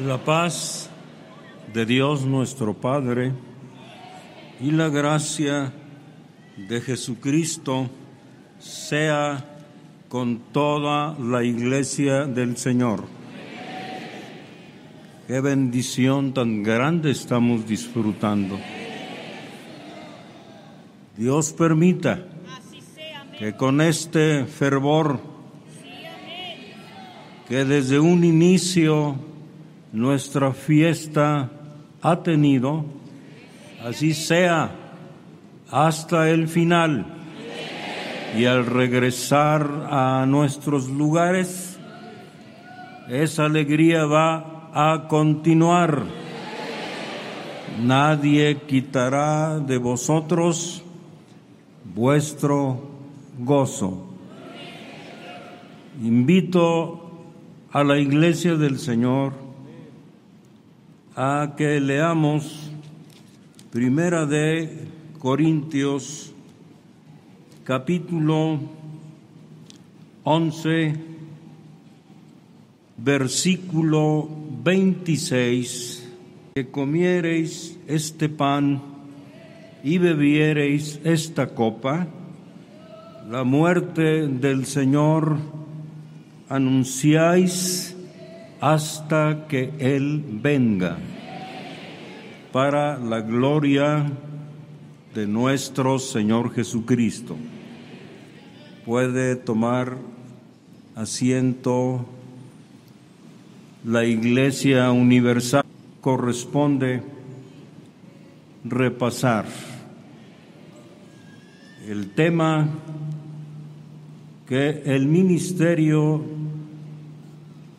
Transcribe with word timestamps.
La 0.00 0.16
paz 0.16 0.88
de 1.74 1.84
Dios 1.84 2.24
nuestro 2.24 2.72
Padre 2.72 3.30
y 4.58 4.70
la 4.70 4.88
gracia 4.88 5.70
de 6.56 6.80
Jesucristo 6.80 7.90
sea 8.58 9.44
con 10.08 10.38
toda 10.50 11.14
la 11.18 11.44
iglesia 11.44 12.24
del 12.24 12.56
Señor. 12.56 13.04
Qué 15.26 15.40
bendición 15.40 16.32
tan 16.32 16.62
grande 16.62 17.10
estamos 17.10 17.66
disfrutando. 17.66 18.58
Dios 21.18 21.52
permita 21.52 22.24
que 23.38 23.54
con 23.56 23.82
este 23.82 24.46
fervor 24.46 25.20
que 27.46 27.66
desde 27.66 28.00
un 28.00 28.24
inicio 28.24 29.31
nuestra 29.92 30.52
fiesta 30.52 31.50
ha 32.00 32.22
tenido, 32.22 32.84
así 33.84 34.14
sea 34.14 34.70
hasta 35.70 36.30
el 36.30 36.48
final. 36.48 37.06
Y 38.36 38.46
al 38.46 38.64
regresar 38.64 39.88
a 39.90 40.24
nuestros 40.26 40.88
lugares, 40.88 41.78
esa 43.08 43.44
alegría 43.44 44.06
va 44.06 44.70
a 44.72 45.06
continuar. 45.06 46.02
Nadie 47.82 48.62
quitará 48.66 49.58
de 49.58 49.76
vosotros 49.76 50.82
vuestro 51.94 52.90
gozo. 53.38 54.08
Invito 56.02 57.10
a 57.70 57.84
la 57.84 57.98
iglesia 57.98 58.56
del 58.56 58.78
Señor 58.78 59.41
a 61.16 61.54
que 61.56 61.78
leamos 61.78 62.70
Primera 63.70 64.24
de 64.24 64.88
Corintios 65.18 66.32
capítulo 67.64 68.60
11 70.24 70.94
versículo 72.96 74.26
26 74.64 76.08
que 76.54 76.70
comiereis 76.70 77.78
este 77.86 78.30
pan 78.30 78.80
y 79.84 79.98
bebiereis 79.98 80.98
esta 81.04 81.48
copa 81.48 82.06
la 83.30 83.44
muerte 83.44 84.28
del 84.28 84.64
Señor 84.64 85.36
anunciáis 86.48 87.91
hasta 88.62 89.48
que 89.48 89.72
Él 89.80 90.22
venga, 90.40 90.96
para 92.52 92.96
la 92.96 93.20
gloria 93.20 94.06
de 95.12 95.26
nuestro 95.26 95.98
Señor 95.98 96.54
Jesucristo. 96.54 97.36
Puede 98.86 99.34
tomar 99.34 99.98
asiento 100.94 102.06
la 103.84 104.04
Iglesia 104.04 104.92
Universal. 104.92 105.64
Corresponde 106.00 107.02
repasar 108.64 109.46
el 111.88 112.10
tema 112.10 112.68
que 114.46 114.82
el 114.84 115.08
ministerio 115.08 116.41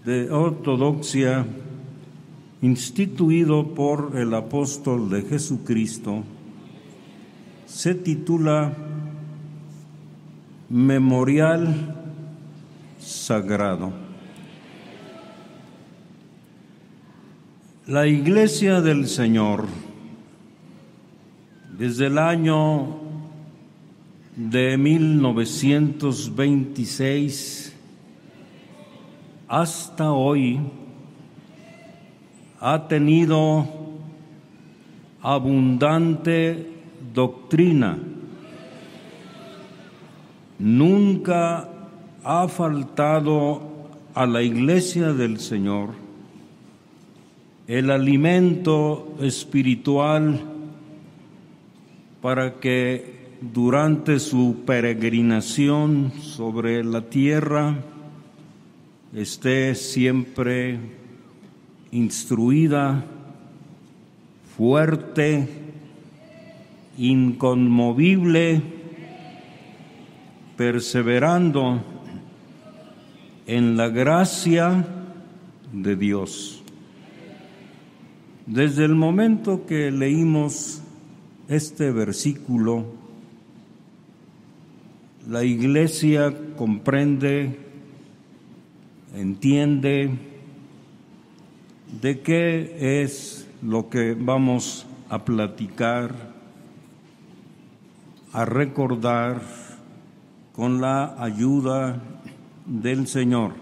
de 0.06 0.30
ortodoxia 0.30 1.46
instituido 2.62 3.74
por 3.74 4.14
el 4.16 4.34
apóstol 4.34 5.10
de 5.10 5.24
Jesucristo 5.24 6.24
se 7.66 7.96
titula 7.96 8.74
Memorial 10.70 11.96
Sagrado. 13.00 13.92
La 17.88 18.06
Iglesia 18.08 18.82
del 18.82 19.08
Señor, 19.08 19.66
desde 21.78 22.08
el 22.08 22.18
año 22.18 23.00
de 24.36 24.78
1926 24.78 27.63
hasta 29.54 30.12
hoy 30.12 30.60
ha 32.60 32.88
tenido 32.88 33.68
abundante 35.22 36.72
doctrina. 37.14 38.00
Nunca 40.58 41.70
ha 42.24 42.48
faltado 42.48 43.62
a 44.16 44.26
la 44.26 44.42
iglesia 44.42 45.14
del 45.14 45.40
Señor 45.40 45.90
el 47.68 47.92
alimento 47.92 49.14
espiritual 49.22 50.42
para 52.24 52.56
que 52.60 53.38
durante 53.40 54.20
su 54.20 54.64
peregrinación 54.66 56.12
sobre 56.20 56.84
la 56.84 57.02
tierra 57.02 57.76
esté 59.16 59.76
siempre 59.76 60.80
instruida, 61.92 63.06
fuerte, 64.58 65.48
inconmovible, 66.98 68.62
perseverando 70.58 71.84
en 73.46 73.78
la 73.78 73.90
gracia 73.90 74.88
de 75.72 75.96
Dios. 75.96 76.64
Desde 78.46 78.86
el 78.86 78.96
momento 78.96 79.66
que 79.66 79.90
leímos 79.92 80.82
este 81.48 81.92
versículo, 81.92 82.86
la 85.30 85.44
iglesia 85.44 86.34
comprende, 86.58 87.63
entiende 89.14 90.10
de 92.02 92.20
qué 92.22 93.02
es 93.02 93.48
lo 93.62 93.90
que 93.90 94.16
vamos 94.16 94.86
a 95.10 95.24
platicar, 95.24 96.34
a 98.34 98.46
recordar 98.46 99.42
con 100.54 100.82
la 100.82 101.16
ayuda 101.24 102.02
del 102.66 103.08
Señor. 103.08 103.54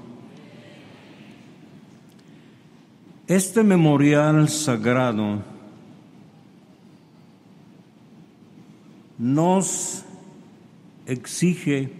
Este 3.27 3.63
memorial 3.63 4.49
sagrado 4.49 5.41
nos 9.17 10.03
exige 11.05 11.91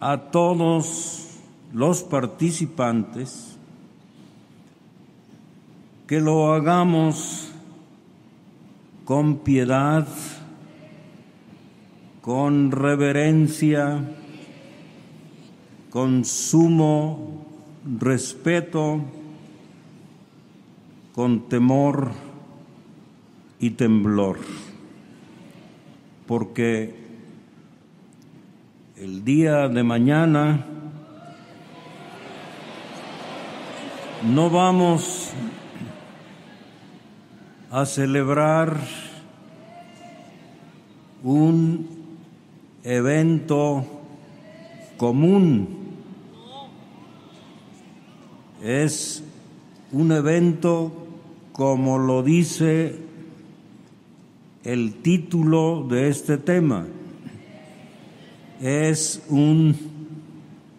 a 0.00 0.18
todos 0.18 1.25
los 1.76 2.02
participantes 2.04 3.54
que 6.06 6.22
lo 6.22 6.54
hagamos 6.54 7.50
con 9.04 9.40
piedad, 9.40 10.08
con 12.22 12.70
reverencia, 12.70 14.02
con 15.90 16.24
sumo 16.24 17.44
respeto, 18.00 19.02
con 21.14 21.46
temor 21.50 22.12
y 23.60 23.68
temblor, 23.72 24.38
porque 26.26 26.94
el 28.96 29.26
día 29.26 29.68
de 29.68 29.82
mañana 29.82 30.75
no 34.22 34.50
vamos 34.50 35.30
a 37.70 37.84
celebrar 37.84 38.78
un 41.22 41.88
evento 42.84 43.84
común. 44.96 45.68
Es 48.62 49.22
un 49.92 50.12
evento 50.12 50.92
como 51.52 51.98
lo 51.98 52.22
dice 52.22 52.98
el 54.64 54.94
título 54.94 55.86
de 55.88 56.08
este 56.08 56.38
tema 56.38 56.86
es 58.60 59.22
un 59.28 59.76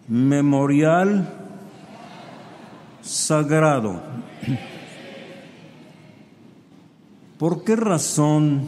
memorial 0.08 1.37
sagrado. 3.08 4.00
¿Por 7.38 7.64
qué 7.64 7.74
razón 7.74 8.60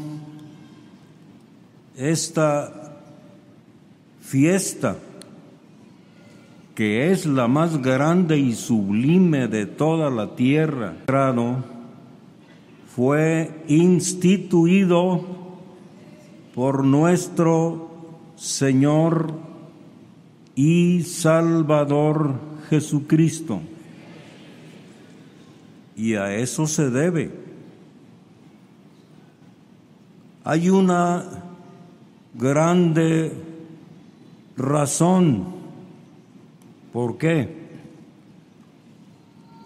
esta 1.95 2.95
fiesta, 4.23 4.97
que 6.75 7.11
es 7.11 7.27
la 7.27 7.49
más 7.49 7.83
grande 7.83 8.39
y 8.39 8.55
sublime 8.55 9.47
de 9.49 9.67
toda 9.67 10.09
la 10.09 10.35
tierra, 10.37 10.95
fue 12.97 13.63
instituido 13.69 15.21
por 16.55 16.85
nuestro 16.85 17.91
Señor 18.37 19.35
y 20.55 21.03
Salvador 21.03 22.37
Jesucristo? 22.71 23.61
Y 26.01 26.15
a 26.15 26.35
eso 26.35 26.67
se 26.67 26.89
debe 26.89 27.31
hay 30.45 30.71
una 30.71 31.25
grande 32.35 33.33
razón. 34.57 35.45
¿Por 36.93 37.19
qué? 37.19 37.61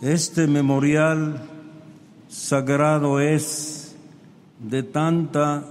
Este 0.02 0.46
memorial 0.46 1.48
sagrado 2.28 3.20
es 3.20 3.96
de 4.58 4.82
tanta 4.82 5.64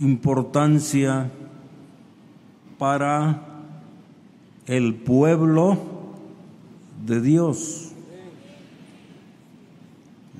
importancia 0.00 1.30
para 2.78 3.42
el 4.66 4.94
pueblo 4.94 5.78
de 7.04 7.20
Dios. 7.20 7.91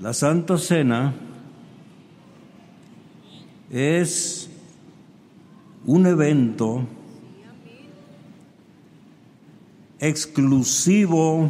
La 0.03 0.13
Santa 0.13 0.59
Cena 0.59 1.15
es 3.71 4.51
un 5.87 6.07
evento 6.07 6.85
exclusivo 10.01 11.49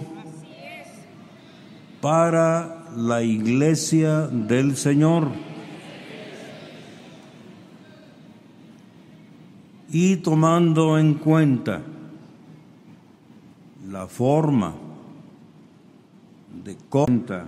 para 2.02 2.90
la 2.94 3.22
iglesia 3.22 4.26
del 4.26 4.76
Señor. 4.76 5.28
Y 9.90 10.16
tomando 10.16 10.98
en 10.98 11.14
cuenta 11.14 11.80
la 13.90 14.06
forma 14.06 14.74
de 16.62 16.76
cuenta, 16.90 17.46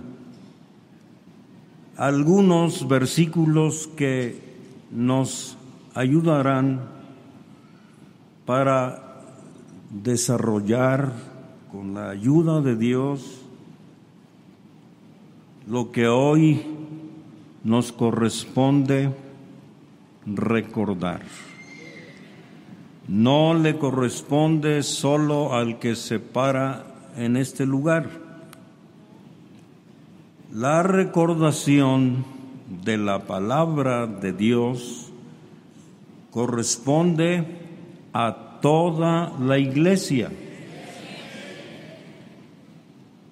algunos 1.97 2.87
versículos 2.87 3.87
que 3.95 4.41
nos 4.91 5.57
ayudarán 5.93 6.81
para 8.45 9.21
desarrollar 9.89 11.13
con 11.71 11.93
la 11.93 12.09
ayuda 12.09 12.61
de 12.61 12.75
Dios 12.75 13.41
lo 15.67 15.91
que 15.91 16.07
hoy 16.07 16.61
nos 17.63 17.91
corresponde 17.91 19.11
recordar. 20.25 21.21
No 23.07 23.53
le 23.53 23.77
corresponde 23.77 24.83
solo 24.83 25.53
al 25.53 25.79
que 25.79 25.95
se 25.95 26.19
para 26.19 27.11
en 27.15 27.37
este 27.37 27.65
lugar. 27.65 28.24
La 30.55 30.83
recordación 30.83 32.23
de 32.85 32.97
la 32.97 33.19
palabra 33.27 34.07
de 34.07 34.31
Dios 34.31 35.11
corresponde 36.31 37.43
a 38.13 38.59
toda 38.61 39.33
la 39.37 39.57
iglesia, 39.57 40.31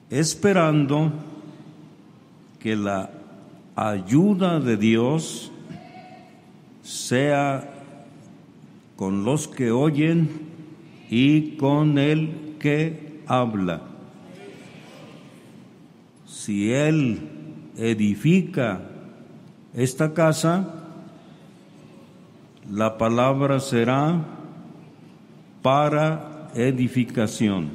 esperando 0.09 1.13
que 2.59 2.75
la 2.75 3.09
ayuda 3.77 4.59
de 4.59 4.75
Dios 4.75 5.49
sea 6.81 7.85
con 8.97 9.23
los 9.23 9.47
que 9.47 9.71
oyen 9.71 10.29
y 11.09 11.55
con 11.55 11.97
el 11.97 12.57
que 12.59 13.21
habla. 13.27 13.92
Si 16.45 16.73
Él 16.73 17.21
edifica 17.77 18.81
esta 19.73 20.13
casa, 20.13 20.89
la 22.69 22.97
palabra 22.97 23.61
será 23.61 24.25
para 25.61 26.51
edificación. 26.53 27.69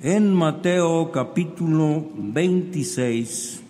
En 0.00 0.32
Mateo 0.32 1.12
capítulo 1.12 2.10
26, 2.16 3.62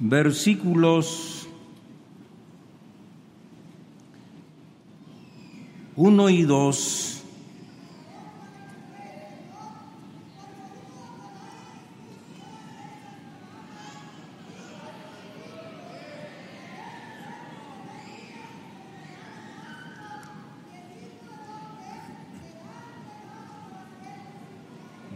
versículos 0.00 1.48
1 5.96 6.28
y 6.28 6.42
2, 6.42 7.19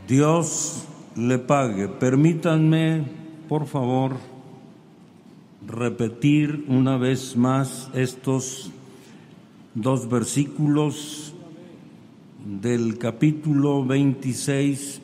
Dios 0.06 0.84
le 1.16 1.38
pague. 1.38 1.88
Permítanme, 1.88 3.04
por 3.48 3.66
favor, 3.66 4.16
repetir 5.66 6.66
una 6.68 6.98
vez 6.98 7.36
más 7.36 7.88
estos 7.94 8.70
dos 9.74 10.06
versículos 10.06 11.34
del 12.44 12.98
capítulo 12.98 13.82
26 13.86 15.00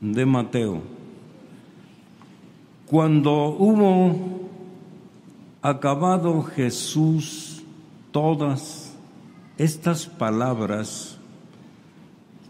de 0.00 0.26
Mateo. 0.26 0.82
Cuando 2.86 3.50
hubo 3.50 4.48
acabado 5.62 6.42
Jesús 6.42 7.62
todas 8.10 8.92
estas 9.56 10.06
palabras, 10.06 11.16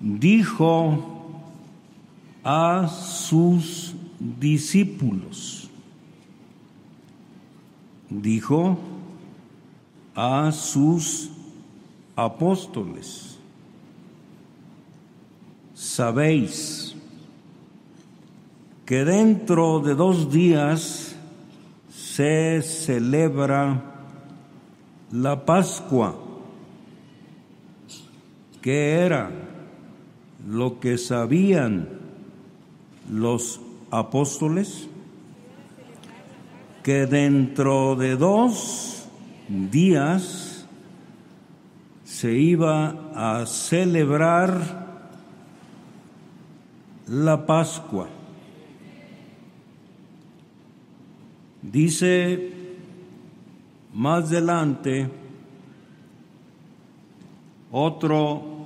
dijo 0.01 1.18
a 2.51 2.89
sus 2.89 3.95
discípulos. 4.19 5.69
Dijo 8.09 8.79
a 10.15 10.51
sus 10.51 11.31
apóstoles, 12.17 13.39
sabéis 15.75 16.97
que 18.87 19.05
dentro 19.05 19.81
de 19.81 19.95
dos 19.95 20.33
días 20.33 21.15
se 21.95 22.63
celebra 22.63 23.83
la 25.13 25.45
Pascua, 25.45 26.17
que 28.63 28.93
era 28.93 29.31
lo 30.49 30.81
que 30.81 30.97
sabían 30.97 31.98
los 33.11 33.61
apóstoles 33.91 34.89
que 36.83 37.07
dentro 37.07 37.97
de 37.97 38.17
dos 38.17 39.07
días 39.49 40.67
se 42.05 42.33
iba 42.33 43.13
a 43.15 43.47
celebrar 43.47 44.99
la 47.07 47.47
Pascua. 47.47 48.09
Dice 51.63 52.53
más 53.93 54.25
adelante 54.25 55.11
otro 57.71 58.59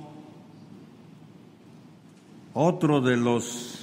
otro 2.53 3.01
de 3.01 3.17
los 3.17 3.82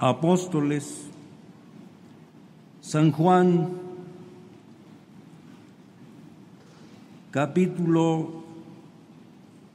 apóstoles, 0.00 1.10
San 2.80 3.12
Juan, 3.12 3.68
capítulo 7.30 8.42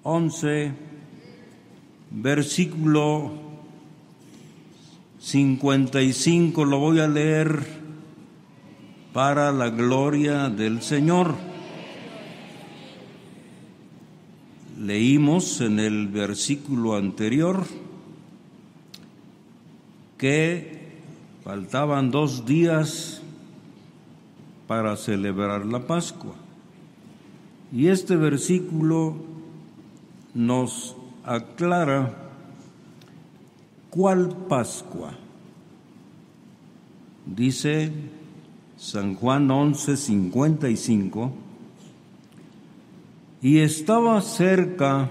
11, 0.01 0.71
versículo 2.09 3.33
55 5.19 6.65
lo 6.65 6.79
voy 6.79 6.99
a 7.01 7.07
leer 7.07 7.63
para 9.13 9.51
la 9.51 9.69
gloria 9.69 10.49
del 10.49 10.81
Señor. 10.81 11.35
Leímos 14.79 15.61
en 15.61 15.79
el 15.79 16.07
versículo 16.07 16.95
anterior 16.95 17.84
que 20.17 20.99
faltaban 21.43 22.11
dos 22.11 22.45
días 22.45 23.21
para 24.67 24.95
celebrar 24.97 25.65
la 25.65 25.79
Pascua. 25.79 26.33
Y 27.71 27.87
este 27.87 28.15
versículo 28.15 29.15
nos 30.33 30.95
aclara 31.23 32.13
cuál 33.89 34.29
Pascua. 34.47 35.13
Dice 37.25 37.91
San 38.77 39.15
Juan 39.15 39.49
11:55, 39.49 41.31
y 43.41 43.59
estaba 43.59 44.21
cerca 44.21 45.09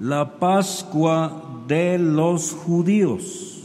la 0.00 0.38
Pascua 0.38 1.60
de 1.68 1.98
los 1.98 2.52
judíos. 2.52 3.64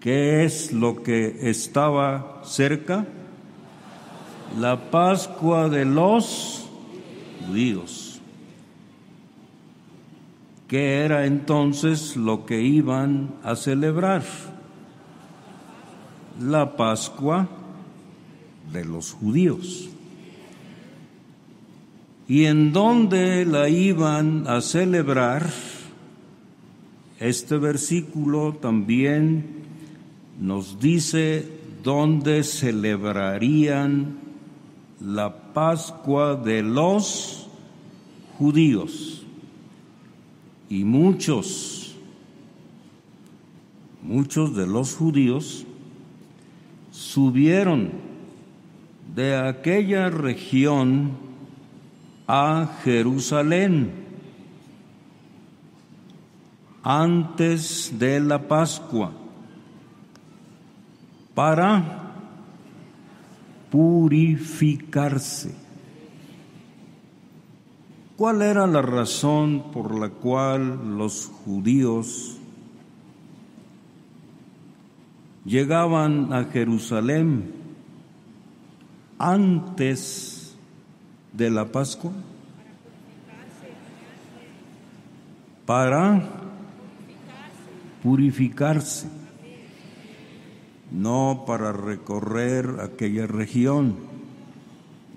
¿Qué 0.00 0.46
es 0.46 0.72
lo 0.72 1.02
que 1.02 1.50
estaba 1.50 2.40
cerca? 2.42 3.04
La 4.58 4.90
Pascua 4.90 5.68
de 5.68 5.84
los 5.84 6.66
judíos. 7.46 8.18
¿Qué 10.68 11.04
era 11.04 11.26
entonces 11.26 12.16
lo 12.16 12.46
que 12.46 12.62
iban 12.62 13.34
a 13.42 13.56
celebrar? 13.56 14.22
La 16.40 16.78
Pascua 16.78 17.46
de 18.72 18.86
los 18.86 19.12
judíos. 19.12 19.90
¿Y 22.28 22.46
en 22.46 22.72
dónde 22.72 23.46
la 23.46 23.68
iban 23.68 24.48
a 24.48 24.60
celebrar? 24.60 25.48
Este 27.20 27.56
versículo 27.56 28.54
también 28.54 29.44
nos 30.40 30.80
dice 30.80 31.48
dónde 31.84 32.42
celebrarían 32.42 34.18
la 35.00 35.52
Pascua 35.52 36.34
de 36.34 36.62
los 36.62 37.48
judíos. 38.38 39.24
Y 40.68 40.82
muchos, 40.82 41.94
muchos 44.02 44.56
de 44.56 44.66
los 44.66 44.96
judíos 44.96 45.64
subieron 46.90 47.90
de 49.14 49.36
aquella 49.36 50.10
región 50.10 51.25
a 52.26 52.78
Jerusalén 52.82 53.92
antes 56.82 57.92
de 57.98 58.20
la 58.20 58.46
Pascua 58.46 59.12
para 61.34 62.12
purificarse. 63.70 65.54
¿Cuál 68.16 68.40
era 68.40 68.66
la 68.66 68.82
razón 68.82 69.64
por 69.72 69.98
la 69.98 70.08
cual 70.08 70.96
los 70.96 71.26
judíos 71.26 72.38
llegaban 75.44 76.32
a 76.32 76.44
Jerusalén 76.44 77.52
antes 79.18 80.35
de 81.36 81.50
la 81.50 81.66
Pascua? 81.66 82.12
Para 85.66 86.22
purificarse, 88.02 89.08
no 90.92 91.44
para 91.46 91.72
recorrer 91.72 92.80
aquella 92.80 93.26
región, 93.26 93.96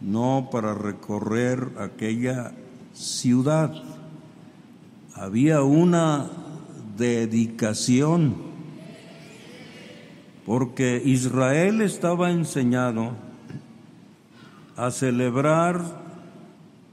no 0.01 0.49
para 0.51 0.73
recorrer 0.73 1.69
aquella 1.77 2.53
ciudad. 2.93 3.71
Había 5.13 5.61
una 5.61 6.29
dedicación, 6.97 8.35
porque 10.45 11.01
Israel 11.05 11.81
estaba 11.81 12.31
enseñado 12.31 13.11
a 14.75 14.89
celebrar 14.89 16.08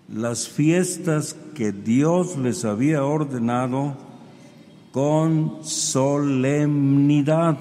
las 0.08 0.48
fiestas 0.48 1.36
que 1.54 1.72
Dios 1.72 2.36
les 2.36 2.64
había 2.64 3.04
ordenado 3.04 3.96
con 4.92 5.64
solemnidad, 5.64 7.58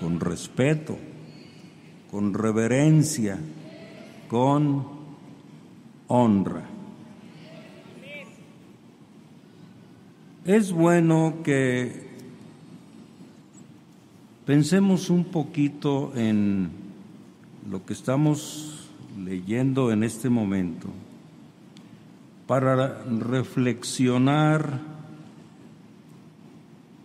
con 0.00 0.18
respeto, 0.18 0.96
con 2.10 2.32
reverencia, 2.32 3.38
con 4.28 4.86
honra. 6.08 6.64
Es 10.44 10.72
bueno 10.72 11.36
que 11.42 12.06
pensemos 14.44 15.10
un 15.10 15.24
poquito 15.24 16.12
en 16.16 16.70
lo 17.70 17.84
que 17.86 17.92
estamos 17.92 18.73
leyendo 19.18 19.92
en 19.92 20.02
este 20.02 20.28
momento 20.28 20.88
para 22.46 23.02
reflexionar 23.04 24.80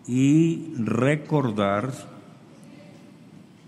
y 0.07 0.73
recordar 0.77 1.91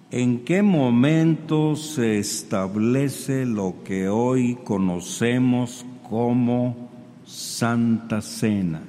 en 0.10 0.44
qué 0.44 0.62
momento 0.62 1.76
se 1.76 2.20
establece 2.20 3.46
lo 3.46 3.76
que 3.86 4.10
hoy 4.10 4.56
conocemos 4.64 5.86
como 6.10 6.90
Santa 7.26 8.22
Cena 8.22 8.82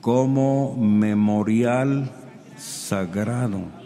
como 0.00 0.76
memorial 0.76 2.10
sagrado. 2.56 3.79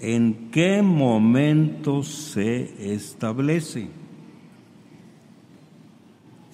¿En 0.00 0.48
qué 0.50 0.80
momento 0.80 2.02
se 2.02 2.94
establece? 2.94 3.88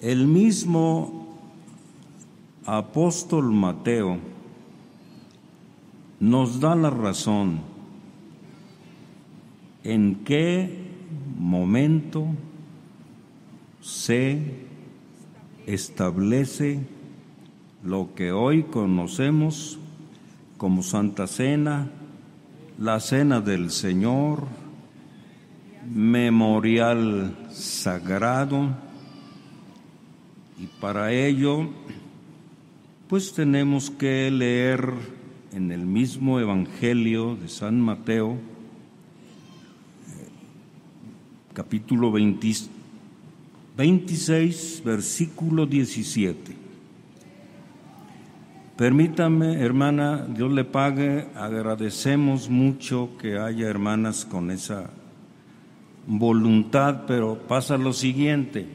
El 0.01 0.27
mismo 0.27 1.37
apóstol 2.65 3.53
Mateo 3.53 4.17
nos 6.19 6.59
da 6.59 6.75
la 6.75 6.89
razón 6.89 7.61
en 9.85 10.15
qué 10.25 10.69
momento 11.39 12.27
se 13.79 14.41
establece 15.65 16.81
lo 17.81 18.13
que 18.13 18.33
hoy 18.33 18.63
conocemos 18.63 19.79
como 20.57 20.83
Santa 20.83 21.27
Cena, 21.27 21.89
la 22.77 22.99
Cena 22.99 23.41
del 23.41 23.71
Señor, 23.71 24.45
memorial 25.91 27.35
sagrado, 27.51 28.69
y 30.59 30.67
para 30.79 31.11
ello, 31.11 31.69
pues 33.07 33.33
tenemos 33.33 33.89
que 33.89 34.29
leer 34.29 34.93
en 35.53 35.71
el 35.71 35.87
mismo 35.87 36.39
Evangelio 36.39 37.35
de 37.35 37.49
San 37.49 37.81
Mateo, 37.81 38.37
capítulo 41.53 42.11
26, 42.11 42.69
versículo 44.85 45.65
17. 45.65 46.56
Permítame, 48.77 49.59
hermana, 49.59 50.27
Dios 50.29 50.51
le 50.51 50.63
pague, 50.63 51.25
agradecemos 51.33 52.47
mucho 52.47 53.09
que 53.19 53.39
haya 53.39 53.67
hermanas 53.67 54.23
con 54.23 54.51
esa 54.51 54.91
voluntad, 56.05 57.05
pero 57.07 57.39
pasa 57.47 57.79
lo 57.79 57.91
siguiente. 57.91 58.67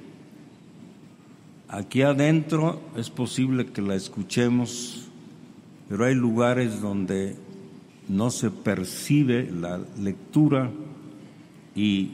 Aquí 1.68 2.02
adentro 2.02 2.80
es 2.97 3.11
posible 3.11 3.66
que 3.66 3.80
la 3.80 3.94
escuchemos, 3.94 5.09
pero 5.88 6.04
hay 6.04 6.16
lugares 6.16 6.80
donde 6.80 7.37
no 8.09 8.30
se 8.30 8.50
percibe 8.50 9.49
la 9.52 9.80
lectura 9.97 10.68
y 11.76 12.11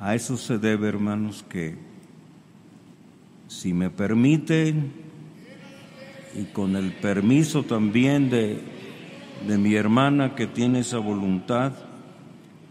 A 0.00 0.14
eso 0.14 0.36
se 0.36 0.58
debe, 0.58 0.88
hermanos, 0.88 1.44
que 1.48 1.74
si 3.48 3.72
me 3.72 3.90
permiten, 3.90 5.07
y 6.34 6.44
con 6.44 6.76
el 6.76 6.92
permiso 6.92 7.62
también 7.62 8.30
de, 8.30 8.60
de 9.46 9.58
mi 9.58 9.74
hermana 9.74 10.34
que 10.34 10.46
tiene 10.46 10.80
esa 10.80 10.98
voluntad, 10.98 11.72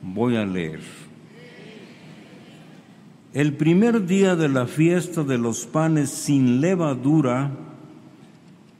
voy 0.02 0.36
a 0.36 0.46
leer. 0.46 0.82
El 3.34 3.54
primer 3.54 4.06
día 4.06 4.36
de 4.36 4.50
la 4.50 4.68
fiesta 4.68 5.24
de 5.24 5.38
los 5.38 5.66
panes 5.66 6.10
sin 6.10 6.62
levadura, 6.62 7.52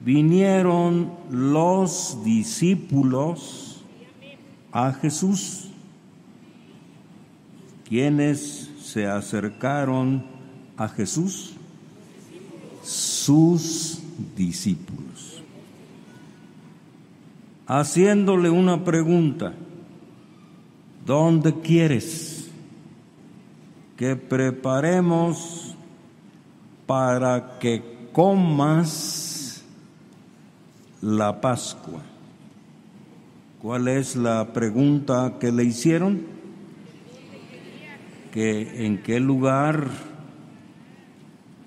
vinieron 0.00 1.12
los 1.30 2.24
discípulos 2.24 3.84
a 4.72 4.92
Jesús 4.92 5.68
¿Quiénes 7.88 8.68
se 8.82 9.06
acercaron 9.06 10.22
a 10.76 10.88
Jesús? 10.88 11.54
Sus 12.82 13.97
discípulos. 14.36 15.42
Haciéndole 17.66 18.50
una 18.50 18.84
pregunta, 18.84 19.52
¿dónde 21.04 21.54
quieres 21.60 22.50
que 23.96 24.16
preparemos 24.16 25.74
para 26.86 27.58
que 27.58 28.08
comas 28.12 29.62
la 31.02 31.40
Pascua? 31.40 32.02
¿Cuál 33.60 33.88
es 33.88 34.16
la 34.16 34.52
pregunta 34.52 35.34
que 35.38 35.52
le 35.52 35.64
hicieron? 35.64 36.38
que 38.30 38.86
en 38.86 38.98
qué 39.02 39.20
lugar 39.20 39.88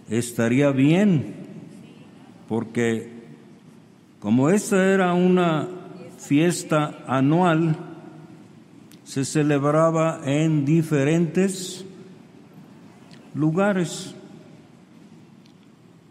estaría 0.09 0.71
bien, 0.71 1.40
porque 2.51 3.09
como 4.19 4.49
esta 4.49 4.93
era 4.93 5.13
una 5.13 5.69
fiesta 6.17 7.05
anual, 7.07 7.77
se 9.05 9.23
celebraba 9.23 10.19
en 10.25 10.65
diferentes 10.65 11.85
lugares. 13.33 14.13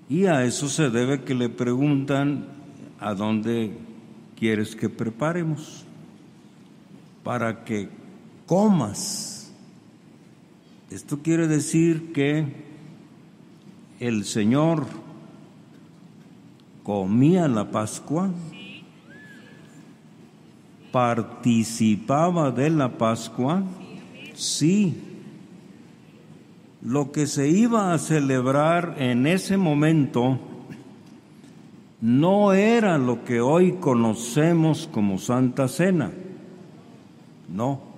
Y 0.08 0.24
a 0.24 0.46
eso 0.46 0.70
se 0.70 0.88
debe 0.88 1.24
que 1.24 1.34
le 1.34 1.50
preguntan 1.50 2.46
a 3.00 3.12
dónde 3.12 3.76
quieres 4.34 4.74
que 4.74 4.88
preparemos 4.88 5.84
para 7.22 7.64
que 7.64 7.90
comas 8.46 9.52
esto 10.90 11.20
quiere 11.22 11.46
decir 11.46 12.12
que 12.12 12.46
el 14.00 14.24
Señor 14.24 14.86
comía 16.82 17.48
la 17.48 17.70
Pascua, 17.70 18.30
participaba 20.92 22.50
de 22.50 22.70
la 22.70 22.88
Pascua, 22.98 23.62
sí. 24.34 25.02
Lo 26.82 27.12
que 27.12 27.26
se 27.26 27.48
iba 27.48 27.92
a 27.92 27.98
celebrar 27.98 28.94
en 28.98 29.26
ese 29.26 29.56
momento 29.56 30.38
no 32.00 32.54
era 32.54 32.96
lo 32.96 33.24
que 33.24 33.40
hoy 33.40 33.72
conocemos 33.72 34.88
como 34.90 35.18
Santa 35.18 35.68
Cena, 35.68 36.10
no. 37.48 37.90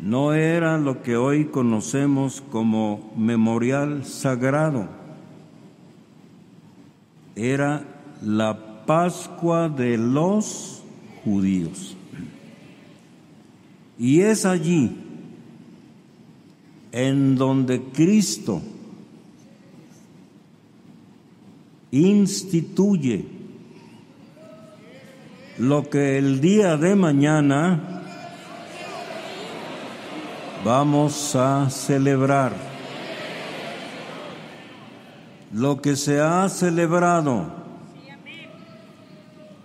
No 0.00 0.32
era 0.32 0.78
lo 0.78 1.02
que 1.02 1.16
hoy 1.16 1.46
conocemos 1.46 2.42
como 2.50 3.12
memorial 3.16 4.04
sagrado, 4.04 4.88
era 7.36 7.84
la 8.22 8.84
Pascua 8.86 9.68
de 9.68 9.96
los 9.96 10.82
judíos. 11.24 11.96
Y 13.98 14.20
es 14.20 14.44
allí 14.44 14.96
en 16.90 17.36
donde 17.36 17.80
Cristo 17.92 18.60
instituye 21.90 23.24
lo 25.58 25.88
que 25.88 26.18
el 26.18 26.40
día 26.40 26.76
de 26.76 26.96
mañana 26.96 28.02
vamos 30.64 31.36
a 31.36 31.70
celebrar 31.70 32.71
lo 35.52 35.80
que 35.82 35.96
se 35.96 36.20
ha 36.20 36.48
celebrado 36.48 37.60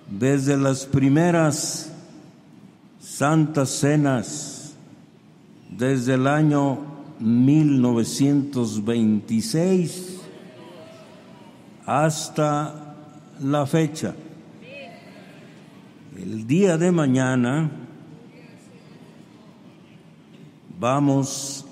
desde 0.09 0.57
las 0.57 0.85
primeras 0.85 1.93
santas 2.99 3.69
cenas, 3.69 4.75
desde 5.69 6.15
el 6.15 6.27
año 6.27 6.79
1926 7.19 10.19
hasta 11.85 12.95
la 13.41 13.65
fecha. 13.65 14.13
El 16.17 16.45
día 16.47 16.77
de 16.77 16.91
mañana 16.91 17.71
vamos 20.79 21.65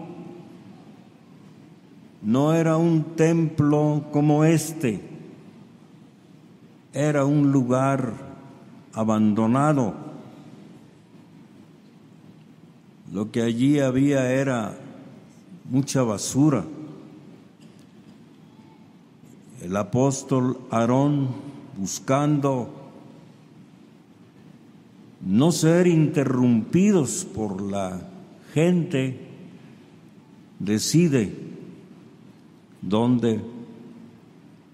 no 2.22 2.54
era 2.54 2.76
un 2.76 3.14
templo 3.14 4.06
como 4.10 4.42
este, 4.42 5.00
era 6.92 7.24
un 7.24 7.52
lugar 7.52 8.14
abandonado 8.92 9.94
lo 13.12 13.30
que 13.30 13.42
allí 13.42 13.78
había 13.78 14.32
era 14.32 14.74
mucha 15.70 16.02
basura. 16.02 16.64
El 19.62 19.76
apóstol 19.76 20.58
Aarón 20.72 21.28
buscando 21.78 22.68
no 25.20 25.52
ser 25.52 25.86
interrumpidos 25.86 27.24
por 27.24 27.62
la 27.62 28.00
gente, 28.52 29.20
decide 30.58 31.32
dónde 32.80 33.40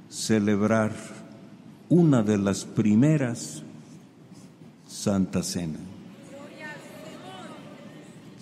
celebrar 0.09 0.93
una 1.91 2.23
de 2.23 2.39
las 2.39 2.65
primeras 2.65 3.63
Santa 4.87 5.43
Cena. 5.43 5.81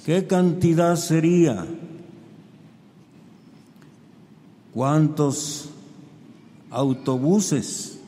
¿Qué 0.04 0.28
cantidad 0.28 0.94
sería? 0.94 1.66
¿Cuántos 4.72 5.70
autobuses? 6.76 7.98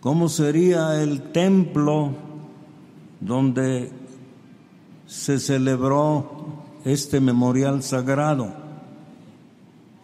¿Cómo 0.00 0.28
sería 0.28 1.02
el 1.02 1.32
templo 1.32 2.12
donde 3.20 3.90
se 5.06 5.40
celebró 5.40 6.62
este 6.84 7.20
memorial 7.20 7.82
sagrado? 7.82 8.54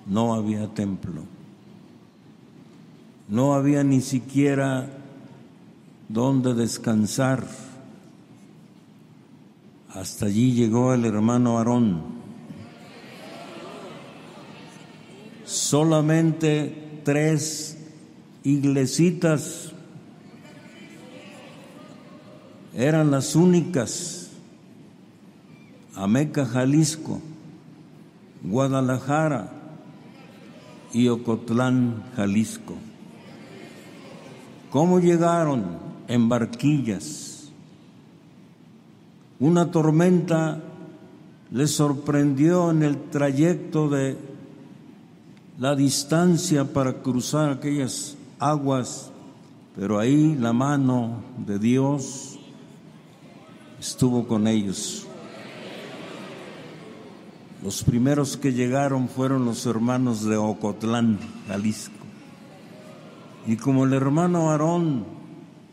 No 0.06 0.34
había 0.34 0.66
templo. 0.74 1.22
No 3.28 3.54
había 3.54 3.84
ni 3.84 4.00
siquiera 4.00 4.90
donde 6.08 6.52
descansar 6.54 7.46
Hasta 9.94 10.26
allí 10.26 10.52
llegó 10.52 10.92
el 10.92 11.04
hermano 11.04 11.56
Aarón. 11.56 12.23
Solamente 15.54 17.00
tres 17.04 17.78
iglesitas 18.42 19.70
eran 22.74 23.12
las 23.12 23.36
únicas. 23.36 24.30
Ameca, 25.94 26.44
Jalisco, 26.44 27.20
Guadalajara 28.42 29.52
y 30.92 31.06
Ocotlán, 31.06 32.02
Jalisco. 32.16 32.74
¿Cómo 34.70 34.98
llegaron? 34.98 35.78
En 36.08 36.28
barquillas. 36.28 37.52
Una 39.38 39.70
tormenta 39.70 40.60
les 41.52 41.70
sorprendió 41.70 42.72
en 42.72 42.82
el 42.82 43.00
trayecto 43.02 43.88
de 43.88 44.33
la 45.58 45.76
distancia 45.76 46.64
para 46.64 46.94
cruzar 46.94 47.50
aquellas 47.50 48.16
aguas, 48.38 49.10
pero 49.76 49.98
ahí 49.98 50.34
la 50.34 50.52
mano 50.52 51.22
de 51.46 51.58
Dios 51.58 52.38
estuvo 53.78 54.26
con 54.26 54.48
ellos. 54.48 55.06
Los 57.62 57.82
primeros 57.82 58.36
que 58.36 58.52
llegaron 58.52 59.08
fueron 59.08 59.44
los 59.44 59.64
hermanos 59.64 60.24
de 60.24 60.36
Ocotlán, 60.36 61.18
Jalisco. 61.48 61.94
Y 63.46 63.56
como 63.56 63.84
el 63.84 63.94
hermano 63.94 64.50
Aarón 64.50 65.04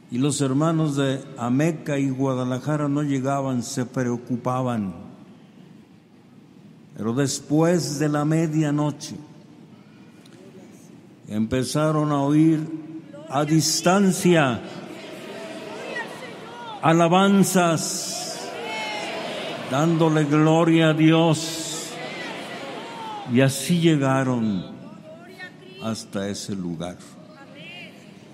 y 0.10 0.18
los 0.18 0.42
hermanos 0.42 0.96
de 0.96 1.24
Ameca 1.38 1.98
y 1.98 2.10
Guadalajara 2.10 2.88
no 2.88 3.02
llegaban, 3.02 3.64
se 3.64 3.86
preocupaban. 3.86 4.94
Pero 6.96 7.14
después 7.14 7.98
de 8.00 8.10
la 8.10 8.26
medianoche 8.26 9.16
empezaron 11.32 12.12
a 12.12 12.22
oír 12.22 12.60
a 13.30 13.46
distancia 13.46 14.60
alabanzas, 16.82 18.50
dándole 19.70 20.26
gloria 20.26 20.90
a 20.90 20.94
Dios. 20.94 21.94
Y 23.32 23.40
así 23.40 23.80
llegaron 23.80 24.66
hasta 25.82 26.28
ese 26.28 26.54
lugar. 26.54 26.98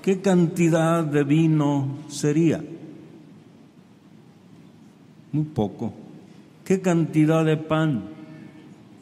¿Qué 0.02 0.22
cantidad 0.22 1.04
de 1.04 1.24
vino 1.24 2.00
sería? 2.08 2.64
Muy 5.32 5.44
poco. 5.44 5.94
¿Qué 6.64 6.82
cantidad 6.82 7.46
de 7.46 7.58
pan? 7.58 8.06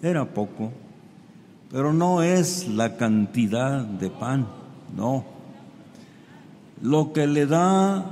Era 0.01 0.25
poco. 0.25 0.73
Pero 1.71 1.93
no 1.93 2.21
es 2.21 2.67
la 2.67 2.97
cantidad 2.97 3.82
de 3.82 4.10
pan, 4.10 4.47
no. 4.95 5.25
Lo 6.82 7.12
que 7.13 7.28
le 7.28 7.45
da 7.45 8.06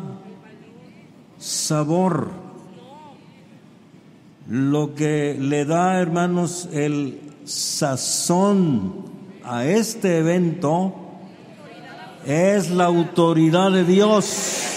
sabor, 1.37 2.31
lo 4.47 4.95
que 4.95 5.37
le 5.39 5.65
da, 5.65 5.99
hermanos, 5.99 6.67
el 6.71 7.19
sazón 7.45 9.05
a 9.43 9.65
este 9.65 10.19
evento, 10.19 10.95
es 12.25 12.69
la 12.69 12.85
autoridad 12.85 13.71
de 13.71 13.83
Dios. 13.83 14.73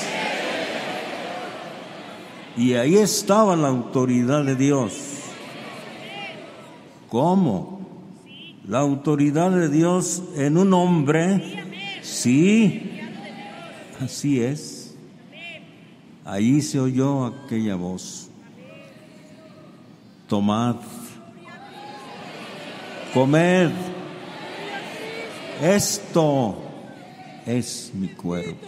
Y 2.56 2.74
ahí 2.74 2.96
estaba 2.96 3.54
la 3.54 3.68
autoridad 3.68 4.44
de 4.44 4.56
Dios. 4.56 4.92
¿Cómo? 7.08 7.75
La 8.68 8.80
autoridad 8.80 9.52
de 9.52 9.68
Dios 9.68 10.22
en 10.34 10.56
un 10.56 10.74
hombre. 10.74 12.00
Sí, 12.02 13.00
así 14.00 14.40
es. 14.40 14.96
Ahí 16.24 16.60
se 16.60 16.80
oyó 16.80 17.26
aquella 17.26 17.76
voz. 17.76 18.28
Tomad, 20.26 20.76
comed. 23.14 23.70
Esto 25.62 26.56
es 27.46 27.92
mi 27.94 28.08
cuerpo. 28.08 28.66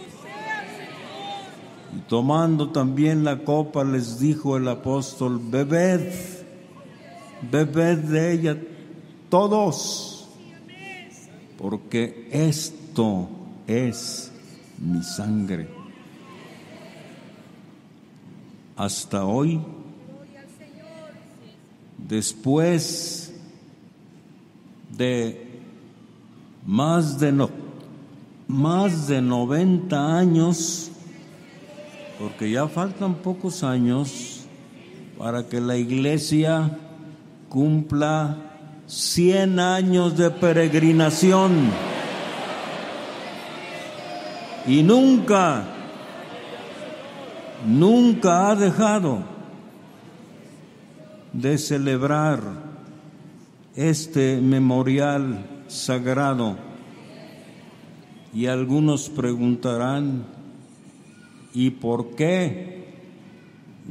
Y 1.93 1.99
tomando 2.07 2.69
también 2.69 3.25
la 3.25 3.39
copa 3.39 3.83
les 3.83 4.17
dijo 4.17 4.55
el 4.55 4.69
apóstol, 4.69 5.41
bebed, 5.43 6.13
bebed 7.51 7.97
de 7.97 8.31
ella 8.31 8.57
todos, 9.29 10.27
porque 11.57 12.27
esto 12.31 13.27
es 13.67 14.31
mi 14.77 15.03
sangre. 15.03 15.69
Hasta 18.75 19.25
hoy, 19.25 19.59
después 21.97 23.33
de 24.97 25.49
más 26.65 27.19
de 27.19 27.31
no, 27.31 27.49
más 28.47 29.07
de 29.07 29.21
90 29.21 30.17
años, 30.17 30.91
porque 32.19 32.51
ya 32.51 32.67
faltan 32.67 33.15
pocos 33.15 33.63
años 33.63 34.41
para 35.17 35.47
que 35.47 35.59
la 35.59 35.77
iglesia 35.77 36.77
cumpla 37.49 38.48
100 38.89 39.59
años 39.59 40.17
de 40.17 40.31
peregrinación. 40.31 41.69
Y 44.65 44.81
nunca, 44.81 45.63
nunca 47.65 48.49
ha 48.49 48.55
dejado 48.55 49.19
de 51.31 51.57
celebrar 51.59 52.41
este 53.75 54.41
memorial 54.41 55.45
sagrado 55.67 56.57
y 58.33 58.47
algunos 58.47 59.09
preguntarán, 59.09 60.23
¿y 61.53 61.69
por 61.69 62.15
qué? 62.15 62.79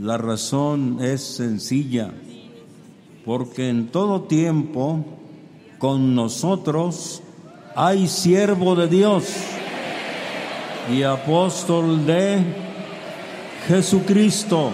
La 0.01 0.17
razón 0.17 0.99
es 1.01 1.23
sencilla, 1.23 2.13
porque 3.29 3.69
en 3.69 3.89
todo 3.89 4.23
tiempo 4.23 5.05
con 5.77 6.15
nosotros 6.15 7.23
hay 7.77 8.09
siervo 8.09 8.75
de 8.75 8.89
Dios 8.89 9.25
y 10.91 11.03
apóstol 11.03 12.07
de 12.07 12.43
Jesucristo. 13.67 14.71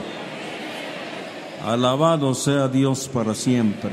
Alabado 1.64 2.32
sea 2.32 2.68
Dios 2.68 3.10
para 3.12 3.34
siempre. 3.34 3.90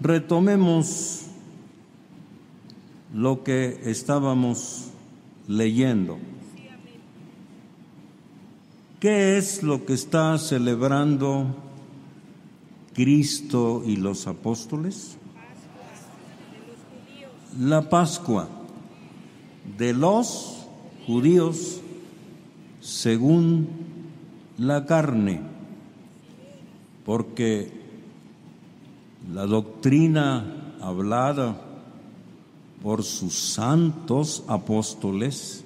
Retomemos 0.00 1.22
lo 3.12 3.42
que 3.42 3.80
estábamos 3.86 4.90
leyendo. 5.48 6.16
¿Qué 9.06 9.38
es 9.38 9.62
lo 9.62 9.86
que 9.86 9.92
está 9.92 10.36
celebrando 10.36 11.46
Cristo 12.92 13.84
y 13.86 13.94
los 13.94 14.26
apóstoles? 14.26 15.16
La 17.56 17.88
Pascua 17.88 18.48
de 19.78 19.92
los 19.94 20.66
judíos 21.06 21.80
según 22.80 23.68
la 24.58 24.86
carne, 24.86 25.40
porque 27.04 27.70
la 29.32 29.46
doctrina 29.46 30.74
hablada 30.80 31.60
por 32.82 33.04
sus 33.04 33.34
santos 33.38 34.42
apóstoles, 34.48 35.62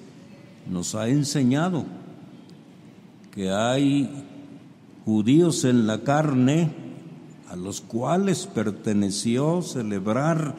nos 0.69 0.93
ha 0.93 1.07
enseñado 1.07 2.00
que 3.31 3.49
hay 3.49 4.09
judíos 5.05 5.63
en 5.63 5.87
la 5.87 6.01
carne 6.01 6.71
a 7.49 7.55
los 7.55 7.81
cuales 7.81 8.45
perteneció 8.45 9.61
celebrar 9.61 10.55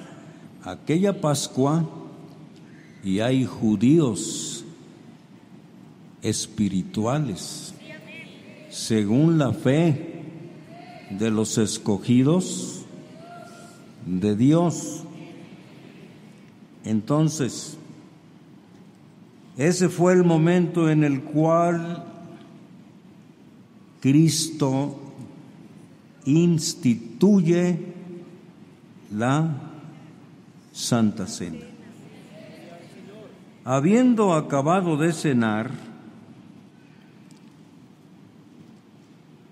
aquella 0.64 1.20
Pascua 1.20 1.88
y 3.04 3.20
hay 3.20 3.44
judíos 3.44 4.64
espirituales 6.22 7.74
según 8.70 9.38
la 9.38 9.52
fe 9.52 10.22
de 11.10 11.30
los 11.30 11.58
escogidos 11.58 12.84
de 14.06 14.34
Dios. 14.34 15.02
Entonces, 16.84 17.76
ese 19.56 19.88
fue 19.90 20.14
el 20.14 20.24
momento 20.24 20.88
en 20.88 21.04
el 21.04 21.22
cual 21.22 22.11
Cristo 24.02 24.98
instituye 26.24 27.78
la 29.14 29.48
Santa 30.72 31.28
Cena. 31.28 31.64
Habiendo 33.64 34.34
acabado 34.34 34.96
de 34.96 35.12
cenar, 35.12 35.70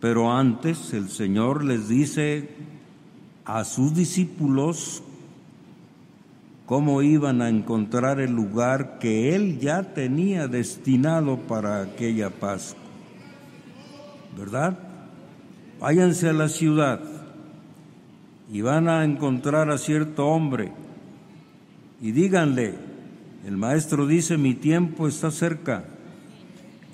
pero 0.00 0.32
antes 0.32 0.94
el 0.94 1.10
Señor 1.10 1.64
les 1.64 1.86
dice 1.86 2.48
a 3.44 3.62
sus 3.62 3.94
discípulos 3.94 5.04
cómo 6.66 7.02
iban 7.02 7.40
a 7.40 7.48
encontrar 7.48 8.18
el 8.18 8.32
lugar 8.32 8.98
que 8.98 9.36
Él 9.36 9.60
ya 9.60 9.94
tenía 9.94 10.48
destinado 10.48 11.36
para 11.36 11.82
aquella 11.82 12.30
Pascua. 12.30 12.79
¿Verdad? 14.36 14.78
Váyanse 15.80 16.28
a 16.28 16.32
la 16.32 16.48
ciudad 16.48 17.00
y 18.52 18.60
van 18.60 18.88
a 18.88 19.04
encontrar 19.04 19.70
a 19.70 19.78
cierto 19.78 20.26
hombre 20.26 20.72
y 22.02 22.12
díganle, 22.12 22.74
el 23.46 23.56
maestro 23.58 24.06
dice, 24.06 24.38
mi 24.38 24.54
tiempo 24.54 25.06
está 25.06 25.30
cerca, 25.30 25.84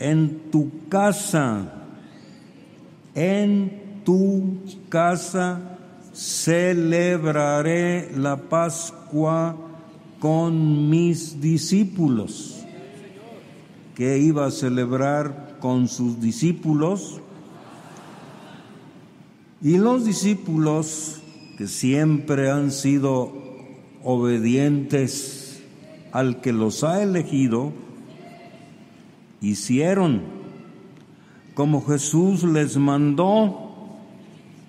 en 0.00 0.50
tu 0.50 0.88
casa, 0.88 1.72
en 3.14 4.02
tu 4.04 4.58
casa 4.88 5.78
celebraré 6.12 8.10
la 8.16 8.36
Pascua 8.36 9.56
con 10.18 10.90
mis 10.90 11.40
discípulos. 11.40 12.64
¿Qué 13.94 14.18
iba 14.18 14.46
a 14.46 14.50
celebrar 14.50 15.58
con 15.60 15.86
sus 15.86 16.20
discípulos? 16.20 17.20
Y 19.66 19.78
los 19.78 20.04
discípulos 20.04 21.20
que 21.58 21.66
siempre 21.66 22.52
han 22.52 22.70
sido 22.70 23.32
obedientes 24.04 25.60
al 26.12 26.40
que 26.40 26.52
los 26.52 26.84
ha 26.84 27.02
elegido, 27.02 27.72
hicieron 29.40 30.22
como 31.54 31.84
Jesús 31.84 32.44
les 32.44 32.76
mandó 32.76 33.98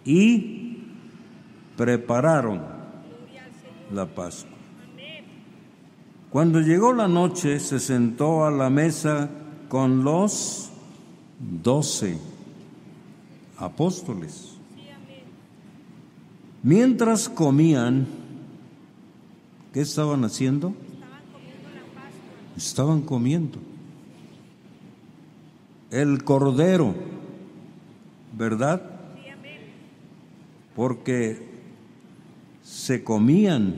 y 0.03 0.79
prepararon 1.75 2.63
la 3.93 4.07
Pascua. 4.07 4.57
Cuando 6.31 6.59
llegó 6.59 6.91
la 6.91 7.07
noche 7.07 7.59
se 7.59 7.79
sentó 7.79 8.45
a 8.45 8.49
la 8.49 8.71
mesa 8.71 9.29
con 9.69 10.03
los 10.03 10.71
doce 11.39 12.17
apóstoles. 13.59 14.56
Mientras 16.63 17.29
comían, 17.29 18.07
¿qué 19.73 19.81
estaban 19.81 20.23
haciendo? 20.23 20.73
Estaban 22.55 23.01
comiendo. 23.01 23.59
El 25.91 26.23
cordero, 26.23 26.95
¿verdad? 28.37 28.81
Porque 30.75 31.47
se 32.63 33.03
comían 33.03 33.75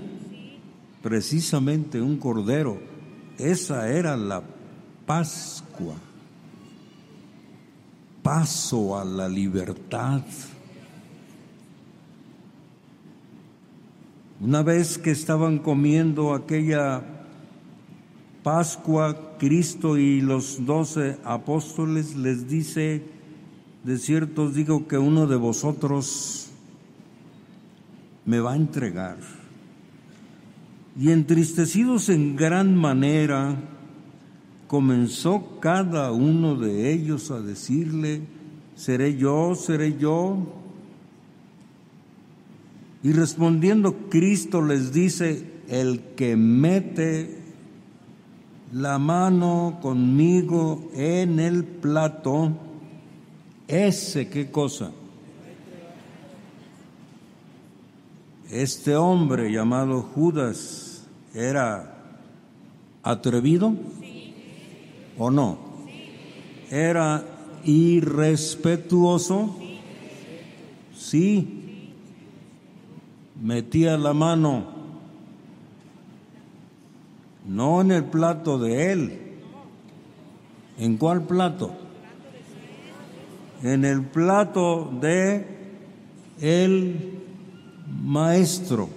precisamente 1.02 2.02
un 2.02 2.18
cordero. 2.18 2.80
Esa 3.38 3.90
era 3.90 4.18
la 4.18 4.44
Pascua. 5.06 5.96
Paso 8.22 8.98
a 9.00 9.04
la 9.04 9.28
libertad. 9.28 10.22
Una 14.42 14.64
vez 14.64 14.98
que 14.98 15.12
estaban 15.12 15.58
comiendo 15.58 16.34
aquella 16.34 17.04
Pascua, 18.42 19.36
Cristo 19.38 19.98
y 19.98 20.22
los 20.22 20.66
doce 20.66 21.18
apóstoles 21.26 22.16
les 22.16 22.48
dice, 22.48 23.04
de 23.84 23.98
cierto 23.98 24.44
os 24.44 24.56
digo 24.56 24.88
que 24.88 24.98
uno 24.98 25.28
de 25.28 25.36
vosotros 25.36 26.50
me 28.26 28.40
va 28.40 28.54
a 28.54 28.56
entregar. 28.56 29.18
Y 30.98 31.12
entristecidos 31.12 32.08
en 32.08 32.38
gran 32.38 32.76
manera, 32.76 33.58
comenzó 34.68 35.60
cada 35.60 36.14
uno 36.14 36.56
de 36.56 36.94
ellos 36.94 37.30
a 37.30 37.42
decirle, 37.42 38.22
seré 38.76 39.18
yo, 39.18 39.54
seré 39.56 39.98
yo. 39.98 40.59
Y 43.02 43.14
respondiendo 43.14 44.10
Cristo 44.10 44.62
les 44.62 44.92
dice, 44.92 45.46
el 45.70 46.02
que 46.16 46.36
mete 46.36 47.40
la 48.74 49.00
mano 49.00 49.80
conmigo 49.82 50.90
en 50.94 51.40
el 51.40 51.64
plato, 51.64 52.52
ese 53.68 54.30
qué 54.30 54.52
cosa. 54.52 54.92
Este 58.50 58.96
hombre 58.96 59.52
llamado 59.52 60.02
Judas 60.02 61.04
era 61.34 61.96
atrevido 63.04 63.74
o 65.18 65.30
no? 65.30 65.58
Era 66.72 67.24
irrespetuoso. 67.64 69.56
Sí 70.96 71.59
metía 73.42 73.98
la 73.98 74.14
mano 74.14 74.80
no 77.50 77.82
en 77.82 77.92
el 77.92 78.06
plato 78.06 78.60
de 78.60 78.92
él. 78.92 79.20
¿En 80.78 80.98
cuál 80.98 81.24
plato? 81.24 81.72
En 83.64 83.84
el 83.84 84.04
plato 84.04 84.90
de 85.02 85.46
el 86.40 87.24
maestro. 88.04 88.90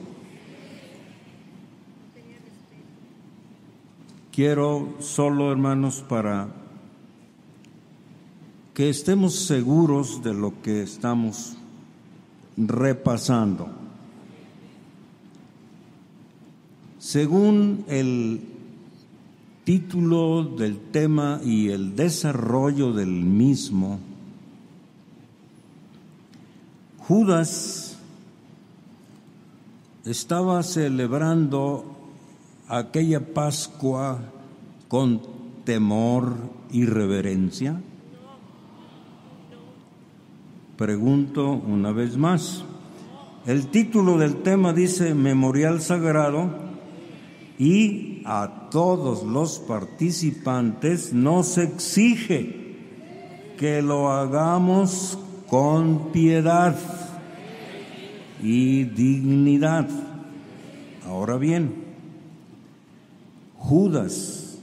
Quiero 4.30 4.94
solo, 5.00 5.50
hermanos, 5.50 6.04
para 6.06 6.48
que 8.74 8.90
estemos 8.90 9.34
seguros 9.34 10.22
de 10.22 10.34
lo 10.34 10.62
que 10.62 10.82
estamos 10.82 11.56
repasando. 12.56 13.81
Según 17.02 17.84
el 17.88 18.40
título 19.64 20.44
del 20.44 20.78
tema 20.78 21.40
y 21.44 21.70
el 21.70 21.96
desarrollo 21.96 22.92
del 22.92 23.08
mismo, 23.08 23.98
Judas 26.98 27.98
estaba 30.04 30.62
celebrando 30.62 31.84
aquella 32.68 33.34
Pascua 33.34 34.20
con 34.86 35.22
temor 35.64 36.36
y 36.70 36.84
reverencia. 36.84 37.80
Pregunto 40.76 41.50
una 41.50 41.90
vez 41.90 42.16
más. 42.16 42.62
El 43.44 43.66
título 43.66 44.18
del 44.18 44.36
tema 44.42 44.72
dice 44.72 45.16
Memorial 45.16 45.80
Sagrado 45.80 46.71
y 47.62 48.22
a 48.24 48.70
todos 48.72 49.22
los 49.22 49.60
participantes 49.60 51.12
nos 51.12 51.58
exige 51.58 52.74
que 53.56 53.80
lo 53.80 54.10
hagamos 54.10 55.16
con 55.48 56.10
piedad 56.10 56.76
y 58.42 58.82
dignidad. 58.82 59.88
Ahora 61.06 61.36
bien, 61.36 61.84
Judas 63.58 64.58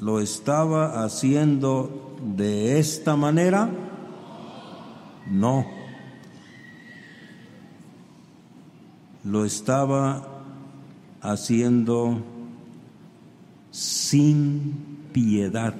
lo 0.00 0.20
estaba 0.20 1.04
haciendo 1.04 2.16
de 2.38 2.78
esta 2.78 3.16
manera? 3.16 3.68
No. 5.30 5.66
Lo 9.24 9.44
estaba 9.44 10.37
haciendo 11.20 12.22
sin 13.70 14.98
piedad. 15.12 15.74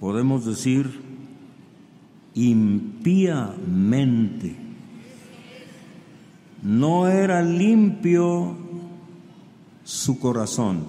Podemos 0.00 0.44
decir 0.44 1.00
impíamente. 2.34 3.44
No 6.62 7.08
era 7.08 7.42
limpio 7.42 8.56
su 9.84 10.18
corazón. 10.18 10.84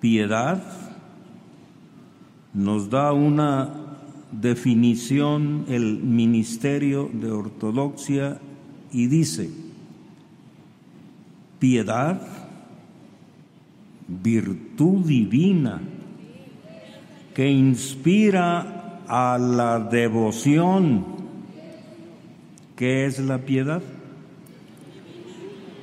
Piedad 0.00 0.62
nos 2.54 2.88
da 2.90 3.12
una 3.12 3.70
definición 4.30 5.64
el 5.68 5.98
Ministerio 5.98 7.10
de 7.12 7.30
Ortodoxia 7.30 8.40
y 8.92 9.06
dice, 9.06 9.50
piedad, 11.58 12.20
virtud 14.08 15.04
divina 15.06 15.80
que 17.34 17.48
inspira 17.48 19.02
a 19.06 19.38
la 19.38 19.78
devoción. 19.78 21.04
¿Qué 22.74 23.06
es 23.06 23.18
la 23.18 23.38
piedad? 23.38 23.82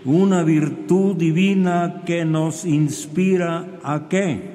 Una 0.05 0.43
virtud 0.43 1.15
divina 1.15 2.03
que 2.05 2.25
nos 2.25 2.65
inspira 2.65 3.79
a 3.83 4.07
qué? 4.09 4.51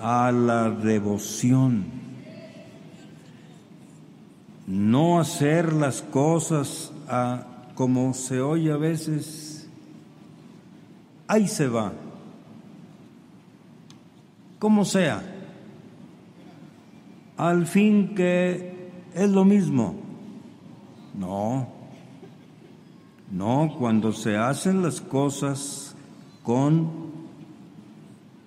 A 0.00 0.30
la 0.30 0.70
devoción. 0.70 1.84
No 4.66 5.20
hacer 5.20 5.72
las 5.72 6.02
cosas 6.02 6.92
a, 7.08 7.46
como 7.74 8.14
se 8.14 8.40
oye 8.40 8.70
a 8.72 8.76
veces, 8.76 9.53
ahí 11.26 11.48
se 11.48 11.68
va, 11.68 11.92
como 14.58 14.84
sea, 14.84 15.22
al 17.36 17.66
fin 17.66 18.14
que 18.14 18.90
es 19.14 19.30
lo 19.30 19.44
mismo. 19.44 19.96
No, 21.18 21.68
no, 23.30 23.74
cuando 23.78 24.12
se 24.12 24.36
hacen 24.36 24.82
las 24.82 25.00
cosas 25.00 25.94
con 26.42 26.90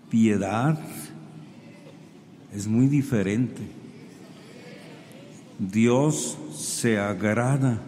piedad, 0.09 0.79
es 2.53 2.67
muy 2.67 2.87
diferente. 2.87 3.61
Dios 5.59 6.37
se 6.53 6.99
agrada. 6.99 7.79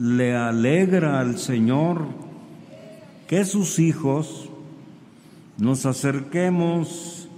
Le 0.00 0.34
alegra 0.34 1.20
al 1.20 1.36
Señor 1.36 2.06
que 3.28 3.44
sus 3.44 3.78
hijos 3.78 4.48
nos 5.58 5.84
acerquemos 5.84 7.28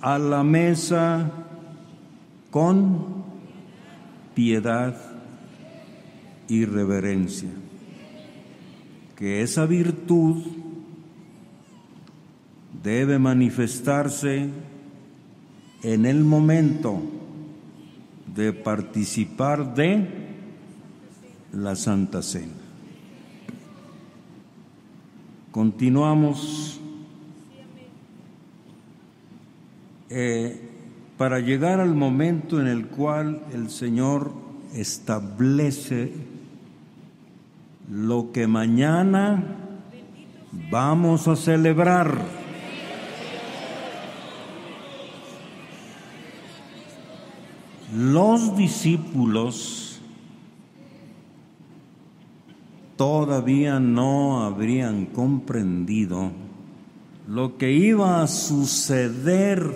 a 0.00 0.18
la 0.18 0.42
mesa 0.42 1.30
con 2.50 3.22
piedad 4.34 4.96
y 6.48 6.64
reverencia. 6.64 7.50
Que 9.14 9.42
esa 9.42 9.66
virtud 9.66 10.42
debe 12.82 13.20
manifestarse 13.20 14.48
en 15.84 16.06
el 16.06 16.24
momento 16.24 17.00
de 18.34 18.52
participar 18.52 19.74
de 19.74 20.19
la 21.52 21.74
Santa 21.76 22.22
Cena. 22.22 22.52
Continuamos 25.50 26.80
eh, 30.08 30.68
para 31.18 31.40
llegar 31.40 31.80
al 31.80 31.94
momento 31.94 32.60
en 32.60 32.68
el 32.68 32.86
cual 32.86 33.42
el 33.52 33.68
Señor 33.70 34.32
establece 34.74 36.12
lo 37.90 38.30
que 38.30 38.46
mañana 38.46 39.56
vamos 40.70 41.26
a 41.26 41.34
celebrar. 41.34 42.40
Los 47.92 48.56
discípulos 48.56 49.79
todavía 53.00 53.80
no 53.80 54.44
habrían 54.44 55.06
comprendido 55.06 56.32
lo 57.26 57.56
que 57.56 57.72
iba 57.72 58.22
a 58.22 58.26
suceder 58.26 59.74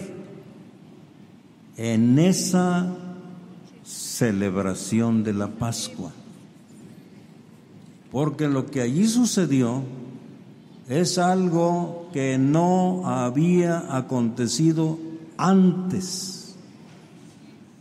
en 1.78 2.18
esa 2.18 2.94
celebración 3.82 5.24
de 5.24 5.32
la 5.32 5.46
Pascua. 5.46 6.12
Porque 8.12 8.46
lo 8.46 8.66
que 8.66 8.82
allí 8.82 9.06
sucedió 9.06 9.82
es 10.90 11.16
algo 11.16 12.10
que 12.12 12.36
no 12.36 13.08
había 13.08 13.96
acontecido 13.96 14.98
antes. 15.38 16.56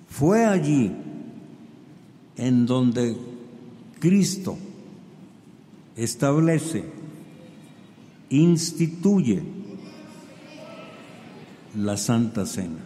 Fue 0.08 0.46
allí 0.46 0.96
en 2.38 2.66
donde 2.66 3.18
Cristo 4.00 4.58
establece, 5.96 6.84
instituye 8.30 9.44
la 11.76 11.98
Santa 11.98 12.46
Cena. 12.46 12.80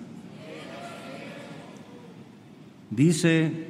Dice 2.89 3.67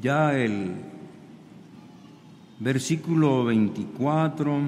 ya 0.00 0.36
el 0.36 0.72
versículo 2.58 3.44
24, 3.44 4.60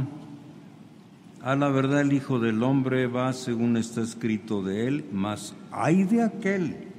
a 1.42 1.56
la 1.56 1.68
verdad 1.68 2.00
el 2.00 2.12
Hijo 2.12 2.38
del 2.38 2.62
Hombre 2.62 3.06
va 3.06 3.32
según 3.32 3.76
está 3.76 4.02
escrito 4.02 4.62
de 4.62 4.86
él, 4.86 5.04
mas 5.12 5.54
hay 5.72 6.04
de 6.04 6.22
aquel 6.22 6.92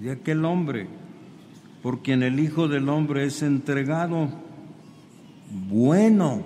de 0.00 0.10
aquel 0.10 0.44
hombre, 0.44 0.86
por 1.82 2.02
quien 2.02 2.22
el 2.22 2.40
Hijo 2.40 2.68
del 2.68 2.88
Hombre 2.88 3.24
es 3.24 3.42
entregado. 3.42 4.28
Bueno, 5.50 6.42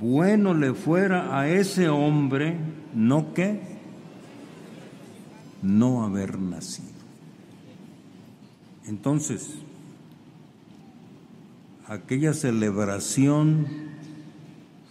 bueno 0.00 0.54
le 0.54 0.74
fuera 0.74 1.38
a 1.38 1.48
ese 1.48 1.88
hombre, 1.88 2.56
no 2.94 3.34
que 3.34 3.60
no 5.62 6.04
haber 6.04 6.38
nacido. 6.38 6.86
Entonces, 8.86 9.56
aquella 11.88 12.32
celebración 12.34 13.66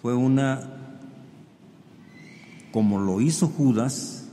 fue 0.01 0.13
una, 0.13 0.69
como 2.71 2.99
lo 2.99 3.21
hizo 3.21 3.47
Judas, 3.47 4.29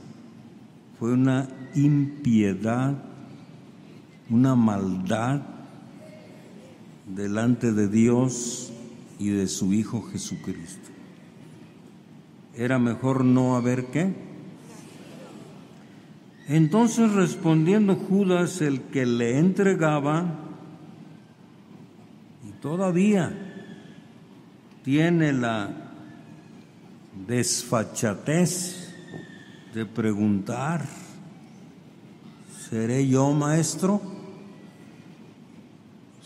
fue 0.99 1.13
una 1.13 1.47
impiedad, 1.75 2.95
una 4.29 4.55
maldad 4.55 5.52
delante 7.07 7.71
de 7.71 7.87
Dios 7.87 8.71
y 9.19 9.29
de 9.29 9.47
su 9.47 9.73
Hijo 9.73 10.03
Jesucristo. 10.03 10.89
Era 12.55 12.79
mejor 12.79 13.25
no 13.25 13.55
haber 13.55 13.85
qué. 13.87 14.13
Entonces 16.47 17.11
respondiendo 17.13 17.95
Judas, 17.95 18.61
el 18.61 18.81
que 18.81 19.05
le 19.05 19.39
entregaba, 19.39 20.39
y 22.47 22.51
todavía 22.61 23.33
tiene 24.83 25.31
la 25.33 25.69
desfachatez 27.27 28.93
de 29.73 29.85
preguntar, 29.85 30.85
¿Seré 32.73 33.07
yo 33.07 33.31
maestro? 33.33 34.01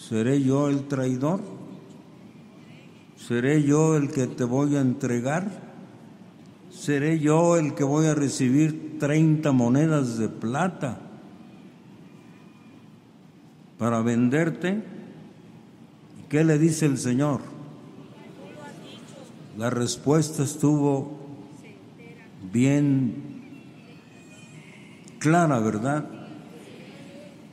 ¿Seré 0.08 0.42
yo 0.42 0.70
el 0.70 0.88
traidor? 0.88 1.42
¿Seré 3.18 3.64
yo 3.64 3.98
el 3.98 4.10
que 4.10 4.26
te 4.28 4.46
voy 4.46 4.78
a 4.78 4.80
entregar? 4.80 5.52
¿Seré 6.72 7.20
yo 7.20 7.58
el 7.58 7.74
que 7.74 7.84
voy 7.84 8.06
a 8.06 8.16
recibir 8.16 9.00
30 9.00 9.52
monedas 9.52 10.18
de 10.18 10.30
plata 10.30 11.00
para 13.78 14.02
venderte? 14.02 14.82
¿Qué 16.30 16.46
le 16.46 16.58
dice 16.58 16.86
el 16.86 16.98
Señor? 16.98 17.42
La 19.58 19.70
respuesta 19.70 20.44
estuvo 20.44 21.18
bien 22.54 23.52
clara, 25.20 25.60
¿verdad? 25.60 26.10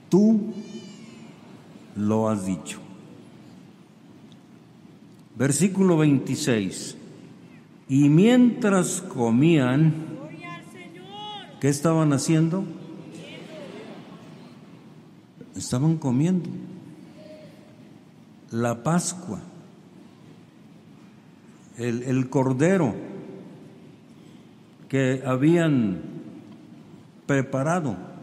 Tú 0.09 0.55
lo 1.97 2.29
has 2.29 2.47
dicho. 2.47 2.79
Versículo 5.37 5.97
26. 5.99 6.97
Y 7.89 8.09
mientras 8.09 9.01
comían, 9.01 9.93
¿qué 11.61 11.69
estaban 11.69 12.13
haciendo? 12.13 12.65
Estaban 15.57 15.99
comiendo 15.99 16.49
la 18.51 18.83
Pascua, 18.83 19.41
el, 21.77 22.05
el 22.05 22.29
cordero 22.31 22.95
que 24.89 25.23
habían 25.27 26.01
preparado. 27.27 28.14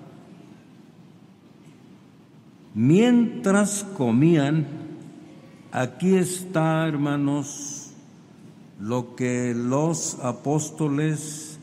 Mientras 2.73 3.83
comían, 3.97 4.65
aquí 5.71 6.15
está, 6.15 6.87
hermanos, 6.87 7.91
lo 8.79 9.15
que 9.15 9.53
los 9.53 10.17
apóstoles, 10.23 11.57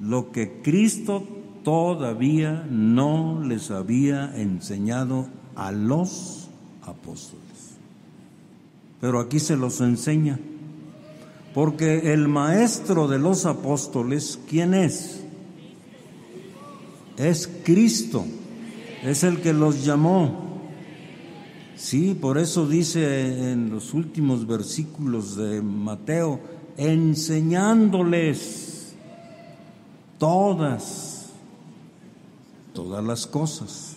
lo 0.00 0.30
que 0.30 0.62
Cristo 0.62 1.26
todavía 1.64 2.66
no 2.70 3.42
les 3.44 3.70
había 3.70 4.34
enseñado 4.40 5.26
a 5.56 5.72
los 5.72 6.48
apóstoles. 6.82 7.42
Pero 9.00 9.20
aquí 9.20 9.38
se 9.40 9.56
los 9.56 9.80
enseña. 9.80 10.38
Porque 11.54 12.12
el 12.12 12.28
maestro 12.28 13.08
de 13.08 13.18
los 13.18 13.44
apóstoles, 13.46 14.38
¿quién 14.48 14.74
es? 14.74 15.24
Es 17.16 17.50
Cristo, 17.64 18.24
es 19.02 19.24
el 19.24 19.40
que 19.40 19.52
los 19.52 19.84
llamó. 19.84 20.46
Sí, 21.76 22.16
por 22.20 22.38
eso 22.38 22.66
dice 22.66 23.52
en 23.52 23.70
los 23.70 23.94
últimos 23.94 24.46
versículos 24.46 25.36
de 25.36 25.62
Mateo, 25.62 26.40
enseñándoles 26.76 28.94
todas, 30.18 31.30
todas 32.72 33.04
las 33.04 33.26
cosas. 33.26 33.96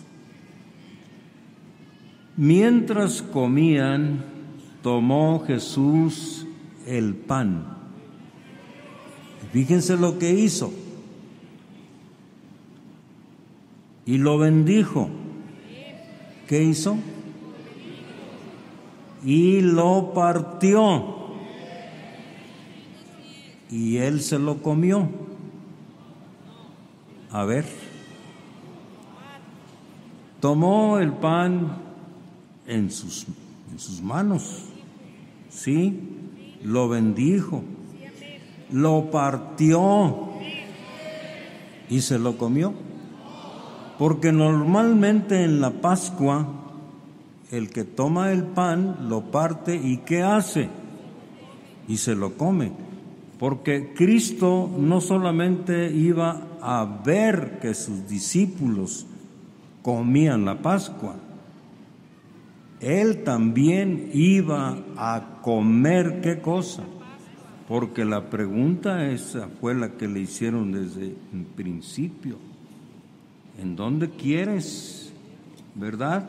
Mientras 2.36 3.20
comían, 3.20 4.24
tomó 4.82 5.44
Jesús 5.44 6.46
el 6.86 7.14
pan. 7.14 7.66
Fíjense 9.52 9.96
lo 9.96 10.18
que 10.18 10.32
hizo. 10.32 10.72
Y 14.06 14.18
lo 14.18 14.38
bendijo. 14.38 15.08
¿Qué 16.48 16.62
hizo? 16.62 16.96
Y 19.24 19.60
lo 19.60 20.12
partió. 20.14 21.04
Y 23.70 23.96
él 23.98 24.20
se 24.20 24.38
lo 24.38 24.62
comió. 24.62 25.08
A 27.30 27.44
ver. 27.44 27.64
Tomó 30.40 30.98
el 30.98 31.12
pan 31.12 31.78
en 32.66 32.90
sus, 32.90 33.26
en 33.70 33.78
sus 33.78 34.02
manos. 34.02 34.64
¿Sí? 35.48 36.12
lo 36.64 36.88
bendijo, 36.88 37.62
lo 38.70 39.10
partió 39.10 40.30
y 41.88 42.00
se 42.00 42.18
lo 42.18 42.38
comió. 42.38 42.72
Porque 44.02 44.32
normalmente 44.32 45.44
en 45.44 45.60
la 45.60 45.70
Pascua 45.70 46.44
el 47.52 47.70
que 47.70 47.84
toma 47.84 48.32
el 48.32 48.42
pan 48.42 49.08
lo 49.08 49.30
parte 49.30 49.76
y 49.76 49.98
¿qué 49.98 50.24
hace? 50.24 50.68
Y 51.86 51.98
se 51.98 52.16
lo 52.16 52.36
come. 52.36 52.72
Porque 53.38 53.94
Cristo 53.94 54.68
no 54.76 55.00
solamente 55.00 55.92
iba 55.92 56.48
a 56.60 56.84
ver 57.06 57.60
que 57.60 57.74
sus 57.74 58.08
discípulos 58.08 59.06
comían 59.82 60.46
la 60.46 60.60
Pascua, 60.60 61.14
él 62.80 63.22
también 63.22 64.10
iba 64.14 64.78
a 64.96 65.38
comer 65.42 66.20
qué 66.22 66.40
cosa. 66.40 66.82
Porque 67.68 68.04
la 68.04 68.30
pregunta 68.30 69.06
esa 69.06 69.46
fue 69.60 69.76
la 69.76 69.92
que 69.92 70.08
le 70.08 70.18
hicieron 70.18 70.72
desde 70.72 71.14
el 71.32 71.44
principio. 71.54 72.50
¿En 73.62 73.76
dónde 73.76 74.10
quieres, 74.10 75.10
verdad? 75.74 76.28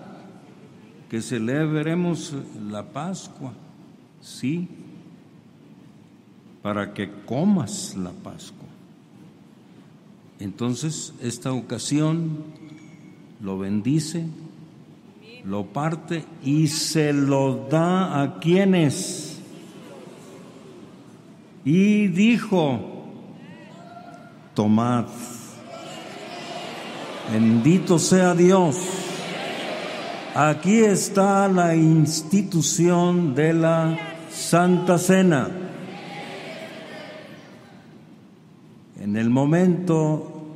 Que 1.10 1.22
celebremos 1.22 2.34
la 2.70 2.84
Pascua. 2.84 3.52
Sí, 4.22 4.70
para 6.62 6.94
que 6.94 7.12
comas 7.26 7.96
la 7.98 8.12
Pascua. 8.12 8.70
Entonces, 10.40 11.14
esta 11.22 11.52
ocasión 11.52 12.46
lo 13.42 13.58
bendice 13.58 14.26
lo 15.44 15.66
parte 15.66 16.24
y 16.44 16.68
se 16.68 17.14
lo 17.14 17.68
da 17.70 18.22
a 18.22 18.40
quienes. 18.40 19.42
Y 21.66 22.08
dijo, 22.08 22.80
tomad, 24.54 25.06
bendito 27.32 28.00
sea 28.00 28.34
Dios. 28.34 28.78
Aquí 30.36 30.80
está 30.80 31.48
la 31.48 31.76
institución 31.76 33.36
de 33.36 33.54
la 33.54 33.98
Santa 34.32 34.98
Cena. 34.98 35.48
En 39.00 39.16
el 39.16 39.30
momento 39.30 40.48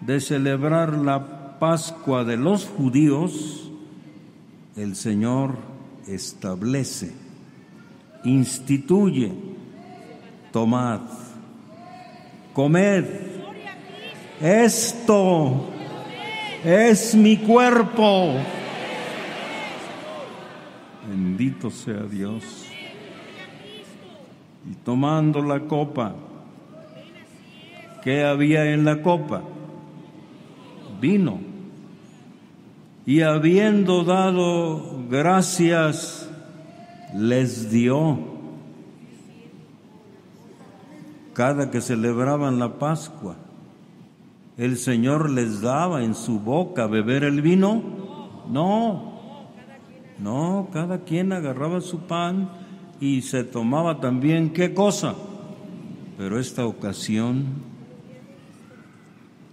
de 0.00 0.20
celebrar 0.20 0.92
la 0.92 1.58
Pascua 1.58 2.24
de 2.24 2.36
los 2.36 2.66
judíos, 2.66 3.70
el 4.76 4.96
Señor 4.96 5.54
establece, 6.06 7.12
instituye, 8.24 9.32
tomad, 10.52 11.00
comed, 12.52 13.04
esto 14.40 15.73
es 16.64 17.14
mi 17.14 17.36
cuerpo. 17.36 18.34
Bendito 21.08 21.70
sea 21.70 22.02
Dios. 22.02 22.66
Y 24.70 24.74
tomando 24.76 25.42
la 25.42 25.60
copa, 25.60 26.14
¿qué 28.02 28.24
había 28.24 28.72
en 28.72 28.84
la 28.84 29.02
copa? 29.02 29.42
Vino 31.00 31.54
y 33.06 33.20
habiendo 33.20 34.04
dado 34.04 35.04
gracias, 35.10 36.30
les 37.14 37.70
dio. 37.70 38.18
Cada 41.34 41.70
que 41.70 41.80
celebraban 41.80 42.58
la 42.58 42.78
Pascua, 42.78 43.36
el 44.56 44.76
Señor 44.76 45.30
les 45.30 45.60
daba 45.60 46.04
en 46.04 46.14
su 46.14 46.38
boca 46.38 46.86
beber 46.86 47.24
el 47.24 47.42
vino. 47.42 47.82
No, 48.48 49.14
no, 50.18 50.68
cada 50.72 51.00
quien 51.00 51.32
agarraba 51.32 51.80
su 51.80 52.00
pan 52.00 52.50
y 53.00 53.22
se 53.22 53.42
tomaba 53.42 54.00
también 54.00 54.50
qué 54.50 54.72
cosa. 54.72 55.14
Pero 56.16 56.38
esta 56.38 56.66
ocasión 56.66 57.44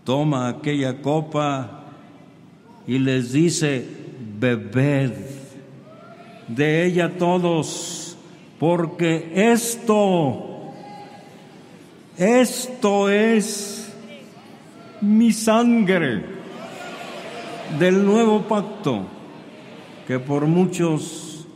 toma 0.03 0.49
aquella 0.49 1.01
copa 1.01 1.85
y 2.85 2.99
les 2.99 3.31
dice, 3.31 3.87
bebed 4.39 5.13
de 6.47 6.85
ella 6.85 7.17
todos, 7.17 8.17
porque 8.59 9.31
esto, 9.33 10.71
esto 12.17 13.09
es 13.09 13.80
mi 15.01 15.31
sangre 15.31 16.23
del 17.79 18.05
nuevo 18.05 18.41
pacto, 18.47 19.05
que 20.07 20.19
por 20.19 20.45
muchos 20.45 21.47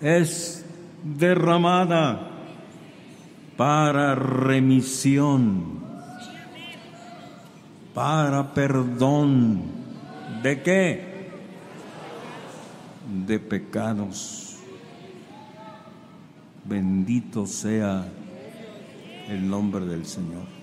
es 0.00 0.64
derramada 1.02 2.30
para 3.56 4.14
remisión, 4.14 5.80
para 7.94 8.52
perdón 8.52 9.76
¿De 10.46 10.62
qué? 10.62 11.28
De 13.26 13.40
pecados. 13.40 14.58
Bendito 16.64 17.46
sea 17.46 18.06
el 19.28 19.48
nombre 19.48 19.86
del 19.86 20.06
Señor. 20.06 20.55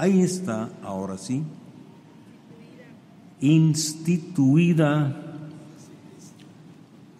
Ahí 0.00 0.22
está, 0.22 0.70
ahora 0.82 1.18
sí, 1.18 1.42
instituida 3.38 5.14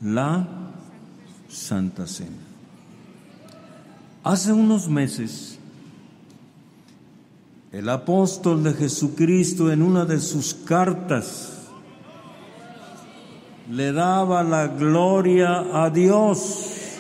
la 0.01 0.49
Santa 1.47 2.07
Cena. 2.07 2.39
Hace 4.25 4.55
unos 4.55 4.89
meses 4.89 5.59
el 7.71 7.87
apóstol 7.91 8.65
de 8.65 8.73
Jesucristo 8.73 9.71
en 9.71 9.83
una 9.83 10.07
de 10.07 10.19
sus 10.19 10.55
cartas 10.55 11.69
le 13.71 13.93
daba 13.93 14.43
la 14.43 14.69
gloria 14.69 15.85
a 15.85 15.91
Dios, 15.91 16.95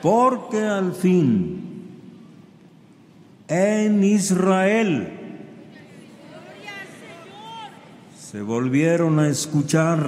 porque 0.00 0.64
al 0.64 0.92
fin 0.92 1.67
en 3.48 4.04
Israel. 4.04 5.14
Se 8.20 8.42
volvieron 8.42 9.18
a 9.18 9.28
escuchar 9.28 10.06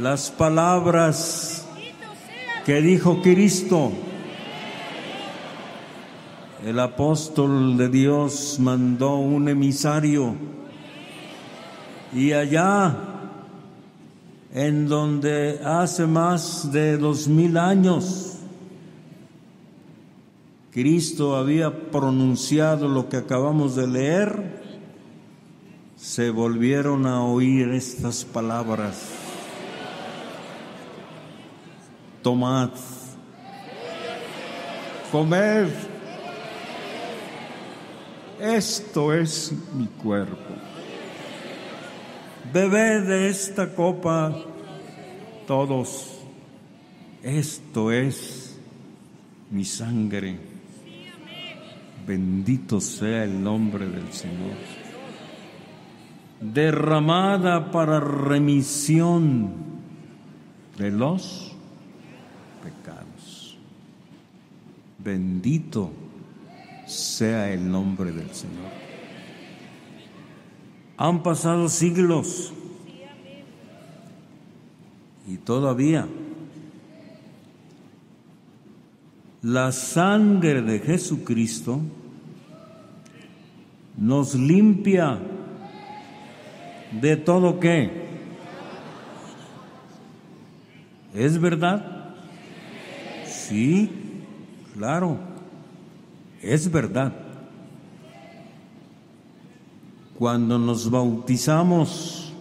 las 0.00 0.30
palabras 0.30 1.66
que 2.64 2.80
dijo 2.82 3.22
Cristo. 3.22 3.92
El 6.64 6.80
apóstol 6.80 7.76
de 7.76 7.88
Dios 7.88 8.58
mandó 8.58 9.16
un 9.18 9.48
emisario 9.48 10.34
y 12.12 12.32
allá, 12.32 12.96
en 14.52 14.88
donde 14.88 15.60
hace 15.64 16.06
más 16.06 16.72
de 16.72 16.96
dos 16.96 17.28
mil 17.28 17.56
años, 17.56 18.35
Cristo 20.76 21.36
había 21.36 21.90
pronunciado 21.90 22.86
lo 22.86 23.08
que 23.08 23.16
acabamos 23.16 23.76
de 23.76 23.86
leer, 23.86 24.60
se 25.96 26.28
volvieron 26.28 27.06
a 27.06 27.24
oír 27.24 27.70
estas 27.70 28.26
palabras. 28.26 29.08
Tomad, 32.22 32.72
comed, 35.10 35.68
esto 38.38 39.14
es 39.14 39.54
mi 39.74 39.86
cuerpo. 39.86 40.56
Bebed 42.52 43.06
de 43.06 43.30
esta 43.30 43.74
copa 43.74 44.36
todos, 45.46 46.18
esto 47.22 47.90
es 47.90 48.58
mi 49.50 49.64
sangre. 49.64 50.45
Bendito 52.06 52.80
sea 52.80 53.24
el 53.24 53.42
nombre 53.42 53.88
del 53.88 54.12
Señor. 54.12 54.56
Derramada 56.40 57.70
para 57.72 57.98
remisión 57.98 59.52
de 60.78 60.90
los 60.90 61.52
pecados. 62.62 63.58
Bendito 64.98 65.90
sea 66.86 67.50
el 67.52 67.68
nombre 67.68 68.12
del 68.12 68.30
Señor. 68.30 68.70
Han 70.98 71.22
pasado 71.22 71.68
siglos 71.68 72.52
y 75.26 75.38
todavía 75.38 76.06
la 79.42 79.72
sangre 79.72 80.62
de 80.62 80.78
Jesucristo 80.80 81.80
nos 83.96 84.34
limpia 84.34 85.18
de 87.00 87.16
todo 87.16 87.58
qué. 87.60 88.06
¿Es 91.14 91.40
verdad? 91.40 92.14
Sí, 93.26 93.90
claro, 94.74 95.18
es 96.42 96.70
verdad. 96.70 97.12
Cuando 100.18 100.58
nos 100.58 100.90
bautizamos, 100.90 102.32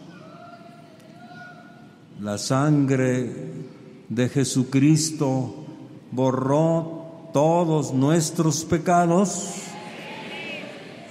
la 2.21 2.37
sangre 2.37 3.29
de 4.07 4.29
Jesucristo 4.29 5.64
borró 6.15 7.29
todos 7.33 7.93
nuestros 7.93 8.63
pecados. 8.63 9.55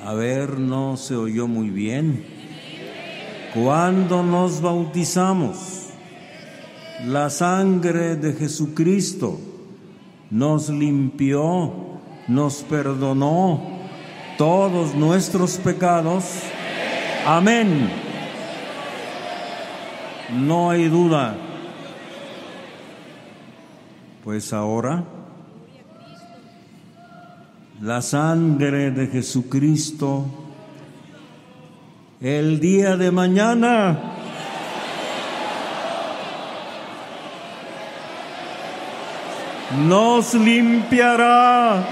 A 0.05 0.15
ver, 0.15 0.59
no 0.59 0.97
se 0.97 1.15
oyó 1.15 1.47
muy 1.47 1.69
bien. 1.69 2.25
Cuando 3.53 4.23
nos 4.23 4.61
bautizamos, 4.63 5.91
la 7.05 7.29
sangre 7.29 8.17
de 8.17 8.33
Jesucristo 8.33 9.39
nos 10.31 10.71
limpió, 10.71 11.73
nos 12.27 12.63
perdonó 12.63 13.61
todos 14.39 14.95
nuestros 14.95 15.59
pecados. 15.59 16.25
Amén. 17.27 17.91
No 20.33 20.71
hay 20.71 20.89
duda. 20.89 21.37
Pues 24.25 24.55
ahora 24.55 25.05
la 27.83 28.01
sangre 28.01 28.91
de 28.91 29.09
Jesucristo 29.09 30.25
el 32.23 32.59
día 32.59 32.97
de 32.97 33.11
mañana 33.11 33.99
nos 39.87 40.33
limpiará 40.33 41.87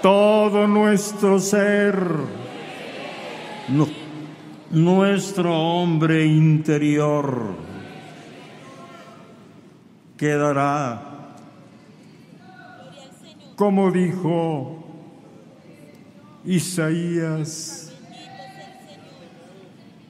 todo 0.00 0.66
nuestro 0.66 1.38
ser, 1.38 2.02
nuestro 4.70 5.54
hombre 5.54 6.24
interior 6.24 7.69
quedará. 10.20 11.00
Como 13.56 13.90
dijo 13.90 14.84
Isaías, 16.44 17.90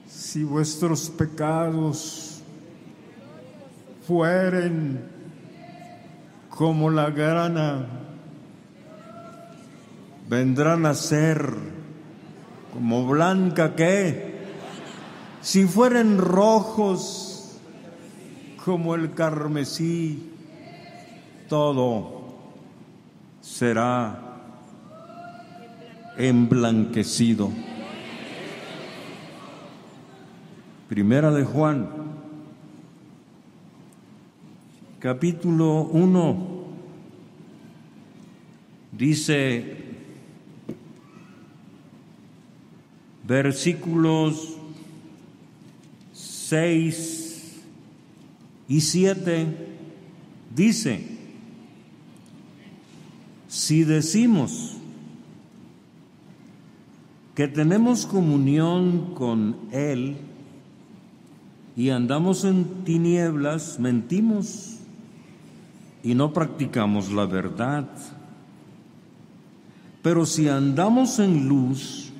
si 0.09 0.43
vuestros 0.43 1.09
pecados 1.09 2.41
fueren 4.05 5.01
como 6.49 6.89
la 6.89 7.09
grana, 7.09 7.85
vendrán 10.27 10.85
a 10.85 10.93
ser 10.93 11.55
como 12.73 13.07
blanca 13.07 13.77
que, 13.77 14.41
si 15.39 15.65
fueren 15.65 16.17
rojos 16.17 17.30
como 18.63 18.93
el 18.93 19.13
carmesí, 19.13 20.31
todo 21.49 22.21
será 23.41 24.19
emblanquecido. 26.17 27.51
Primera 30.87 31.31
de 31.31 31.43
Juan, 31.43 31.89
capítulo 34.99 35.83
1, 35.83 36.47
dice 38.91 39.77
versículos 43.23 44.57
6 46.13 47.20
y 48.71 48.79
siete 48.79 49.47
dice, 50.55 51.05
si 53.49 53.83
decimos 53.83 54.77
que 57.35 57.49
tenemos 57.49 58.05
comunión 58.05 59.13
con 59.13 59.57
Él 59.73 60.15
y 61.75 61.89
andamos 61.89 62.45
en 62.45 62.85
tinieblas, 62.85 63.77
mentimos 63.77 64.77
y 66.01 66.15
no 66.15 66.31
practicamos 66.31 67.11
la 67.11 67.25
verdad. 67.25 67.89
Pero 70.01 70.25
si 70.25 70.47
andamos 70.47 71.19
en 71.19 71.49
luz, 71.49 72.13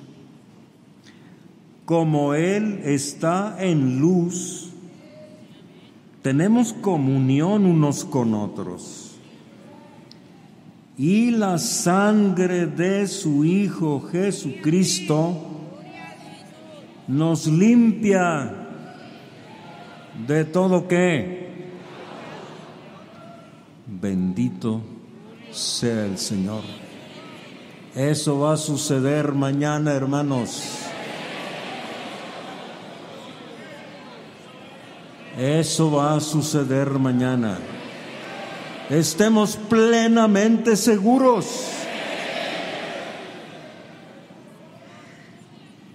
como 1.85 2.33
Él 2.33 2.81
está 2.83 3.55
en 3.57 4.01
luz, 4.01 4.70
tenemos 6.21 6.73
comunión 6.73 7.65
unos 7.65 8.05
con 8.05 8.33
otros. 8.33 9.15
Y 10.97 11.31
la 11.31 11.57
sangre 11.57 12.67
de 12.67 13.07
su 13.07 13.43
Hijo 13.43 14.01
Jesucristo 14.11 15.35
nos 17.07 17.47
limpia 17.47 18.53
de 20.27 20.45
todo 20.45 20.87
que. 20.87 21.41
Bendito 23.87 24.81
sea 25.51 26.05
el 26.05 26.17
Señor. 26.17 26.61
Eso 27.95 28.39
va 28.39 28.53
a 28.53 28.57
suceder 28.57 29.33
mañana, 29.33 29.93
hermanos. 29.93 30.90
Eso 35.37 35.91
va 35.91 36.15
a 36.15 36.19
suceder 36.19 36.89
mañana. 36.89 37.57
estemos 38.89 39.55
plenamente 39.55 40.75
seguros 40.75 41.71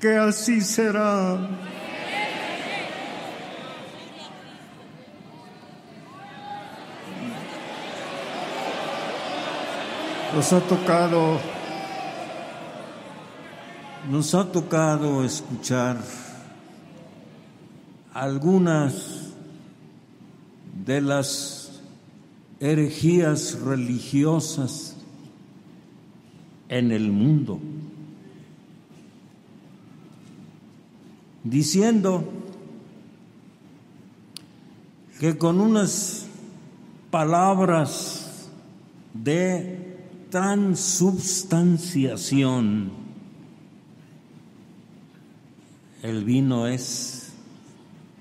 que 0.00 0.16
así 0.16 0.60
será. 0.60 1.38
Nos 10.34 10.52
ha 10.52 10.60
tocado, 10.60 11.40
nos 14.10 14.34
ha 14.34 14.44
tocado 14.44 15.24
escuchar 15.24 15.96
algunas 18.12 19.25
de 20.86 21.00
las 21.00 21.80
herejías 22.60 23.60
religiosas 23.60 24.96
en 26.68 26.92
el 26.92 27.10
mundo, 27.10 27.58
diciendo 31.42 32.22
que 35.18 35.36
con 35.36 35.60
unas 35.60 36.28
palabras 37.10 38.48
de 39.12 39.98
transubstanciación, 40.30 42.92
el 46.02 46.24
vino 46.24 46.68
es, 46.68 47.32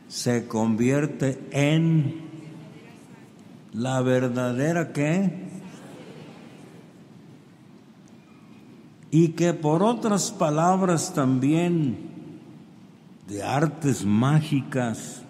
se 0.07 0.47
convierte 0.47 1.39
en 1.51 2.24
la 3.75 4.01
verdadera 4.01 4.93
que 4.93 5.45
y 9.11 9.29
que 9.29 9.53
por 9.53 9.83
otras 9.83 10.31
palabras 10.31 11.13
también 11.13 11.97
de 13.27 13.43
artes 13.43 14.05
mágicas, 14.05 15.21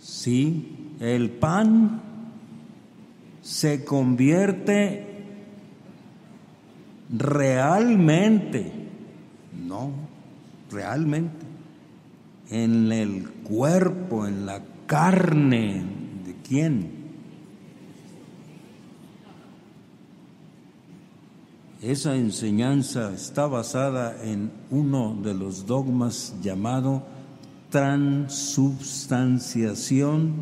sí, 0.00 0.94
el 1.00 1.30
pan 1.30 2.00
se 3.40 3.84
convierte 3.84 5.06
realmente, 7.08 8.72
no, 9.66 9.92
realmente, 10.70 11.46
en 12.50 12.92
el 12.92 13.30
cuerpo, 13.30 14.26
en 14.26 14.46
la 14.46 14.60
carne 14.92 15.82
de 16.22 16.36
quién. 16.46 16.92
Esa 21.80 22.14
enseñanza 22.14 23.14
está 23.14 23.46
basada 23.46 24.22
en 24.22 24.52
uno 24.70 25.14
de 25.14 25.32
los 25.32 25.64
dogmas 25.64 26.34
llamado 26.42 27.06
transubstanciación, 27.70 30.34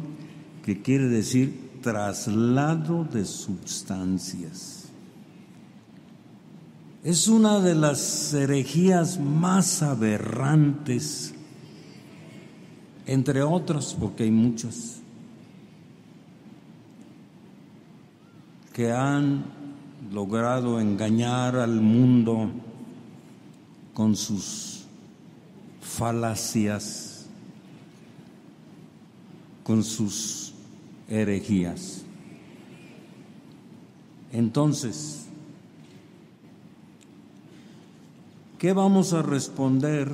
que 0.65 0.83
quiere 0.83 1.07
decir 1.07 1.79
traslado 1.81 3.05
de 3.05 3.25
sustancias. 3.27 4.87
Es 7.05 7.29
una 7.29 7.61
de 7.61 7.77
las 7.77 8.35
herejías 8.35 9.21
más 9.21 9.85
aberrantes, 9.85 11.37
entre 13.11 13.43
otras, 13.43 13.97
porque 13.99 14.23
hay 14.23 14.31
muchas, 14.31 15.01
que 18.73 18.93
han 18.93 19.47
logrado 20.13 20.79
engañar 20.79 21.57
al 21.57 21.81
mundo 21.81 22.49
con 23.95 24.15
sus 24.15 24.85
falacias, 25.81 27.27
con 29.65 29.83
sus 29.83 30.55
herejías. 31.09 32.05
Entonces, 34.31 35.27
¿qué 38.57 38.73
vamos 38.73 39.13
a 39.13 39.23
responder 39.23 40.13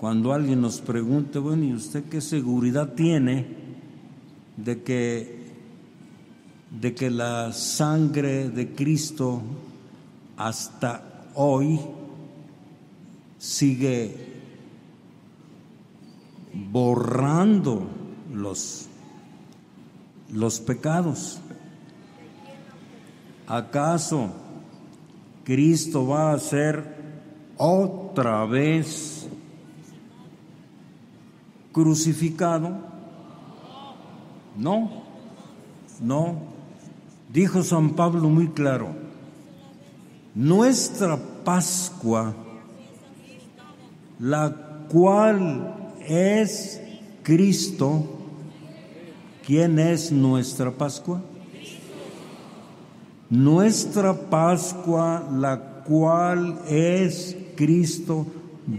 cuando 0.00 0.32
alguien 0.32 0.62
nos 0.62 0.80
pregunte, 0.80 1.38
bueno, 1.38 1.64
¿y 1.64 1.74
usted 1.74 2.04
qué 2.04 2.20
seguridad 2.20 2.94
tiene 2.94 3.46
de 4.56 4.82
que 4.82 5.40
de 6.70 6.94
que 6.94 7.10
la 7.10 7.52
sangre 7.52 8.48
de 8.48 8.72
Cristo 8.72 9.42
hasta 10.36 11.02
hoy 11.34 11.80
sigue 13.38 14.30
borrando 16.70 17.86
los, 18.32 18.86
los 20.32 20.60
pecados. 20.60 21.40
¿Acaso 23.46 24.30
Cristo 25.44 26.06
va 26.06 26.32
a 26.32 26.38
ser 26.38 27.00
otra 27.56 28.44
vez 28.44 29.19
crucificado? 31.72 32.76
No, 34.56 34.90
no. 36.00 36.38
Dijo 37.32 37.62
San 37.62 37.90
Pablo 37.90 38.28
muy 38.28 38.48
claro, 38.48 38.88
nuestra 40.34 41.16
Pascua, 41.44 42.34
la 44.18 44.54
cual 44.88 45.94
es 46.08 46.80
Cristo, 47.22 48.20
¿Quién 49.50 49.80
es 49.80 50.12
nuestra 50.12 50.70
Pascua? 50.70 51.20
Nuestra 53.28 54.14
Pascua, 54.14 55.28
la 55.32 55.82
cual 55.84 56.60
es 56.68 57.36
Cristo, 57.56 58.26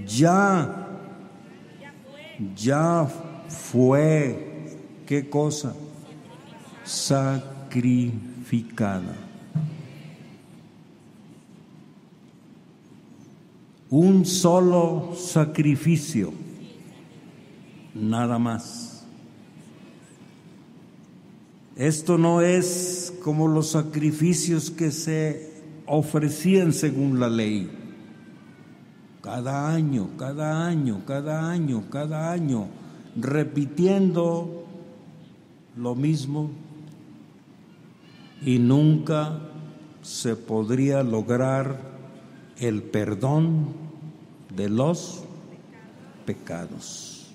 ya, 0.07 0.90
ya 2.55 3.07
fue, 3.47 4.77
¿qué 5.05 5.29
cosa? 5.29 5.75
Sacrificada. 6.83 8.11
Un 13.89 14.25
solo 14.25 15.15
sacrificio, 15.17 16.33
nada 17.93 18.39
más. 18.39 19.05
Esto 21.75 22.17
no 22.17 22.41
es 22.41 23.13
como 23.23 23.47
los 23.47 23.71
sacrificios 23.71 24.71
que 24.71 24.91
se 24.91 25.51
ofrecían 25.85 26.73
según 26.73 27.19
la 27.19 27.29
ley. 27.29 27.80
Cada 29.21 29.71
año, 29.71 30.09
cada 30.17 30.65
año, 30.65 31.03
cada 31.05 31.51
año, 31.51 31.83
cada 31.91 32.31
año, 32.31 32.67
repitiendo 33.15 34.65
lo 35.77 35.93
mismo 35.93 36.49
y 38.43 38.57
nunca 38.57 39.39
se 40.01 40.35
podría 40.35 41.03
lograr 41.03 41.79
el 42.57 42.81
perdón 42.81 43.67
de 44.55 44.69
los 44.69 45.23
pecados. 46.25 47.27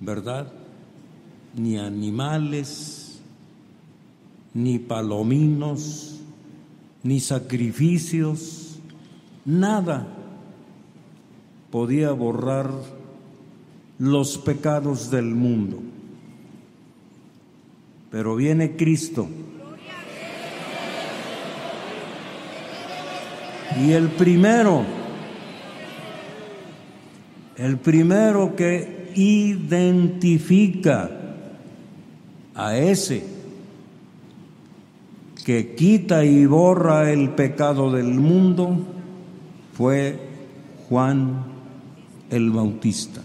¿Verdad? 0.00 0.50
Ni 1.56 1.76
animales, 1.76 3.20
ni 4.54 4.78
palominos, 4.78 6.20
ni 7.02 7.20
sacrificios, 7.20 8.78
nada 9.44 10.14
podía 11.70 12.12
borrar 12.12 12.70
los 13.98 14.38
pecados 14.38 15.10
del 15.10 15.26
mundo. 15.26 15.80
Pero 18.10 18.36
viene 18.36 18.76
Cristo. 18.76 19.28
Y 23.84 23.92
el 23.92 24.08
primero, 24.08 24.84
el 27.56 27.76
primero 27.76 28.56
que 28.56 29.12
identifica 29.14 31.10
a 32.54 32.76
ese 32.76 33.38
que 35.44 35.74
quita 35.74 36.24
y 36.24 36.44
borra 36.44 37.10
el 37.10 37.30
pecado 37.30 37.90
del 37.90 38.14
mundo 38.14 38.76
fue 39.72 40.18
Juan 40.88 41.57
el 42.30 42.50
Bautista. 42.50 43.22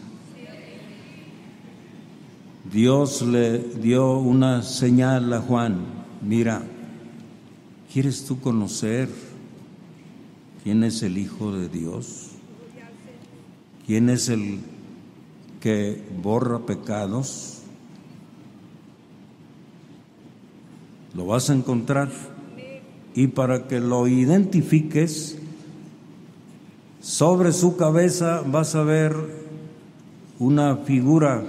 Dios 2.72 3.22
le 3.22 3.60
dio 3.60 4.18
una 4.18 4.64
señal 4.64 5.32
a 5.34 5.42
Juan, 5.42 5.78
mira, 6.22 6.64
¿quieres 7.92 8.26
tú 8.26 8.40
conocer 8.40 9.10
quién 10.64 10.84
es 10.84 11.04
el 11.04 11.18
Hijo 11.18 11.52
de 11.52 11.70
Dios? 11.70 12.30
¿Quién 13.86 14.10
es 14.10 14.30
el 14.30 14.60
que 15.60 16.02
borra 16.22 16.66
pecados? 16.66 17.60
Lo 21.14 21.26
vas 21.26 21.50
a 21.50 21.54
encontrar 21.54 22.10
y 23.14 23.28
para 23.28 23.68
que 23.68 23.80
lo 23.80 24.08
identifiques, 24.08 25.38
sobre 27.04 27.52
su 27.52 27.76
cabeza 27.76 28.42
vas 28.50 28.76
a 28.76 28.84
ver 28.84 29.14
una 30.40 30.78
figura 30.78 31.44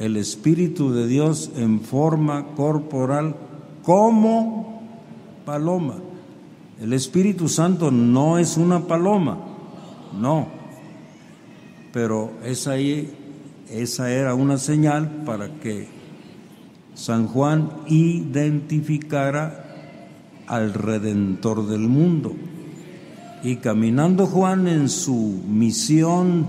el 0.00 0.16
Espíritu 0.16 0.92
de 0.92 1.06
Dios 1.06 1.52
en 1.56 1.80
forma 1.80 2.46
corporal 2.56 3.36
como 3.84 4.82
paloma. 5.44 5.94
El 6.80 6.92
Espíritu 6.92 7.48
Santo 7.48 7.92
no 7.92 8.38
es 8.38 8.56
una 8.56 8.80
paloma, 8.88 9.38
no, 10.20 10.48
pero 11.92 12.32
esa, 12.44 12.76
esa 12.76 14.10
era 14.10 14.34
una 14.34 14.58
señal 14.58 15.22
para 15.24 15.48
que 15.60 15.86
San 16.94 17.28
Juan 17.28 17.70
identificara 17.86 19.64
al 20.48 20.74
Redentor 20.74 21.68
del 21.68 21.88
mundo. 21.88 22.34
Y 23.44 23.56
caminando 23.56 24.26
Juan 24.26 24.66
en 24.66 24.88
su 24.88 25.42
misión 25.46 26.46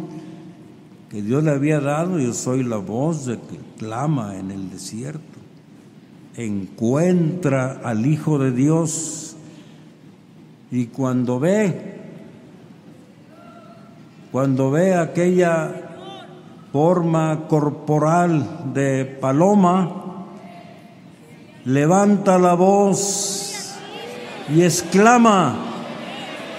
que 1.10 1.22
Dios 1.22 1.44
le 1.44 1.52
había 1.52 1.82
dado, 1.82 2.20
yo 2.20 2.34
soy 2.34 2.64
la 2.64 2.78
voz 2.78 3.26
de 3.26 3.36
que 3.36 3.60
clama 3.78 4.38
en 4.38 4.50
el 4.50 4.70
desierto, 4.70 5.20
encuentra 6.38 7.82
al 7.84 8.06
Hijo 8.06 8.40
de 8.40 8.52
Dios. 8.52 9.36
Y 10.72 10.86
cuando 10.86 11.38
ve, 11.38 12.00
cuando 14.32 14.72
ve 14.72 14.96
aquella 14.96 15.74
forma 16.72 17.46
corporal 17.50 18.72
de 18.74 19.04
paloma, 19.04 20.28
levanta 21.66 22.40
la 22.40 22.54
voz 22.54 23.76
y 24.54 24.62
exclama, 24.62 25.75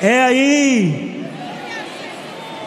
he 0.00 0.20
ahí 0.20 1.26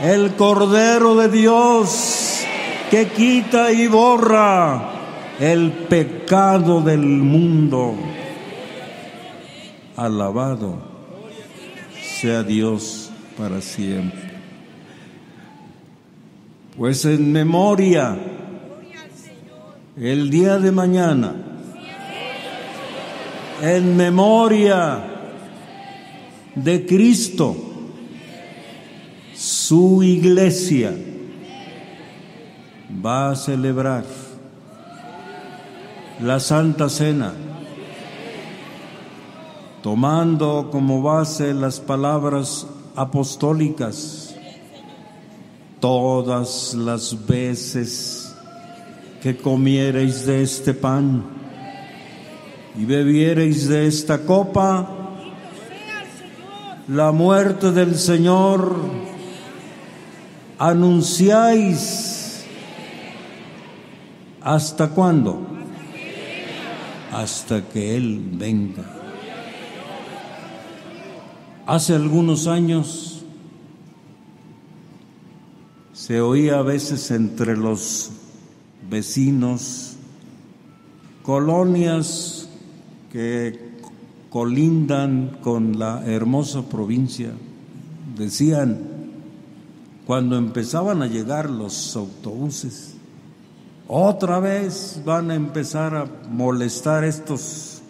el 0.02 0.36
Cordero 0.36 1.16
de 1.16 1.30
Dios 1.30 2.46
que 2.90 3.08
quita 3.08 3.72
y 3.72 3.88
borra 3.88 4.92
el 5.40 5.72
pecado 5.72 6.82
del 6.82 7.02
mundo. 7.02 7.96
Alabado 9.96 10.78
sea 12.20 12.44
Dios 12.44 13.12
para 13.38 13.62
siempre. 13.62 14.30
Pues 16.78 17.04
en 17.06 17.32
memoria, 17.32 18.18
el 19.98 20.30
día 20.30 20.58
de 20.60 20.72
mañana, 20.72 21.36
en 23.62 23.98
memoria 23.98 25.19
de 26.64 26.86
Cristo, 26.86 27.56
su 29.36 30.04
iglesia 30.04 30.94
va 33.06 33.32
a 33.32 33.36
celebrar 33.36 34.04
la 36.22 36.40
Santa 36.40 36.90
Cena, 36.90 37.34
tomando 39.82 40.70
como 40.72 41.02
base 41.02 41.54
las 41.54 41.80
palabras 41.80 42.68
apostólicas, 42.96 44.36
todas 45.80 46.74
las 46.74 47.26
veces 47.26 48.36
que 49.22 49.38
comiereis 49.38 50.26
de 50.26 50.44
este 50.44 50.74
pan 50.74 51.24
y 52.78 52.86
bebiereis 52.86 53.68
de 53.68 53.88
esta 53.88 54.20
copa, 54.20 54.99
la 56.90 57.12
muerte 57.12 57.72
del 57.72 58.00
Señor, 58.00 58.76
anunciáis 60.58 62.44
hasta 64.42 64.90
cuándo? 64.90 65.40
Hasta 67.12 67.62
que 67.70 67.96
Él 67.96 68.32
venga. 68.34 68.84
Hace 71.68 71.94
algunos 71.94 72.48
años 72.48 73.24
se 75.94 76.22
oía 76.22 76.58
a 76.58 76.64
veces 76.64 77.12
entre 77.12 77.56
los 77.56 78.10
vecinos 78.90 79.96
colonias 81.22 82.50
que 83.12 83.69
colindan 84.30 85.38
con 85.42 85.80
la 85.80 86.06
hermosa 86.06 86.64
provincia. 86.64 87.32
Decían, 88.18 88.80
cuando 90.06 90.38
empezaban 90.38 91.02
a 91.02 91.08
llegar 91.08 91.50
los 91.50 91.96
autobuses, 91.96 92.96
otra 93.88 94.40
vez 94.40 95.02
van 95.06 95.32
a 95.32 95.36
empezar 95.36 95.96
a 95.96 96.06
molestar 96.30 97.04
estos 97.04 97.82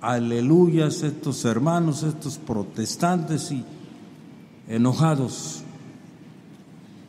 aleluyas, 0.00 1.02
estos 1.02 1.44
hermanos, 1.44 2.02
estos 2.02 2.38
protestantes 2.38 3.50
y 3.52 3.64
enojados. 4.68 5.62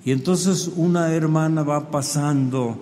Y 0.06 0.12
entonces 0.12 0.70
una 0.76 1.14
hermana 1.14 1.64
va 1.64 1.92
pasando 1.92 2.78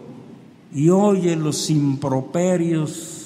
y 0.73 0.89
oye 0.89 1.35
los 1.35 1.69
improperios 1.69 3.20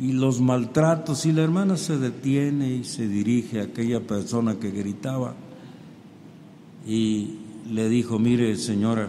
y 0.00 0.12
los 0.12 0.40
maltratos 0.40 1.26
y 1.26 1.32
la 1.32 1.42
hermana 1.42 1.76
se 1.76 1.98
detiene 1.98 2.72
y 2.72 2.84
se 2.84 3.08
dirige 3.08 3.60
a 3.60 3.64
aquella 3.64 4.00
persona 4.00 4.56
que 4.56 4.70
gritaba 4.70 5.34
y 6.86 7.34
le 7.70 7.88
dijo, 7.88 8.18
mire 8.18 8.56
señora, 8.56 9.08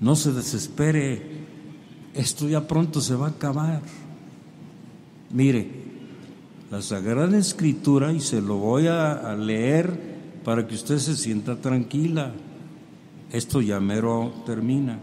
no 0.00 0.16
se 0.16 0.32
desespere, 0.32 1.22
esto 2.14 2.48
ya 2.48 2.66
pronto 2.66 3.00
se 3.00 3.14
va 3.14 3.26
a 3.26 3.30
acabar. 3.30 3.82
Mire, 5.30 5.70
la 6.70 6.82
Sagrada 6.82 7.36
Escritura, 7.38 8.12
y 8.12 8.20
se 8.20 8.40
lo 8.40 8.56
voy 8.56 8.88
a, 8.88 9.34
leer 9.36 10.18
para 10.44 10.66
que 10.66 10.74
usted 10.74 10.98
se 10.98 11.16
sienta 11.16 11.60
tranquila, 11.60 12.32
esto 13.30 13.60
ya 13.60 13.78
mero 13.80 14.32
termina. 14.44 14.98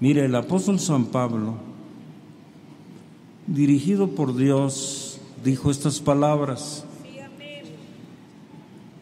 Mire, 0.00 0.24
el 0.24 0.34
apóstol 0.34 0.80
San 0.80 1.06
Pablo, 1.06 1.69
dirigido 3.50 4.08
por 4.08 4.36
Dios, 4.36 5.18
dijo 5.44 5.70
estas 5.70 6.00
palabras 6.00 6.84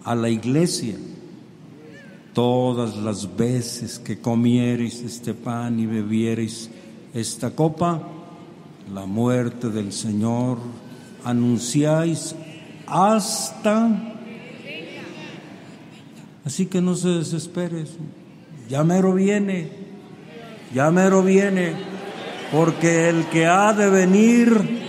a 0.05 0.15
la 0.15 0.31
iglesia. 0.31 0.97
Todas 2.33 2.97
las 2.97 3.37
veces 3.37 3.99
que 3.99 4.19
comiereis 4.19 5.03
este 5.03 5.35
pan 5.35 5.79
y 5.79 5.87
bebiereis 5.87 6.71
esta 7.13 7.51
copa, 7.51 8.03
la 8.93 9.07
muerte 9.07 9.69
del 9.69 9.93
Señor, 9.93 10.59
anunciáis 11.25 12.35
hasta... 12.87 14.15
Así 16.45 16.65
que 16.65 16.81
no 16.81 16.95
se 16.95 17.09
desesperes, 17.09 17.91
ya 18.71 18.83
mero 18.83 19.13
viene, 19.13 19.69
ya 20.73 20.91
mero 20.91 21.23
viene 21.23 21.88
porque 22.53 23.09
el 23.09 23.27
que 23.27 23.47
ha 23.47 23.73
de 23.73 23.91
venir 23.91 24.81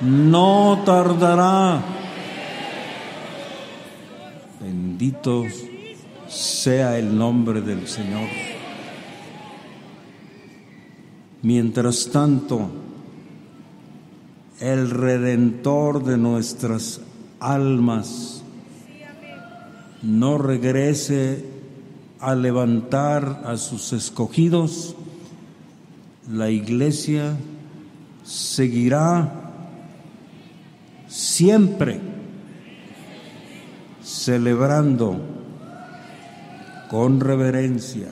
no 0.00 0.82
tardará. 0.84 1.82
Bendito 4.60 5.44
sea 6.28 6.98
el 6.98 7.16
nombre 7.16 7.60
del 7.60 7.86
Señor. 7.86 8.28
Mientras 11.42 12.08
tanto, 12.10 12.70
el 14.60 14.90
redentor 14.90 16.04
de 16.04 16.16
nuestras 16.16 17.00
almas 17.38 18.42
no 20.02 20.38
regrese 20.38 21.44
a 22.20 22.34
levantar 22.34 23.42
a 23.44 23.56
sus 23.56 23.92
escogidos, 23.92 24.96
la 26.30 26.50
iglesia 26.50 27.36
seguirá 28.24 29.30
siempre 31.06 32.00
celebrando 34.02 35.20
con 36.90 37.20
reverencia, 37.20 38.08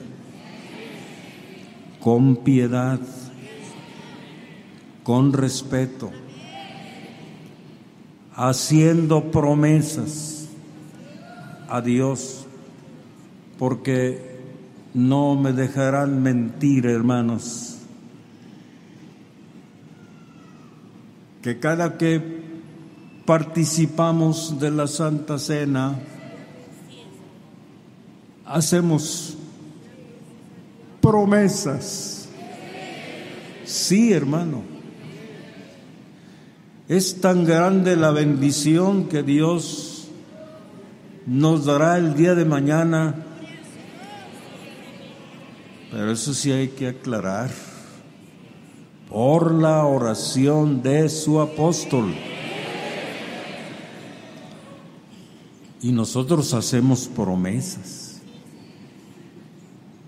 con 1.99 2.37
piedad, 2.37 2.99
con 5.03 5.33
respeto, 5.33 6.11
haciendo 8.35 9.31
promesas 9.31 10.49
a 11.69 11.81
Dios, 11.81 12.45
porque 13.57 14.37
no 14.93 15.35
me 15.35 15.53
dejarán 15.53 16.21
mentir, 16.21 16.85
hermanos, 16.85 17.72
que 21.43 21.59
cada 21.59 21.97
que 21.97 22.21
participamos 23.25 24.59
de 24.61 24.71
la 24.71 24.87
Santa 24.87 25.37
Cena, 25.37 25.99
hacemos 28.45 29.37
promesas. 31.01 32.29
Sí, 33.65 34.13
hermano. 34.13 34.63
Es 36.87 37.19
tan 37.19 37.43
grande 37.43 37.97
la 37.97 38.11
bendición 38.11 39.09
que 39.09 39.21
Dios 39.21 40.07
nos 41.25 41.65
dará 41.65 41.97
el 41.97 42.15
día 42.15 42.35
de 42.35 42.45
mañana. 42.45 43.15
Pero 45.91 46.11
eso 46.11 46.33
sí 46.33 46.53
hay 46.53 46.69
que 46.69 46.87
aclarar. 46.87 47.72
Por 49.13 49.53
la 49.53 49.85
oración 49.85 50.81
de 50.81 51.07
su 51.07 51.39
apóstol. 51.39 52.13
Y 55.81 55.93
nosotros 55.93 56.53
hacemos 56.53 57.07
promesas 57.07 58.03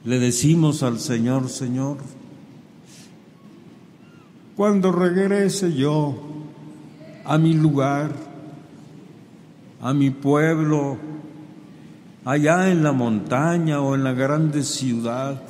le 0.06 0.20
decimos 0.20 0.84
al 0.84 1.00
Señor, 1.00 1.50
Señor, 1.50 1.98
cuando 4.56 4.92
regrese 4.92 5.74
yo 5.74 6.16
a 7.26 7.40
mi 7.40 7.56
lugar, 7.56 8.12
a 9.82 9.96
mi 9.96 10.12
pueblo, 10.12 10.98
allá 12.24 12.70
en 12.70 12.84
la 12.84 12.92
montaña 12.92 13.82
o 13.82 13.96
en 13.96 14.04
la 14.04 14.14
grande 14.14 14.64
ciudad, 14.64 15.42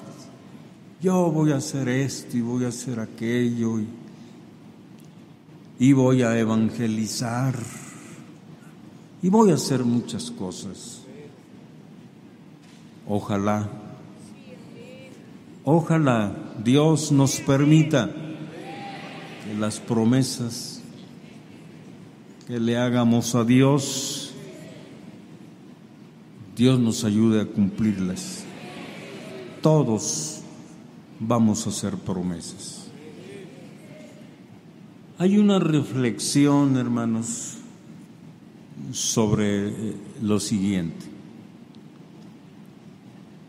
yo 1.02 1.32
voy 1.32 1.52
a 1.52 1.58
hacer 1.58 1.88
esto 1.90 2.38
y 2.38 2.42
voy 2.42 2.66
a 2.66 2.70
hacer 2.70 3.00
aquello 3.00 3.80
y, 3.80 3.88
y 5.80 5.94
voy 5.94 6.22
a 6.24 6.38
evangelizar 6.38 7.56
y 9.22 9.30
voy 9.30 9.52
a 9.52 9.56
hacer 9.56 9.84
muchas 9.84 10.32
cosas. 10.32 11.02
Ojalá 13.08 13.70
Ojalá 15.68 16.32
Dios 16.64 17.12
nos 17.12 17.40
permita 17.40 18.12
que 19.44 19.56
las 19.56 19.80
promesas 19.80 20.80
que 22.48 22.60
le 22.60 22.78
hagamos 22.78 23.34
a 23.34 23.44
Dios, 23.44 24.32
Dios 26.56 26.80
nos 26.80 27.04
ayude 27.04 27.42
a 27.42 27.46
cumplirlas. 27.48 28.46
Todos 29.64 30.35
vamos 31.28 31.66
a 31.66 31.70
hacer 31.70 31.96
promesas. 31.98 32.88
Hay 35.18 35.38
una 35.38 35.60
reflexión, 35.60 36.76
hermanos, 36.78 37.58
sobre 38.92 39.70
eh, 39.70 39.96
lo 40.22 40.40
siguiente. 40.40 41.06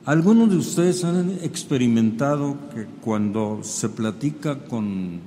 Algunos 0.04 0.50
de 0.50 0.56
ustedes 0.56 1.02
han 1.02 1.38
experimentado 1.42 2.56
que 2.72 2.86
cuando 3.00 3.60
se 3.64 3.88
platica 3.88 4.64
con 4.66 5.18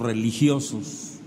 religiosos, 0.00 1.18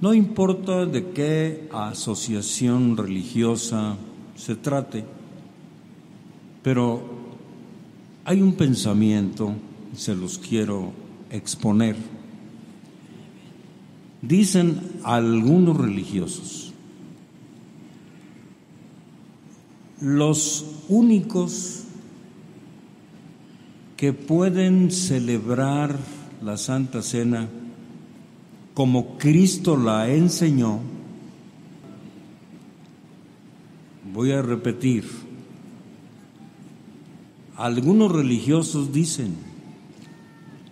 no 0.00 0.14
importa 0.14 0.86
de 0.86 1.10
qué 1.10 1.68
asociación 1.72 2.96
religiosa 2.96 3.96
se 4.36 4.54
trate, 4.54 5.04
pero 6.62 7.17
hay 8.28 8.42
un 8.42 8.52
pensamiento, 8.52 9.54
se 9.96 10.14
los 10.14 10.36
quiero 10.36 10.92
exponer. 11.30 11.96
Dicen 14.20 14.82
algunos 15.02 15.78
religiosos, 15.78 16.74
los 20.02 20.66
únicos 20.90 21.84
que 23.96 24.12
pueden 24.12 24.90
celebrar 24.90 25.98
la 26.42 26.58
Santa 26.58 27.00
Cena 27.00 27.48
como 28.74 29.16
Cristo 29.16 29.74
la 29.74 30.10
enseñó, 30.10 30.80
voy 34.12 34.32
a 34.32 34.42
repetir, 34.42 35.27
algunos 37.58 38.10
religiosos 38.10 38.92
dicen, 38.92 39.34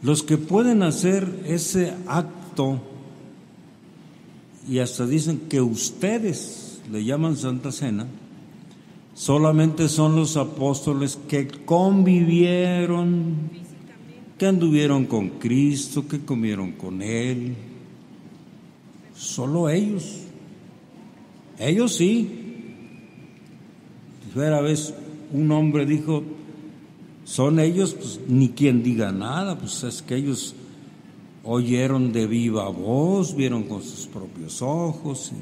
los 0.02 0.22
que 0.22 0.38
pueden 0.38 0.82
hacer 0.82 1.42
ese 1.46 1.94
acto, 2.06 2.80
y 4.68 4.78
hasta 4.78 5.06
dicen 5.06 5.42
que 5.48 5.60
ustedes 5.60 6.80
le 6.90 7.04
llaman 7.04 7.36
Santa 7.36 7.72
Cena, 7.72 8.06
Solamente 9.16 9.88
son 9.88 10.14
los 10.14 10.36
apóstoles 10.36 11.18
que 11.26 11.48
convivieron, 11.48 13.34
que 14.36 14.44
anduvieron 14.44 15.06
con 15.06 15.30
Cristo, 15.30 16.06
que 16.06 16.20
comieron 16.20 16.72
con 16.72 17.00
Él. 17.00 17.54
Solo 19.16 19.70
ellos. 19.70 20.18
Ellos 21.58 21.94
sí. 21.94 22.28
Fuera 24.34 24.60
vez 24.60 24.92
un 25.32 25.50
hombre 25.50 25.86
dijo, 25.86 26.22
son 27.26 27.58
ellos, 27.58 27.94
pues 27.94 28.20
ni 28.28 28.50
quien 28.50 28.84
diga 28.84 29.10
nada, 29.10 29.58
pues 29.58 29.82
es 29.82 30.00
que 30.00 30.14
ellos 30.14 30.54
oyeron 31.42 32.12
de 32.12 32.28
viva 32.28 32.68
voz, 32.68 33.34
vieron 33.34 33.64
con 33.64 33.82
sus 33.82 34.06
propios 34.06 34.62
ojos. 34.62 35.32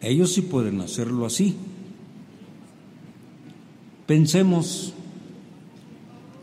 Ellos 0.00 0.32
sí 0.32 0.42
pueden 0.42 0.80
hacerlo 0.80 1.26
así. 1.26 1.56
Pensemos, 4.06 4.94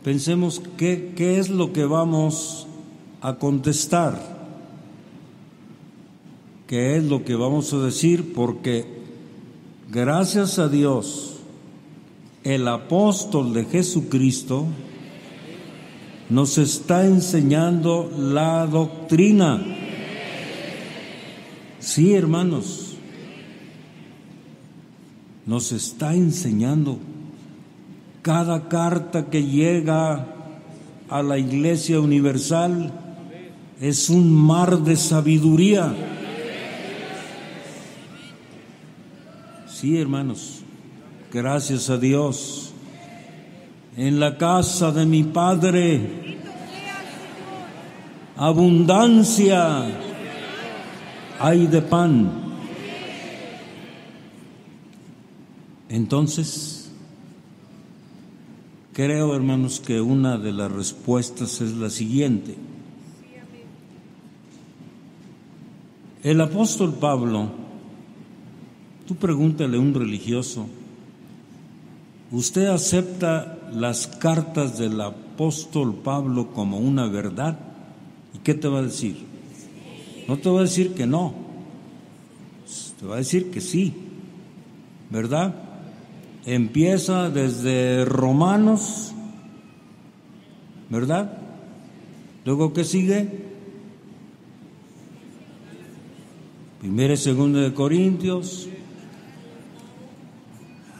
pensemos 0.04 0.60
qué, 0.76 1.14
qué 1.16 1.38
es 1.38 1.48
lo 1.48 1.72
que 1.72 1.86
vamos 1.86 2.66
a 3.22 3.36
contestar, 3.36 4.20
qué 6.66 6.98
es 6.98 7.04
lo 7.04 7.24
que 7.24 7.34
vamos 7.34 7.72
a 7.72 7.78
decir, 7.78 8.34
porque 8.34 8.84
gracias 9.90 10.58
a 10.58 10.68
Dios, 10.68 11.35
el 12.46 12.68
apóstol 12.68 13.52
de 13.52 13.64
Jesucristo 13.64 14.66
nos 16.30 16.58
está 16.58 17.04
enseñando 17.04 18.08
la 18.16 18.64
doctrina. 18.68 19.60
Sí, 21.80 22.14
hermanos, 22.14 22.94
nos 25.44 25.72
está 25.72 26.14
enseñando 26.14 27.00
cada 28.22 28.68
carta 28.68 29.26
que 29.26 29.42
llega 29.42 30.28
a 31.08 31.22
la 31.24 31.38
Iglesia 31.38 31.98
Universal 31.98 32.92
es 33.80 34.08
un 34.08 34.32
mar 34.32 34.78
de 34.78 34.96
sabiduría. 34.96 35.92
Sí, 39.68 39.98
hermanos, 39.98 40.62
gracias 41.36 41.90
a 41.90 41.98
Dios. 41.98 42.72
En 43.94 44.18
la 44.18 44.38
casa 44.38 44.90
de 44.90 45.04
mi 45.04 45.22
Padre, 45.22 46.38
abundancia 48.36 49.86
hay 51.38 51.66
de 51.66 51.82
pan. 51.82 52.30
Entonces, 55.90 56.76
Creo, 58.96 59.36
hermanos, 59.36 59.78
que 59.78 60.00
una 60.00 60.38
de 60.38 60.54
las 60.54 60.72
respuestas 60.72 61.60
es 61.60 61.74
la 61.74 61.90
siguiente. 61.90 62.54
El 66.22 66.40
apóstol 66.40 66.94
Pablo, 66.94 67.50
tú 69.06 69.14
pregúntale 69.16 69.76
a 69.76 69.80
un 69.80 69.92
religioso, 69.92 70.66
¿usted 72.30 72.66
acepta 72.66 73.58
las 73.72 74.06
cartas 74.06 74.78
del 74.78 75.00
apóstol 75.00 75.94
Pablo 75.94 76.52
como 76.52 76.78
una 76.78 77.06
verdad? 77.08 77.58
¿Y 78.34 78.38
qué 78.38 78.54
te 78.54 78.68
va 78.68 78.80
a 78.80 78.82
decir? 78.82 79.24
No 80.28 80.38
te 80.38 80.48
va 80.48 80.60
a 80.60 80.62
decir 80.62 80.94
que 80.94 81.06
no, 81.06 81.34
te 82.98 83.06
va 83.06 83.14
a 83.14 83.18
decir 83.18 83.50
que 83.50 83.60
sí, 83.60 83.94
¿verdad? 85.10 85.66
empieza 86.46 87.28
desde 87.28 88.04
Romanos, 88.04 89.12
¿verdad? 90.88 91.38
Luego, 92.44 92.72
¿qué 92.72 92.84
sigue? 92.84 93.28
Primera 96.80 97.14
y 97.14 97.16
segunda 97.16 97.60
de 97.60 97.74
Corintios, 97.74 98.68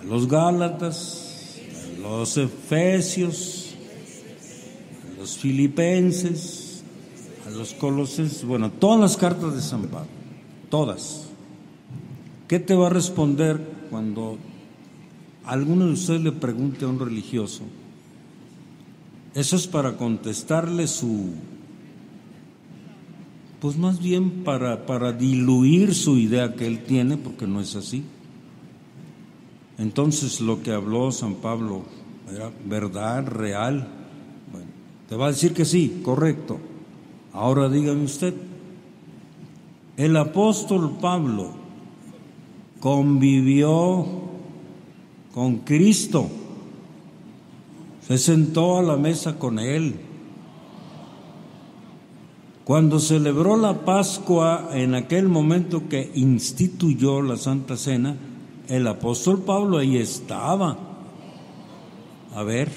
los 0.06 0.28
Gálatas, 0.28 1.56
los 2.00 2.36
Efesios, 2.36 3.74
los 5.18 5.36
Filipenses, 5.36 6.82
a 7.46 7.50
los 7.50 7.74
Colosenses, 7.74 8.44
bueno, 8.44 8.70
todas 8.70 9.00
las 9.00 9.16
cartas 9.16 9.54
de 9.54 9.60
San 9.60 9.82
Pablo, 9.82 10.08
todas. 10.70 11.26
¿Qué 12.46 12.60
te 12.60 12.74
va 12.74 12.86
a 12.86 12.90
responder 12.90 13.60
cuando 13.90 14.38
alguno 15.44 15.86
de 15.86 15.92
ustedes 15.92 16.20
le 16.20 16.32
pregunte 16.32 16.84
a 16.84 16.88
un 16.88 17.00
religioso? 17.00 17.62
Eso 19.34 19.56
es 19.56 19.66
para 19.66 19.96
contestarle 19.96 20.86
su, 20.86 21.32
pues 23.60 23.76
más 23.76 24.00
bien 24.00 24.44
para, 24.44 24.86
para 24.86 25.12
diluir 25.12 25.94
su 25.94 26.16
idea 26.16 26.54
que 26.54 26.66
él 26.66 26.84
tiene, 26.84 27.16
porque 27.16 27.46
no 27.46 27.60
es 27.60 27.74
así. 27.74 28.04
Entonces 29.78 30.40
lo 30.40 30.62
que 30.62 30.72
habló 30.72 31.12
San 31.12 31.34
Pablo 31.34 31.82
era 32.32 32.50
verdad, 32.64 33.26
real. 33.26 33.86
Bueno, 34.50 34.68
te 35.08 35.16
va 35.16 35.26
a 35.26 35.30
decir 35.30 35.52
que 35.52 35.64
sí, 35.64 36.00
correcto. 36.04 36.58
Ahora 37.32 37.68
dígame 37.68 38.04
usted, 38.04 38.34
el 39.96 40.16
apóstol 40.16 40.96
Pablo 41.00 41.50
convivió 42.80 44.06
con 45.34 45.58
Cristo, 45.58 46.28
se 48.06 48.16
sentó 48.16 48.78
a 48.78 48.82
la 48.82 48.96
mesa 48.96 49.38
con 49.38 49.58
Él. 49.58 49.96
Cuando 52.64 52.98
celebró 52.98 53.56
la 53.56 53.84
Pascua, 53.84 54.70
en 54.72 54.94
aquel 54.94 55.28
momento 55.28 55.88
que 55.88 56.10
instituyó 56.14 57.22
la 57.22 57.36
Santa 57.36 57.76
Cena, 57.76 58.16
el 58.68 58.86
apóstol 58.86 59.42
Pablo 59.42 59.78
ahí 59.78 59.96
estaba. 59.96 60.76
A 62.34 62.42
ver, 62.42 62.70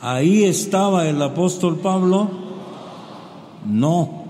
ahí 0.00 0.44
estaba 0.44 1.08
el 1.08 1.20
apóstol 1.22 1.78
Pablo. 1.78 2.30
No. 3.66 4.24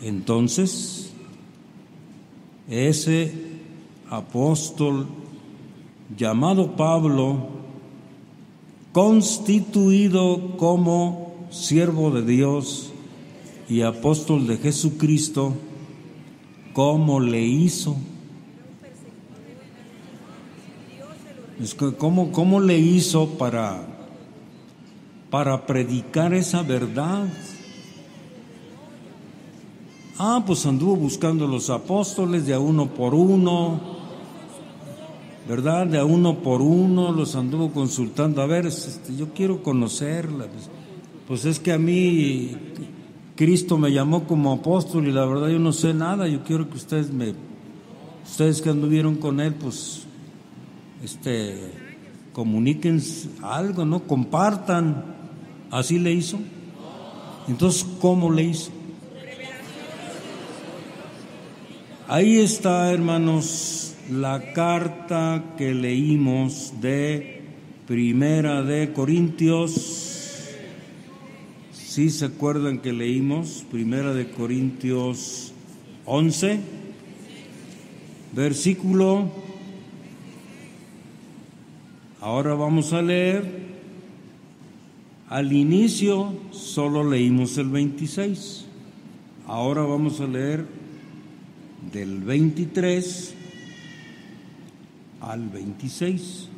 Entonces, 0.00 1.10
ese 2.68 3.32
apóstol 4.08 5.06
llamado 6.16 6.76
Pablo, 6.76 7.48
constituido 8.92 10.56
como 10.56 11.34
siervo 11.50 12.10
de 12.10 12.22
Dios 12.22 12.92
y 13.68 13.82
apóstol 13.82 14.46
de 14.46 14.56
Jesucristo, 14.56 15.54
¿cómo 16.78 17.18
le 17.18 17.44
hizo? 17.44 17.96
¿Cómo, 21.98 22.30
cómo 22.30 22.60
le 22.60 22.78
hizo 22.78 23.30
para, 23.30 23.84
para 25.28 25.66
predicar 25.66 26.32
esa 26.34 26.62
verdad? 26.62 27.26
Ah, 30.18 30.44
pues 30.46 30.64
anduvo 30.66 30.94
buscando 30.94 31.48
los 31.48 31.68
apóstoles 31.68 32.46
de 32.46 32.54
a 32.54 32.60
uno 32.60 32.86
por 32.86 33.12
uno, 33.12 33.80
¿verdad? 35.48 35.84
De 35.88 35.98
a 35.98 36.04
uno 36.04 36.38
por 36.44 36.62
uno 36.62 37.10
los 37.10 37.34
anduvo 37.34 37.72
consultando. 37.72 38.40
A 38.40 38.46
ver, 38.46 38.66
este, 38.66 39.16
yo 39.16 39.34
quiero 39.34 39.64
conocerla. 39.64 40.46
Pues, 40.46 40.70
pues 41.26 41.44
es 41.44 41.58
que 41.58 41.72
a 41.72 41.78
mí 41.78 42.56
Cristo 43.38 43.78
me 43.78 43.92
llamó 43.92 44.24
como 44.24 44.52
apóstol 44.52 45.06
y 45.06 45.12
la 45.12 45.24
verdad 45.24 45.46
yo 45.46 45.60
no 45.60 45.72
sé 45.72 45.94
nada. 45.94 46.26
Yo 46.26 46.42
quiero 46.42 46.68
que 46.68 46.76
ustedes 46.76 47.12
me, 47.12 47.34
ustedes 48.24 48.60
que 48.60 48.68
anduvieron 48.68 49.14
con 49.14 49.38
él, 49.38 49.54
pues, 49.54 50.02
este, 51.04 51.70
comuniquen 52.32 53.00
algo, 53.40 53.84
¿no? 53.84 54.00
Compartan. 54.00 55.04
Así 55.70 56.00
le 56.00 56.10
hizo. 56.14 56.40
Entonces, 57.46 57.86
¿cómo 58.00 58.32
le 58.32 58.42
hizo? 58.42 58.72
Ahí 62.08 62.38
está, 62.38 62.90
hermanos, 62.90 63.94
la 64.10 64.52
carta 64.52 65.54
que 65.56 65.74
leímos 65.74 66.72
de 66.80 67.44
Primera 67.86 68.64
de 68.64 68.92
Corintios. 68.92 70.07
¿Sí 71.98 72.10
se 72.10 72.26
acuerdan 72.26 72.78
que 72.78 72.92
leímos 72.92 73.66
Primera 73.72 74.14
de 74.14 74.30
Corintios 74.30 75.52
11? 76.06 76.60
Versículo. 78.36 79.28
Ahora 82.20 82.54
vamos 82.54 82.92
a 82.92 83.02
leer. 83.02 83.44
Al 85.28 85.52
inicio 85.52 86.34
solo 86.52 87.02
leímos 87.02 87.58
el 87.58 87.68
26. 87.68 88.66
Ahora 89.48 89.82
vamos 89.82 90.20
a 90.20 90.28
leer 90.28 90.66
del 91.92 92.20
23 92.20 93.34
al 95.20 95.48
26. 95.48 96.48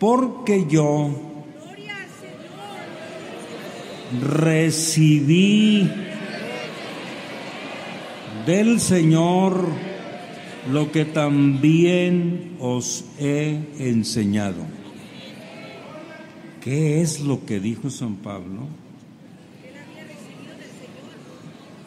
Porque 0.00 0.66
yo 0.68 1.33
recibí 4.20 5.90
del 8.46 8.80
Señor 8.80 9.68
lo 10.70 10.90
que 10.92 11.04
también 11.04 12.56
os 12.58 13.04
he 13.18 13.58
enseñado. 13.78 14.64
¿Qué 16.62 17.02
es 17.02 17.20
lo 17.20 17.44
que 17.44 17.60
dijo 17.60 17.90
San 17.90 18.16
Pablo? 18.16 18.66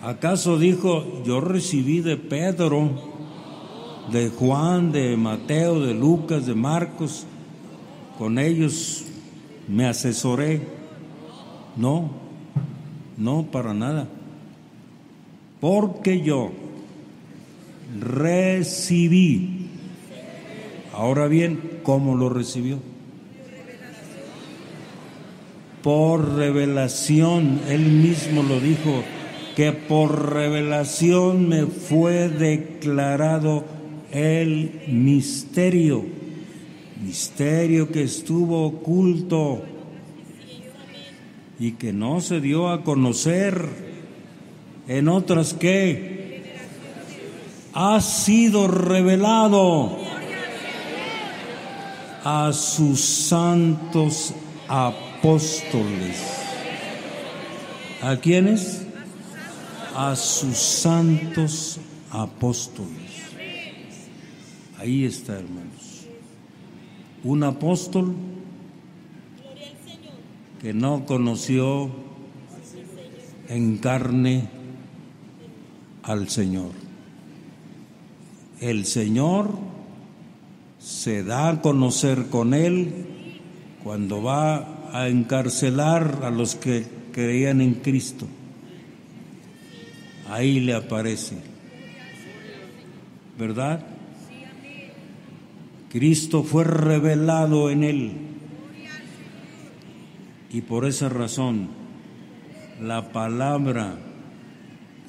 ¿Acaso 0.03 0.59
dijo, 0.59 1.23
yo 1.25 1.41
recibí 1.41 2.01
de 2.01 2.17
Pedro, 2.17 2.91
de 4.11 4.29
Juan, 4.29 4.91
de 4.91 5.17
Mateo, 5.17 5.79
de 5.79 5.95
Lucas, 5.95 6.45
de 6.45 6.53
Marcos, 6.53 7.25
con 8.17 8.37
ellos 8.37 9.05
me 9.67 9.87
asesoré? 9.87 10.76
No, 11.77 12.09
no 13.17 13.45
para 13.51 13.73
nada. 13.73 14.07
Porque 15.59 16.21
yo 16.21 16.51
recibí. 17.99 19.67
Ahora 20.93 21.27
bien, 21.27 21.59
¿cómo 21.83 22.15
lo 22.15 22.29
recibió? 22.29 22.79
Por 25.83 26.35
revelación, 26.35 27.61
él 27.69 27.85
mismo 27.85 28.43
lo 28.43 28.59
dijo 28.59 29.03
que 29.55 29.71
por 29.71 30.33
revelación 30.33 31.47
me 31.47 31.65
fue 31.65 32.29
declarado 32.29 33.63
el 34.11 34.81
misterio, 34.87 36.03
misterio 37.03 37.91
que 37.91 38.03
estuvo 38.03 38.65
oculto 38.65 39.63
y 41.59 41.71
que 41.73 41.93
no 41.93 42.21
se 42.21 42.41
dio 42.41 42.69
a 42.69 42.83
conocer 42.83 43.67
en 44.87 45.07
otras 45.07 45.53
que 45.53 46.43
ha 47.73 47.99
sido 48.01 48.67
revelado 48.67 49.97
a 52.23 52.51
sus 52.53 52.99
santos 52.99 54.33
apóstoles. 54.67 56.21
¿A 58.01 58.15
quiénes? 58.17 58.87
a 59.97 60.15
sus 60.15 60.55
santos 60.55 61.79
apóstoles. 62.11 63.23
Ahí 64.77 65.05
está, 65.05 65.39
hermanos. 65.39 66.05
Un 67.23 67.43
apóstol 67.43 68.13
que 70.61 70.73
no 70.73 71.05
conoció 71.05 71.89
en 73.47 73.77
carne 73.77 74.49
al 76.03 76.29
Señor. 76.29 76.71
El 78.59 78.85
Señor 78.85 79.51
se 80.79 81.23
da 81.23 81.49
a 81.49 81.61
conocer 81.61 82.27
con 82.27 82.53
él 82.53 83.05
cuando 83.83 84.21
va 84.21 84.89
a 84.93 85.07
encarcelar 85.07 86.21
a 86.23 86.31
los 86.31 86.55
que 86.55 86.85
creían 87.11 87.61
en 87.61 87.75
Cristo 87.75 88.27
ahí 90.29 90.59
le 90.59 90.73
aparece. 90.73 91.37
¿verdad? 93.37 93.85
Cristo 95.89 96.43
fue 96.43 96.63
revelado 96.63 97.69
en 97.69 97.83
él. 97.83 98.11
Y 100.51 100.61
por 100.61 100.85
esa 100.85 101.09
razón, 101.09 101.67
la 102.81 103.11
palabra 103.11 103.97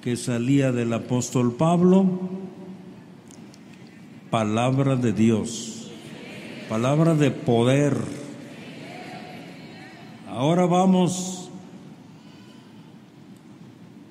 que 0.02 0.16
salía 0.16 0.72
del 0.72 0.92
apóstol 0.92 1.54
Pablo, 1.54 2.18
palabra 4.30 4.96
de 4.96 5.12
Dios, 5.12 5.92
palabra 6.68 7.14
de 7.14 7.30
poder. 7.30 7.96
Ahora 10.28 10.66
vamos 10.66 11.50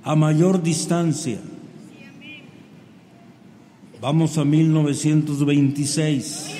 a 0.03 0.15
mayor 0.15 0.63
distancia. 0.63 1.41
Vamos 3.99 4.37
a 4.37 4.45
1926. 4.45 6.56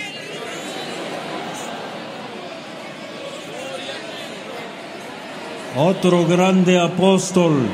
Otro 5.79 6.25
grande 6.25 6.79
apóstol. 6.79 7.67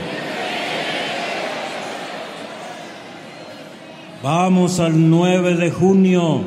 Vamos 4.22 4.82
al 4.82 5.10
9 5.10 5.56
de 5.56 5.72
junio 5.72 6.42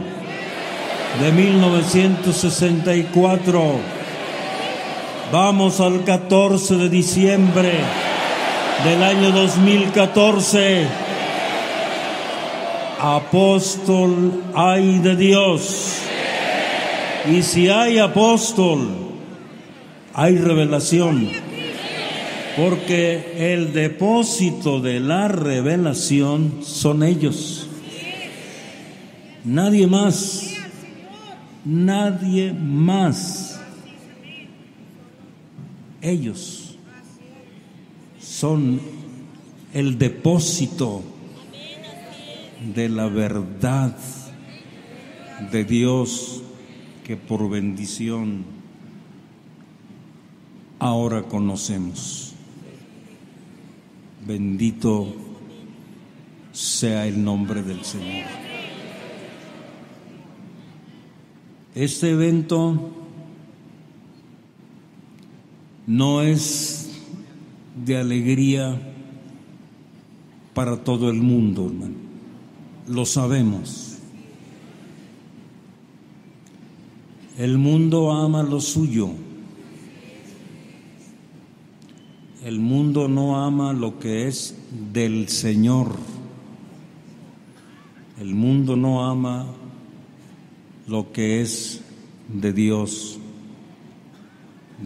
de 1.19 1.33
1964. 1.33 3.63
Vamos 5.33 5.81
al 5.81 6.05
14 6.05 6.77
de 6.77 6.91
diciembre 6.91 7.73
del 8.85 9.03
año 9.03 9.31
2014. 9.31 10.87
Apóstol 13.01 14.43
hay 14.55 14.99
de 14.99 15.17
Dios. 15.17 16.03
Y 17.33 17.41
si 17.41 17.71
hay 17.71 17.99
apóstol, 17.99 18.91
hay 20.13 20.37
revelación. 20.37 21.45
Porque 22.57 23.53
el 23.55 23.73
depósito 23.73 24.81
de 24.81 24.99
la 25.01 25.29
revelación 25.29 26.61
son 26.63 27.03
ellos. 27.03 27.69
Nadie 29.45 29.87
más. 29.87 30.55
Nadie 31.65 32.53
más. 32.53 33.61
Ellos 36.01 36.77
son 38.19 38.81
el 39.75 39.99
depósito 39.99 41.03
de 42.75 42.89
la 42.89 43.09
verdad 43.09 43.97
de 45.53 45.65
Dios 45.65 46.43
que 47.05 47.17
por 47.17 47.49
bendición 47.51 48.45
ahora 50.79 51.23
conocemos. 51.23 52.26
Bendito 54.27 55.14
sea 56.53 57.07
el 57.07 57.22
nombre 57.22 57.62
del 57.62 57.85
Señor. 57.85 58.27
Este 61.74 62.11
evento 62.11 62.91
no 65.87 66.22
es 66.22 66.91
de 67.85 67.99
alegría 67.99 68.81
para 70.55 70.83
todo 70.83 71.11
el 71.11 71.22
mundo, 71.22 71.66
hermano. 71.66 71.95
Lo 72.89 73.05
sabemos. 73.05 73.99
El 77.39 77.59
mundo 77.59 78.11
ama 78.11 78.43
lo 78.43 78.61
suyo. 78.61 79.11
El 82.47 82.61
mundo 82.61 83.09
no 83.09 83.44
ama 83.44 83.72
lo 83.72 83.99
que 83.99 84.28
es 84.28 84.55
del 84.92 85.28
Señor. 85.28 85.97
El 88.20 88.36
mundo 88.36 88.76
no 88.76 89.05
ama 89.05 89.47
lo 90.86 91.11
que 91.11 91.40
es 91.40 91.80
de 92.28 92.53
Dios. 92.53 93.18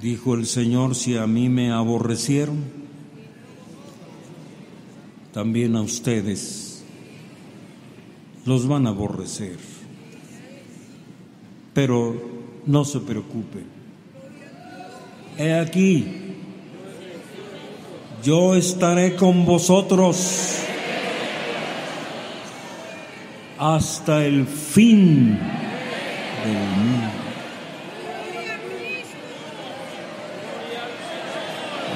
Dijo 0.00 0.36
el 0.36 0.46
Señor, 0.46 0.94
si 0.94 1.18
a 1.18 1.26
mí 1.26 1.50
me 1.50 1.70
aborrecieron, 1.70 2.56
también 5.34 5.76
a 5.76 5.82
ustedes 5.82 6.82
los 8.46 8.66
van 8.68 8.86
a 8.86 8.90
aborrecer. 8.90 9.58
Pero 11.74 12.16
no 12.64 12.86
se 12.86 13.00
preocupen. 13.00 13.66
He 15.36 15.52
aquí 15.52 16.20
yo 18.23 18.55
estaré 18.55 19.16
con 19.16 19.47
vosotros 19.47 20.59
hasta 23.59 24.25
el 24.25 24.47
fin 24.47 25.39
del 26.45 26.55
mundo. 26.77 27.11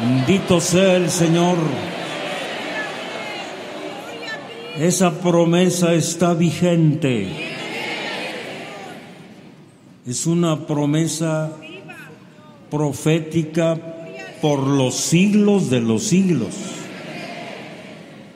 Bendito 0.01 0.61
sea 0.61 0.97
el 0.97 1.11
Señor. 1.11 1.57
Esa 4.79 5.11
promesa 5.21 5.95
está 5.95 6.35
vigente. 6.35 7.29
Es 10.07 10.27
una 10.27 10.67
promesa 10.67 11.53
profética 12.71 13.94
por 14.45 14.67
los 14.67 14.97
siglos 14.97 15.71
de 15.71 15.81
los 15.81 16.03
siglos. 16.03 16.55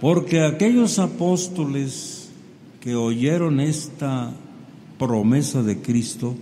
Porque 0.01 0.41
aquellos 0.41 0.99
apóstoles 0.99 2.31
que 2.81 2.95
oyeron 2.95 3.61
esta 3.61 4.33
promesa 4.99 5.63
de 5.63 5.83
Cristo 5.83 6.35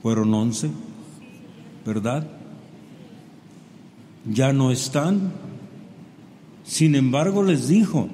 fueron 0.00 0.32
once, 0.32 0.70
¿verdad? 1.84 2.24
Ya 4.26 4.52
no 4.52 4.70
están. 4.70 5.32
Sin 6.62 6.94
embargo 6.94 7.42
les 7.42 7.66
dijo, 7.66 8.08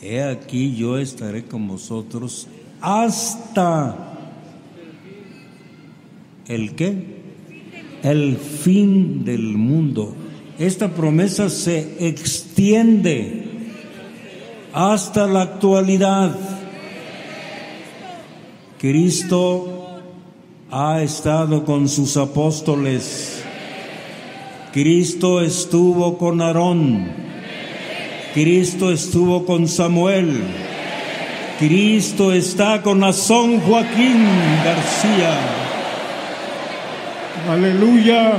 he 0.00 0.22
aquí 0.22 0.74
yo 0.74 0.96
estaré 0.96 1.44
con 1.44 1.68
vosotros 1.68 2.48
hasta 2.80 4.14
el 6.48 6.74
qué? 6.74 7.20
El 8.02 8.36
fin 8.36 9.24
del 9.24 9.56
mundo. 9.56 10.14
Esta 10.58 10.88
promesa 10.88 11.48
se 11.48 12.06
extiende 12.06 13.44
hasta 14.72 15.26
la 15.26 15.42
actualidad. 15.42 16.36
Cristo 18.78 20.00
ha 20.70 21.02
estado 21.02 21.64
con 21.64 21.88
sus 21.88 22.16
apóstoles. 22.16 23.42
Cristo 24.72 25.40
estuvo 25.40 26.18
con 26.18 26.40
Aarón. 26.40 27.12
Cristo 28.34 28.90
estuvo 28.90 29.44
con 29.44 29.68
Samuel. 29.68 30.40
Cristo 31.58 32.32
está 32.32 32.82
con 32.82 33.04
Azón 33.04 33.60
Joaquín 33.60 34.24
García. 34.64 35.61
Aleluya. 37.48 38.34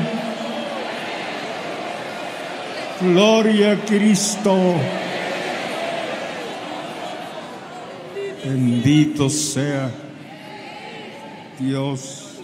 Gloria 3.01 3.73
a 3.73 3.85
Cristo. 3.85 4.75
Bendito 8.45 9.29
sea 9.29 9.91
Dios. 11.59 12.39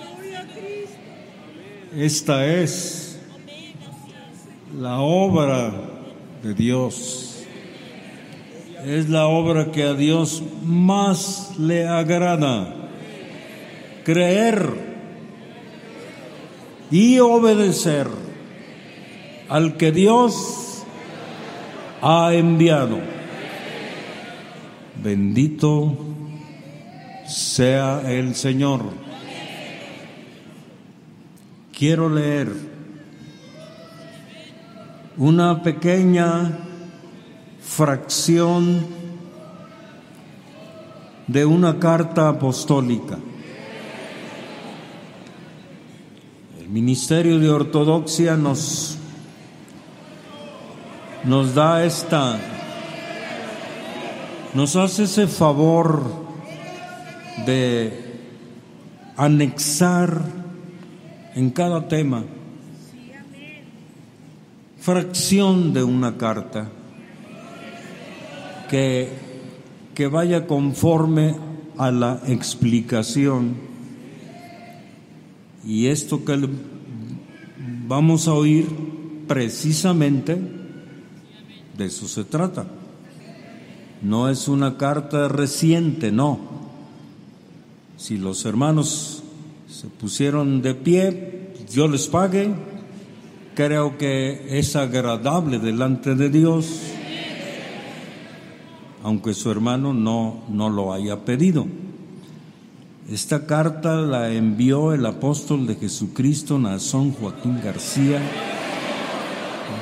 Esta 1.95 2.45
es 2.45 3.19
la 4.77 4.99
obra 4.99 5.72
de 6.44 6.53
Dios. 6.53 7.45
Es 8.86 9.07
la 9.07 9.27
obra 9.27 9.72
que 9.72 9.84
a 9.84 9.94
Dios 9.94 10.44
más 10.61 11.53
le 11.57 11.88
agrada. 11.88 12.76
Creer 14.03 14.88
y 16.91 17.19
obedecer 17.19 18.07
al 19.47 19.77
que 19.77 19.91
Dios 19.91 20.83
ha 22.01 22.33
enviado. 22.33 22.99
Bendito 25.03 25.97
sea 27.27 28.01
el 28.11 28.35
Señor. 28.35 28.81
Quiero 31.71 32.09
leer 32.09 32.51
una 35.17 35.61
pequeña 35.61 36.57
fracción 37.61 38.85
de 41.27 41.45
una 41.45 41.79
carta 41.79 42.29
apostólica. 42.29 43.17
Ministerio 46.69 47.39
de 47.39 47.49
Ortodoxia 47.49 48.37
nos, 48.37 48.95
nos 51.23 51.55
da 51.55 51.83
esta, 51.83 52.39
nos 54.53 54.75
hace 54.75 55.05
ese 55.05 55.25
favor 55.25 56.03
de 57.47 58.21
anexar 59.17 60.21
en 61.33 61.49
cada 61.49 61.87
tema 61.87 62.23
fracción 64.79 65.73
de 65.73 65.83
una 65.83 66.17
carta 66.17 66.69
que, 68.69 69.09
que 69.95 70.05
vaya 70.05 70.45
conforme 70.45 71.35
a 71.79 71.89
la 71.89 72.21
explicación. 72.27 73.68
Y 75.69 75.85
esto 75.85 76.25
que 76.25 76.35
vamos 77.87 78.27
a 78.27 78.33
oír 78.33 78.65
precisamente 79.27 80.35
de 81.77 81.85
eso 81.85 82.07
se 82.07 82.23
trata. 82.23 82.65
No 84.01 84.29
es 84.29 84.47
una 84.47 84.77
carta 84.77 85.27
reciente, 85.27 86.11
no. 86.11 86.39
Si 87.97 88.17
los 88.17 88.45
hermanos 88.45 89.21
se 89.67 89.85
pusieron 89.89 90.63
de 90.63 90.73
pie, 90.73 91.53
yo 91.71 91.87
les 91.87 92.07
pague, 92.07 92.49
creo 93.53 93.95
que 93.99 94.57
es 94.57 94.75
agradable 94.75 95.59
delante 95.59 96.15
de 96.15 96.31
Dios, 96.31 96.81
aunque 99.03 99.35
su 99.35 99.51
hermano 99.51 99.93
no, 99.93 100.45
no 100.49 100.71
lo 100.71 100.93
haya 100.93 101.23
pedido. 101.25 101.67
Esta 103.11 103.48
carta 103.48 103.95
la 103.95 104.31
envió 104.31 104.94
el 104.94 105.03
apóstol 105.03 105.65
de 105.65 105.73
Jesucristo, 105.73 106.60
Nazón 106.60 107.11
Joaquín 107.11 107.60
García, 107.64 108.22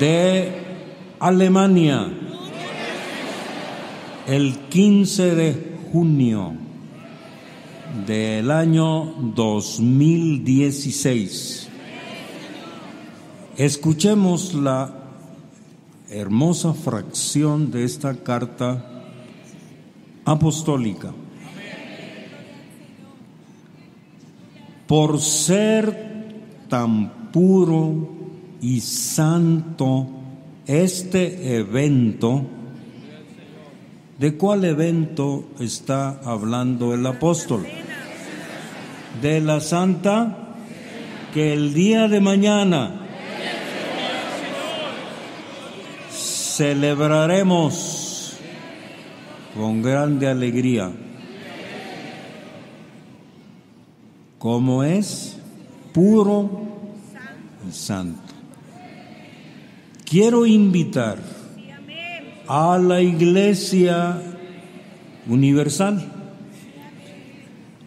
de 0.00 0.50
Alemania, 1.20 2.10
el 4.26 4.56
15 4.70 5.34
de 5.34 5.76
junio 5.92 6.54
del 8.06 8.50
año 8.50 9.12
2016. 9.34 11.68
Escuchemos 13.58 14.54
la 14.54 14.94
hermosa 16.08 16.72
fracción 16.72 17.70
de 17.70 17.84
esta 17.84 18.14
carta 18.22 19.04
apostólica. 20.24 21.12
Por 24.88 25.20
ser 25.20 26.34
tan 26.68 27.30
puro 27.30 28.08
y 28.62 28.80
santo 28.80 30.06
este 30.66 31.58
evento, 31.58 32.42
¿de 34.18 34.34
cuál 34.38 34.64
evento 34.64 35.50
está 35.60 36.20
hablando 36.24 36.94
el 36.94 37.04
apóstol? 37.04 37.66
De 39.20 39.42
la 39.42 39.60
santa 39.60 40.54
que 41.34 41.52
el 41.52 41.74
día 41.74 42.08
de 42.08 42.20
mañana 42.20 43.02
celebraremos 46.10 48.38
con 49.54 49.82
grande 49.82 50.28
alegría. 50.28 50.90
Como 54.38 54.84
es 54.84 55.36
puro 55.92 56.48
y 57.68 57.72
santo. 57.72 58.32
Quiero 60.04 60.46
invitar 60.46 61.18
a 62.46 62.78
la 62.78 63.02
Iglesia 63.02 64.22
Universal. 65.28 66.12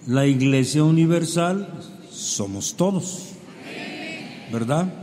La 0.08 0.26
Iglesia 0.28 0.84
Universal 0.84 1.68
somos 2.12 2.76
todos, 2.76 3.30
¿verdad? 4.52 4.94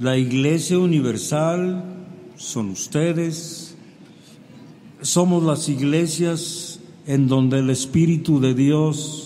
La 0.00 0.16
Iglesia 0.16 0.78
Universal 0.78 1.84
son 2.36 2.70
ustedes, 2.70 3.76
somos 5.00 5.44
las 5.44 5.68
iglesias 5.68 6.80
en 7.06 7.28
donde 7.28 7.60
el 7.60 7.70
Espíritu 7.70 8.40
de 8.40 8.54
Dios 8.54 9.21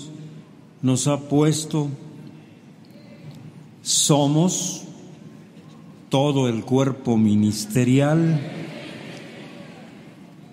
nos 0.82 1.06
ha 1.06 1.20
puesto, 1.28 1.88
somos 3.82 4.82
todo 6.08 6.48
el 6.48 6.64
cuerpo 6.64 7.16
ministerial, 7.16 8.40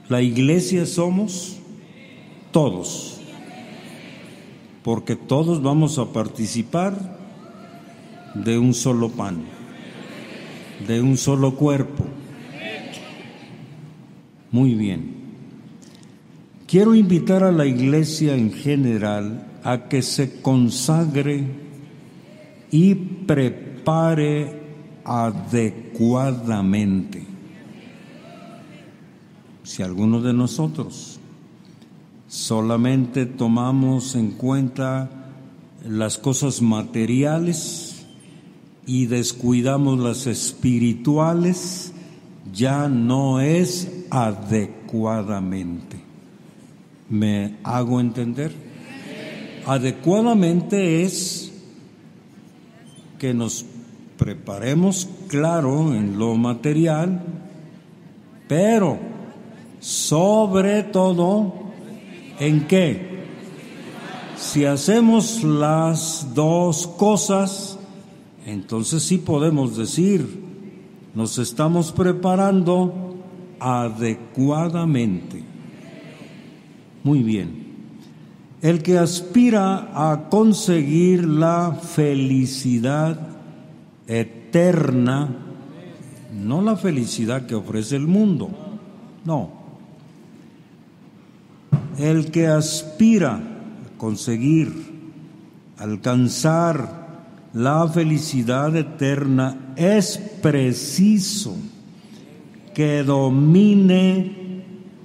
la 0.10 0.22
iglesia 0.22 0.86
somos 0.86 1.58
todos, 2.52 3.20
porque 4.84 5.16
todos 5.16 5.62
vamos 5.62 5.98
a 6.00 6.12
participar 6.12 7.18
de 8.36 8.58
un 8.58 8.74
solo 8.74 9.10
pan, 9.10 9.44
de 10.88 11.02
un 11.02 11.18
solo 11.18 11.56
cuerpo. 11.56 12.04
Muy 14.52 14.76
bien. 14.76 15.14
Quiero 16.68 16.96
invitar 16.96 17.44
a 17.44 17.52
la 17.52 17.66
iglesia 17.66 18.36
en 18.36 18.52
general 18.52 19.53
a 19.64 19.88
que 19.88 20.02
se 20.02 20.42
consagre 20.42 21.46
y 22.72 22.96
prepare 22.96 24.64
adecuadamente. 25.06 27.24
Si 29.64 29.84
alguno 29.84 30.22
de 30.22 30.34
nosotros 30.34 31.20
solamente 32.28 33.26
tomamos 33.26 34.16
en 34.16 34.32
cuenta 34.32 35.10
las 35.88 36.18
cosas 36.18 36.62
materiales 36.62 38.06
y 38.86 39.06
descuidamos 39.06 39.98
las 40.00 40.28
espirituales, 40.28 41.94
ya 42.54 42.90
no 42.90 43.40
es 43.40 44.06
adecuadamente. 44.10 46.02
¿Me 47.10 47.56
hago 47.64 48.00
entender? 48.00 48.63
Adecuadamente 49.66 51.04
es 51.04 51.52
que 53.18 53.34
nos 53.34 53.66
preparemos 54.18 55.08
claro 55.28 55.94
en 55.94 56.20
lo 56.20 56.36
material, 56.36 57.22
pero 58.48 59.00
sobre 59.80 60.84
todo, 60.84 61.54
¿en 62.40 62.68
qué? 62.68 63.14
Si 64.38 64.66
hacemos 64.66 65.44
las 65.44 66.34
dos 66.34 66.86
cosas, 66.86 67.80
entonces 68.46 69.04
sí 69.04 69.18
podemos 69.18 69.78
decir, 69.78 70.44
nos 71.16 71.38
estamos 71.38 71.94
preparando 71.94 73.16
adecuadamente. 73.60 75.42
Muy 77.04 77.24
bien. 77.24 77.63
El 78.64 78.82
que 78.82 78.98
aspira 78.98 79.90
a 79.94 80.30
conseguir 80.30 81.26
la 81.28 81.74
felicidad 81.74 83.20
eterna, 84.08 85.30
no 86.34 86.62
la 86.62 86.78
felicidad 86.78 87.46
que 87.46 87.56
ofrece 87.56 87.98
el 87.98 88.08
mundo, 88.08 88.50
no. 89.26 89.52
El 91.98 92.32
que 92.32 92.48
aspira 92.48 93.36
a 93.36 93.98
conseguir, 93.98 94.72
alcanzar 95.78 97.04
la 97.52 97.86
felicidad 97.90 98.74
eterna 98.78 99.74
es 99.76 100.18
preciso 100.42 101.58
que 102.74 103.04
domine 103.04 104.43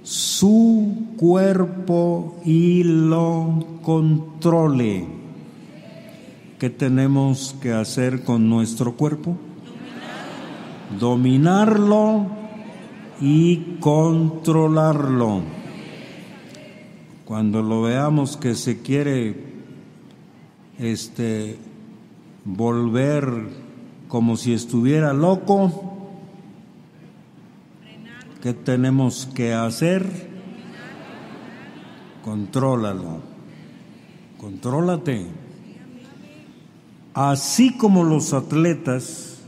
su 0.03 1.07
cuerpo 1.17 2.37
y 2.45 2.83
lo 2.83 3.79
controle. 3.81 5.05
¿Qué 6.57 6.69
tenemos 6.69 7.55
que 7.61 7.71
hacer 7.71 8.23
con 8.23 8.49
nuestro 8.49 8.95
cuerpo? 8.95 9.37
Dominarlo 10.99 12.27
y 13.21 13.77
controlarlo. 13.79 15.41
Cuando 17.25 17.61
lo 17.61 17.83
veamos 17.83 18.37
que 18.37 18.55
se 18.55 18.81
quiere 18.81 19.35
este 20.79 21.57
volver 22.43 23.25
como 24.07 24.35
si 24.35 24.53
estuviera 24.53 25.13
loco, 25.13 25.88
¿Qué 28.41 28.53
tenemos 28.53 29.27
que 29.33 29.53
hacer? 29.53 30.29
contrólalo, 32.29 33.21
contrólate. 34.37 35.25
Así 37.13 37.75
como 37.75 38.03
los 38.03 38.33
atletas 38.33 39.39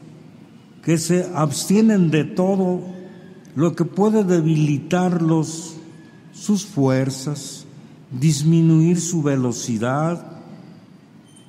que 0.83 0.97
se 0.97 1.29
abstienen 1.35 2.09
de 2.09 2.23
todo 2.23 2.81
lo 3.55 3.75
que 3.75 3.85
puede 3.85 4.23
debilitarlos, 4.23 5.75
sus 6.33 6.65
fuerzas, 6.65 7.65
disminuir 8.09 8.99
su 8.99 9.21
velocidad, 9.21 10.41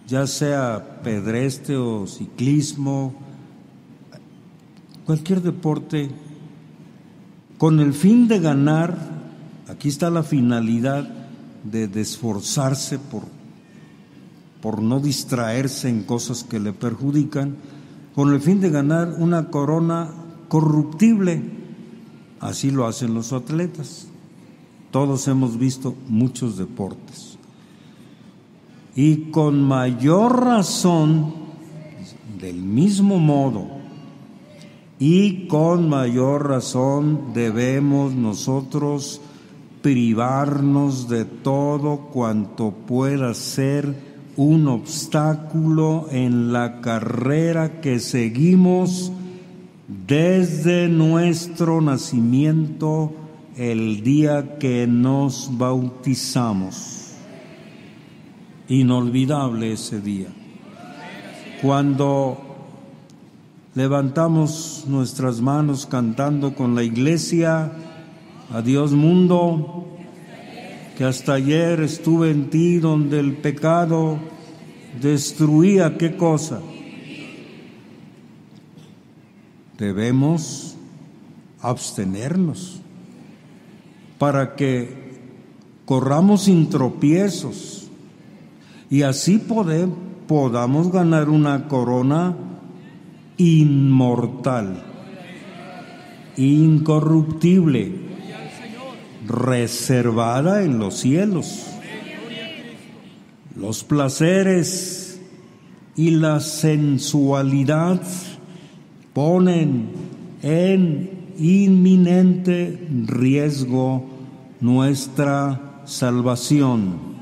ya 0.07 0.27
sea 0.27 1.01
pedestre 1.03 1.77
o 1.77 2.07
ciclismo, 2.07 3.15
cualquier 5.07 5.41
deporte, 5.41 6.11
con 7.63 7.79
el 7.79 7.95
fin 7.95 8.27
de 8.27 8.41
ganar, 8.41 8.99
aquí 9.69 9.89
está 9.89 10.11
la 10.11 10.25
finalidad 10.25 11.09
de, 11.63 11.85
esforzarse 12.01 12.99
por, 12.99 13.23
por 14.61 14.83
no 14.83 14.99
distraerse 14.99 15.89
en 15.89 16.03
cosas 16.03 16.43
que 16.43 16.59
le 16.59 16.73
perjudican, 16.73 17.55
con 18.17 18.35
el 18.35 18.41
fin 18.41 18.61
de 18.61 18.69
ganar 18.69 19.15
una 19.17 19.51
corona 19.51 20.11
corruptible. 20.49 21.41
Así 22.41 22.73
lo 22.73 22.85
hacen 22.85 23.15
los 23.15 23.33
atletas. 23.33 24.09
Todos 24.91 25.29
hemos 25.29 25.57
visto 25.57 25.95
muchos 26.09 26.59
deportes. 26.59 27.39
Y 28.97 29.31
con 29.31 29.63
mayor 29.63 30.47
razón, 30.47 31.33
del 32.41 32.57
mismo 32.57 33.21
modo, 33.21 33.82
y 35.03 35.49
con 35.49 35.89
mayor 35.89 36.49
razón 36.49 37.33
debemos 37.35 38.15
nosotros 38.15 39.21
privarnos 39.83 41.09
de 41.09 41.25
todo 41.25 42.03
cuanto 42.13 42.71
pueda 42.71 43.35
ser 43.35 43.97
un 44.37 44.69
obstáculo 44.69 46.07
en 46.13 46.53
la 46.53 46.81
carrera 46.81 47.81
que 47.81 47.99
seguimos 47.99 49.11
desde 50.07 50.87
nuestro 50.87 51.81
nacimiento 51.81 53.13
el 53.57 54.05
día 54.05 54.57
que 54.61 54.87
nos 54.87 55.51
bautizamos. 55.59 57.15
Inolvidable 58.69 59.73
ese 59.73 60.01
día. 60.01 60.29
Cuando 61.61 62.52
levantamos 63.75 64.85
nuestras 64.87 65.41
manos 65.41 65.87
cantando 65.87 66.55
con 66.55 66.75
la 66.75 66.83
iglesia, 66.83 67.73
adiós 68.53 68.93
mundo, 68.93 69.87
que 70.97 71.05
hasta 71.05 71.35
ayer 71.35 71.81
estuve 71.81 72.31
en 72.31 72.51
ti 72.51 72.79
donde 72.79 73.19
el 73.19 73.37
pecado 73.37 74.19
destruía 75.01 75.97
qué 75.97 76.17
cosa. 76.17 76.61
Debemos 79.79 80.77
abstenernos 81.61 82.81
para 84.19 84.55
que 84.55 85.17
corramos 85.87 86.43
sin 86.43 86.69
tropiezos 86.69 87.89
y 88.91 89.03
así 89.03 89.39
podamos 90.29 90.93
ganar 90.93 91.31
una 91.31 91.69
corona 91.69 92.52
inmortal, 93.37 94.83
incorruptible, 96.37 97.93
reservada 99.27 100.63
en 100.63 100.79
los 100.79 100.97
cielos. 100.97 101.67
Los 103.57 103.85
placeres 103.85 105.21
y 105.95 106.11
la 106.13 106.41
sensualidad 106.41 108.03
ponen 109.13 109.91
en 110.43 111.11
inminente 111.39 112.89
riesgo 113.07 114.05
nuestra 114.61 115.83
salvación. 115.85 117.13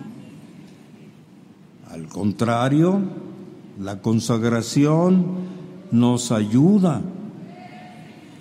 Al 1.90 2.06
contrario, 2.06 3.00
la 3.80 4.00
consagración 4.00 5.49
nos 5.92 6.32
ayuda 6.32 7.02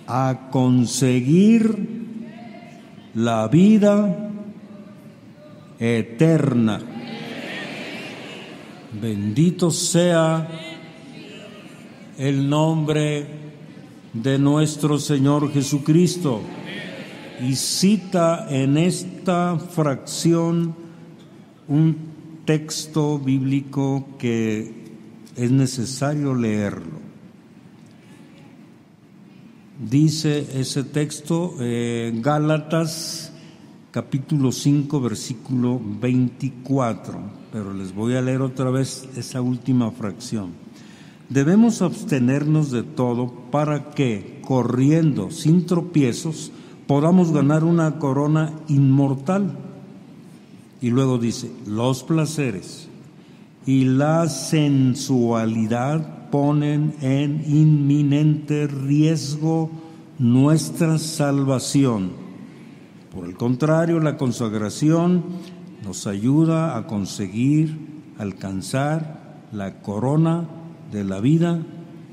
a 0.06 0.48
conseguir 0.50 1.88
la 3.14 3.48
vida 3.48 4.30
eterna. 5.78 6.80
Bendito 9.00 9.70
sea 9.70 10.48
el 12.18 12.48
nombre 12.48 13.26
de 14.12 14.38
nuestro 14.38 14.98
Señor 14.98 15.52
Jesucristo 15.52 16.42
y 17.40 17.54
cita 17.54 18.46
en 18.50 18.76
esta 18.76 19.56
fracción 19.58 20.74
un 21.68 21.96
texto 22.44 23.18
bíblico 23.18 24.08
que 24.18 24.74
es 25.36 25.50
necesario 25.50 26.34
leerlo. 26.34 26.99
Dice 29.80 30.60
ese 30.60 30.84
texto, 30.84 31.54
eh, 31.58 32.12
Gálatas 32.16 33.32
capítulo 33.90 34.52
5, 34.52 35.00
versículo 35.00 35.80
24, 35.82 37.18
pero 37.50 37.72
les 37.72 37.94
voy 37.94 38.14
a 38.14 38.20
leer 38.20 38.42
otra 38.42 38.70
vez 38.70 39.08
esa 39.16 39.40
última 39.40 39.90
fracción. 39.90 40.50
Debemos 41.30 41.80
abstenernos 41.80 42.70
de 42.70 42.82
todo 42.82 43.32
para 43.50 43.92
que, 43.92 44.42
corriendo 44.44 45.30
sin 45.30 45.64
tropiezos, 45.64 46.52
podamos 46.86 47.32
ganar 47.32 47.64
una 47.64 47.98
corona 47.98 48.52
inmortal. 48.68 49.56
Y 50.82 50.90
luego 50.90 51.16
dice, 51.16 51.50
los 51.66 52.02
placeres 52.02 52.86
y 53.64 53.86
la 53.86 54.28
sensualidad 54.28 56.19
ponen 56.30 56.94
en 57.00 57.44
inminente 57.46 58.66
riesgo 58.66 59.70
nuestra 60.18 60.98
salvación. 60.98 62.12
Por 63.14 63.26
el 63.26 63.36
contrario, 63.36 64.00
la 64.00 64.16
consagración 64.16 65.24
nos 65.84 66.06
ayuda 66.06 66.76
a 66.76 66.86
conseguir, 66.86 67.90
alcanzar 68.18 69.40
la 69.52 69.80
corona 69.80 70.46
de 70.92 71.04
la 71.04 71.20
vida 71.20 71.64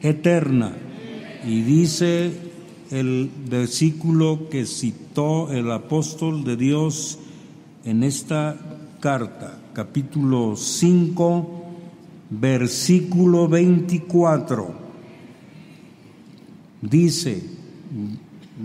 eterna. 0.02 0.72
Y 1.46 1.62
dice 1.62 2.32
el 2.92 3.30
versículo 3.50 4.50
que 4.50 4.66
citó 4.66 5.52
el 5.52 5.72
apóstol 5.72 6.44
de 6.44 6.56
Dios 6.56 7.20
en 7.84 8.04
esta 8.04 8.56
carta, 9.00 9.60
capítulo 9.74 10.56
5, 10.56 11.67
versículo 12.30 13.48
24. 13.48 14.88
Dice 16.82 17.44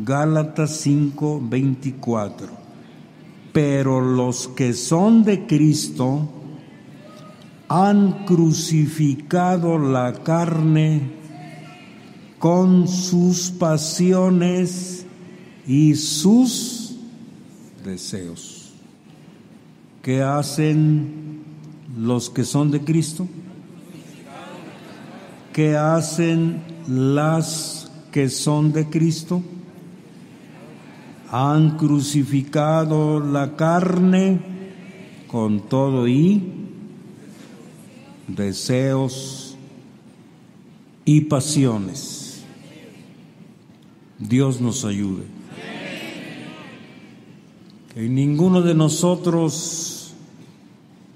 Gálatas 0.05 0.77
5, 0.81 1.43
24, 1.49 2.49
pero 3.53 4.01
los 4.01 4.49
que 4.49 4.73
son 4.75 5.23
de 5.25 5.47
Cristo 5.47 6.29
han 7.69 8.25
crucificado 8.25 9.79
la 9.79 10.13
carne 10.23 11.23
con 12.39 12.89
sus 12.89 13.51
pasiones 13.51 15.07
y 15.67 15.95
sus 15.95 16.97
deseos. 17.85 18.73
¿Qué 20.03 20.23
hacen 20.23 21.45
los 21.97 22.31
que 22.31 22.45
son 22.45 22.71
de 22.71 22.81
Cristo? 22.81 23.29
¿Qué 25.53 25.77
hacen 25.77 26.63
las 26.89 27.91
que 28.11 28.31
son 28.31 28.73
de 28.73 28.89
Cristo? 28.89 29.43
Han 31.31 31.77
crucificado 31.77 33.21
la 33.21 33.55
carne 33.55 34.41
con 35.27 35.69
todo 35.69 36.09
y 36.09 36.43
deseos 38.29 39.59
y 41.05 41.23
pasiones. 41.23 42.43
Dios 44.19 44.61
nos 44.61 44.87
ayude. 44.87 45.25
Que 47.93 48.09
ninguno 48.09 48.63
de 48.63 48.75
nosotros 48.75 50.15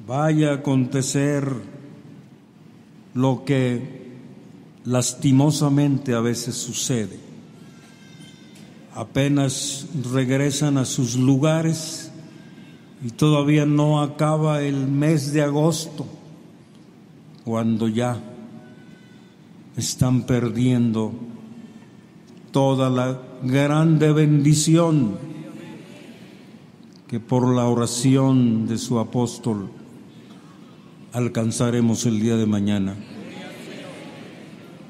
vaya 0.07 0.51
a 0.51 0.55
acontecer 0.57 1.51
lo 3.15 3.45
que 3.47 4.06
lastimosamente 4.87 6.15
a 6.15 6.21
veces 6.21 6.55
sucede. 6.55 7.19
Apenas 8.95 9.87
regresan 10.13 10.79
a 10.79 10.87
sus 10.87 11.17
lugares 11.17 12.11
y 13.05 13.11
todavía 13.11 13.67
no 13.67 14.01
acaba 14.01 14.63
el 14.63 14.87
mes 14.87 15.33
de 15.33 15.43
agosto, 15.43 16.07
cuando 17.45 17.89
ya 17.89 18.19
están 19.77 20.23
perdiendo 20.23 21.13
toda 22.53 22.89
la 22.89 23.21
grande 23.43 24.13
bendición 24.13 25.19
que 27.07 27.21
por 27.21 27.55
la 27.55 27.67
oración 27.67 28.67
de 28.67 28.79
su 28.79 28.99
apóstol 28.99 29.69
alcanzaremos 31.13 32.07
el 32.07 32.21
día 32.21 32.37
de 32.37 32.47
mañana. 32.47 32.97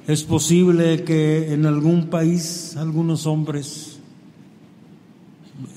Es 0.06 0.22
posible 0.22 1.02
que 1.02 1.52
en 1.52 1.66
algún 1.66 2.06
país 2.06 2.76
algunos 2.76 3.26
hombres 3.26 3.98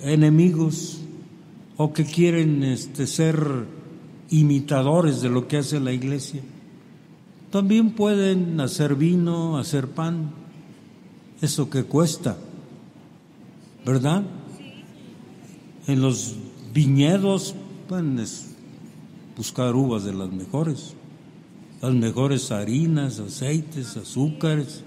enemigos 0.04 1.00
o 1.78 1.94
que 1.94 2.06
quieren 2.06 2.64
este, 2.64 3.08
ser 3.08 3.66
imitadores 4.30 5.22
de 5.22 5.30
lo 5.30 5.48
que 5.48 5.58
hace 5.58 5.80
la 5.80 5.94
iglesia, 5.94 6.42
también 7.50 7.94
pueden 7.94 8.60
hacer 8.62 8.94
vino, 8.94 9.58
hacer 9.58 9.88
pan, 9.88 10.32
eso 11.42 11.72
que 11.72 11.86
cuesta, 11.86 12.38
¿verdad? 13.84 14.24
En 15.88 16.02
los 16.04 16.36
viñedos 16.72 17.56
pueden 17.88 18.24
buscar 19.36 19.76
uvas 19.76 20.04
de 20.04 20.14
las 20.14 20.32
mejores, 20.32 20.94
las 21.82 21.94
mejores 21.94 22.52
harinas, 22.52 23.20
aceites, 23.20 23.96
azúcares, 23.96 24.84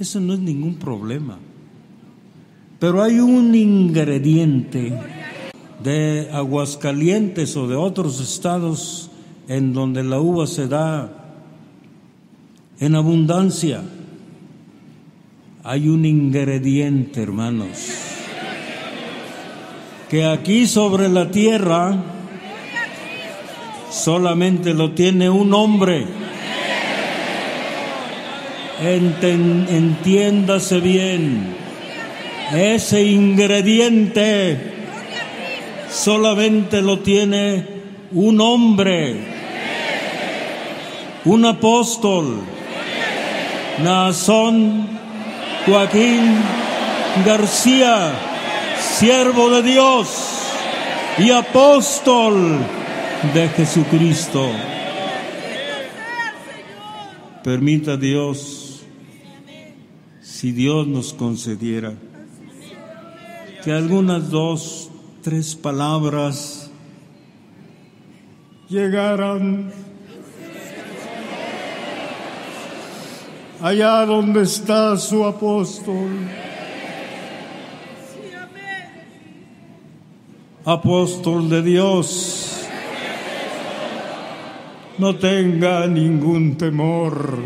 eso 0.00 0.20
no 0.20 0.34
es 0.34 0.40
ningún 0.40 0.74
problema. 0.74 1.38
Pero 2.78 3.02
hay 3.02 3.20
un 3.20 3.54
ingrediente 3.54 4.98
de 5.82 6.28
Aguascalientes 6.32 7.56
o 7.56 7.66
de 7.68 7.76
otros 7.76 8.20
estados 8.20 9.10
en 9.48 9.72
donde 9.72 10.02
la 10.02 10.20
uva 10.20 10.46
se 10.46 10.68
da 10.68 11.10
en 12.78 12.94
abundancia. 12.94 13.82
Hay 15.62 15.88
un 15.88 16.04
ingrediente, 16.04 17.22
hermanos, 17.22 17.68
que 20.10 20.24
aquí 20.24 20.66
sobre 20.66 21.08
la 21.08 21.30
tierra 21.30 22.15
solamente 23.96 24.74
lo 24.74 24.92
tiene 24.92 25.30
un 25.30 25.54
hombre. 25.54 26.06
entiéndase 28.80 30.80
bien. 30.80 31.56
Ese 32.54 33.02
ingrediente 33.02 34.74
solamente 35.90 36.82
lo 36.82 37.00
tiene 37.00 37.66
un 38.12 38.40
hombre, 38.40 39.16
un 41.24 41.44
apóstol, 41.44 42.38
Nazón 43.82 44.86
Joaquín 45.66 46.36
García, 47.24 48.12
siervo 48.98 49.50
de 49.50 49.62
Dios 49.62 50.08
y 51.18 51.32
apóstol 51.32 52.60
de 53.22 53.48
Jesucristo. 53.48 54.50
Permita 57.42 57.96
Dios, 57.96 58.82
si 60.20 60.52
Dios 60.52 60.86
nos 60.86 61.12
concediera, 61.12 61.94
que 63.64 63.72
algunas 63.72 64.30
dos, 64.30 64.90
tres 65.22 65.54
palabras 65.54 66.70
llegaran 68.68 69.72
allá 73.60 74.04
donde 74.04 74.42
está 74.42 74.96
su 74.96 75.24
apóstol. 75.24 76.10
Apóstol 80.64 81.48
de 81.48 81.62
Dios, 81.62 82.45
no 84.98 85.16
tenga 85.16 85.86
ningún 85.86 86.56
temor, 86.56 87.38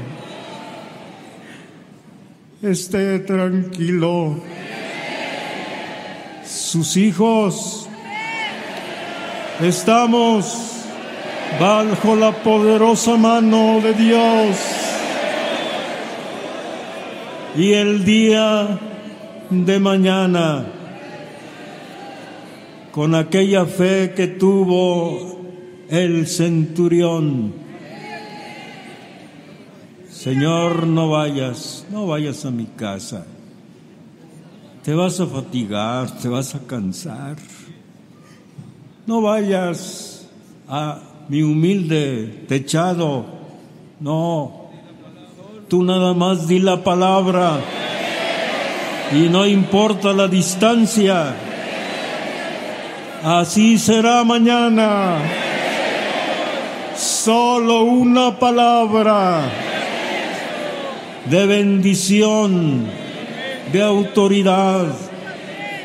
esté 2.62 3.18
tranquilo 3.20 4.36
sus 6.70 6.96
hijos. 6.96 7.88
Estamos 9.60 10.70
bajo 11.60 12.16
la 12.16 12.32
poderosa 12.32 13.16
mano 13.16 13.80
de 13.80 13.94
Dios. 13.94 14.56
Y 17.56 17.72
el 17.72 18.04
día 18.04 18.78
de 19.50 19.78
mañana, 19.80 20.66
con 22.92 23.14
aquella 23.14 23.66
fe 23.66 24.12
que 24.14 24.28
tuvo 24.28 25.29
el 25.90 26.26
centurión, 26.26 27.52
Señor, 30.10 30.86
no 30.86 31.10
vayas, 31.10 31.86
no 31.90 32.06
vayas 32.06 32.44
a 32.44 32.50
mi 32.50 32.66
casa 32.66 33.26
te 34.82 34.94
vas 34.94 35.20
a 35.20 35.26
fatigar, 35.26 36.10
te 36.20 36.28
vas 36.28 36.54
a 36.54 36.60
cansar. 36.60 37.36
No 39.06 39.20
vayas 39.20 40.26
a 40.68 41.00
mi 41.28 41.42
humilde 41.42 42.44
techado, 42.48 43.24
no, 43.98 44.70
tú 45.68 45.82
nada 45.82 46.14
más 46.14 46.48
di 46.48 46.58
la 46.58 46.82
palabra 46.82 47.60
y 49.12 49.28
no 49.28 49.46
importa 49.46 50.12
la 50.12 50.28
distancia. 50.28 51.34
Así 53.22 53.78
será 53.78 54.24
mañana. 54.24 55.49
Solo 57.24 57.82
una 57.82 58.38
palabra 58.38 59.42
de 61.28 61.44
bendición 61.44 62.86
de 63.70 63.82
autoridad, 63.82 64.86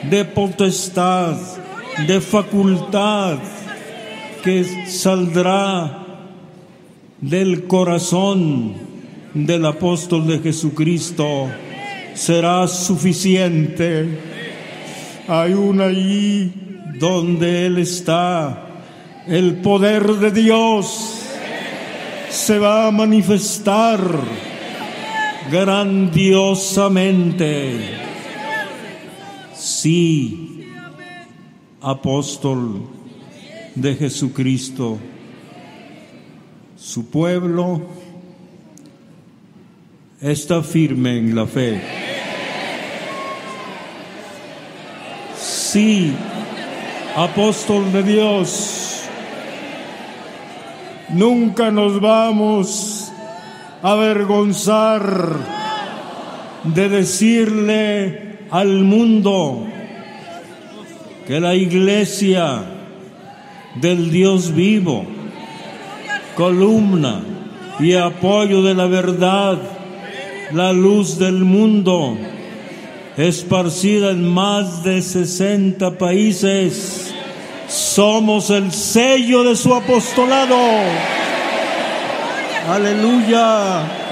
de 0.09 0.23
potestad, 0.23 1.35
de 2.07 2.21
facultad 2.21 3.39
que 4.45 4.87
saldrá 4.87 6.05
del 7.19 7.67
corazón 7.67 8.73
del 9.33 9.65
apóstol 9.65 10.27
de 10.27 10.39
Jesucristo 10.39 11.49
será 12.13 12.65
suficiente. 12.69 14.07
Hay 15.27 15.51
una 15.51 15.87
allí 15.87 16.53
donde 16.97 17.65
Él 17.65 17.79
está. 17.79 18.61
El 19.27 19.55
poder 19.55 20.05
de 20.05 20.29
Dios 20.29 21.23
se 22.35 22.59
va 22.59 22.87
a 22.87 22.91
manifestar 22.91 23.99
grandiosamente. 25.49 27.79
Sí, 29.55 30.67
apóstol 31.81 32.89
de 33.73 33.95
Jesucristo, 33.95 34.99
su 36.75 37.09
pueblo 37.09 37.87
está 40.19 40.61
firme 40.61 41.17
en 41.17 41.33
la 41.35 41.47
fe. 41.47 41.81
Sí, 45.39 46.11
apóstol 47.15 47.93
de 47.93 48.03
Dios, 48.03 48.84
nunca 51.09 51.71
nos 51.71 51.99
vamos 51.99 53.11
avergonzar 53.81 55.37
de 56.63 56.89
decirle 56.89 58.37
al 58.49 58.83
mundo 58.83 59.67
que 61.27 61.39
la 61.39 61.55
iglesia 61.55 62.63
del 63.75 64.11
Dios 64.11 64.53
vivo, 64.53 65.05
columna 66.35 67.21
y 67.79 67.93
apoyo 67.93 68.61
de 68.61 68.73
la 68.73 68.85
verdad, 68.87 69.59
la 70.51 70.71
luz 70.71 71.17
del 71.17 71.43
mundo, 71.43 72.17
esparcida 73.17 74.11
en 74.11 74.27
más 74.27 74.83
de 74.83 75.01
60 75.01 75.97
países, 75.97 77.14
somos 77.67 78.49
el 78.49 78.71
sello 78.71 79.43
de 79.43 79.55
su 79.55 79.73
apostolado. 79.73 80.57
Aleluya. 82.69 84.05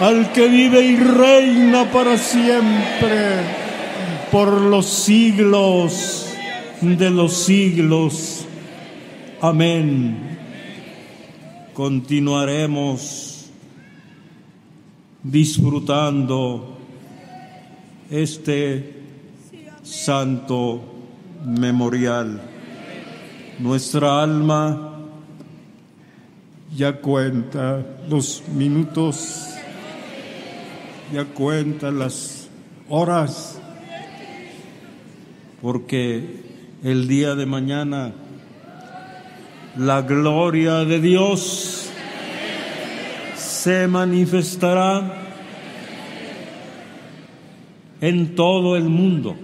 Al 0.00 0.30
que 0.32 0.46
vive 0.46 0.80
y 0.80 0.96
reina 0.96 1.90
para 1.90 2.16
siempre, 2.16 3.40
por 4.30 4.48
los 4.52 4.86
siglos 4.86 6.28
de 6.80 7.10
los 7.10 7.32
siglos. 7.32 8.46
Amén. 9.40 10.38
Continuaremos 11.74 13.50
disfrutando 15.22 16.78
este 18.10 19.02
santo 19.82 20.80
memorial. 21.44 22.57
Nuestra 23.58 24.22
alma 24.22 24.98
ya 26.76 26.92
cuenta 27.00 27.84
los 28.08 28.44
minutos, 28.54 29.48
ya 31.12 31.24
cuenta 31.24 31.90
las 31.90 32.48
horas, 32.88 33.58
porque 35.60 36.44
el 36.84 37.08
día 37.08 37.34
de 37.34 37.46
mañana 37.46 38.12
la 39.76 40.02
gloria 40.02 40.84
de 40.84 41.00
Dios 41.00 41.90
se 43.34 43.88
manifestará 43.88 45.14
en 48.00 48.36
todo 48.36 48.76
el 48.76 48.84
mundo 48.84 49.34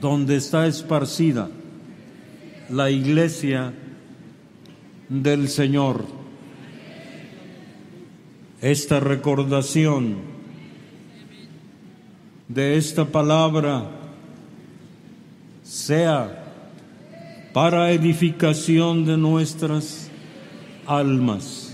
donde 0.00 0.34
está 0.34 0.66
esparcida 0.66 1.48
la 2.68 2.90
iglesia 2.90 3.72
del 5.08 5.48
Señor. 5.48 6.04
Esta 8.60 9.00
recordación 9.00 10.16
de 12.48 12.76
esta 12.76 13.04
palabra 13.04 13.90
sea 15.62 16.44
para 17.52 17.90
edificación 17.90 19.04
de 19.04 19.16
nuestras 19.16 20.10
almas. 20.86 21.65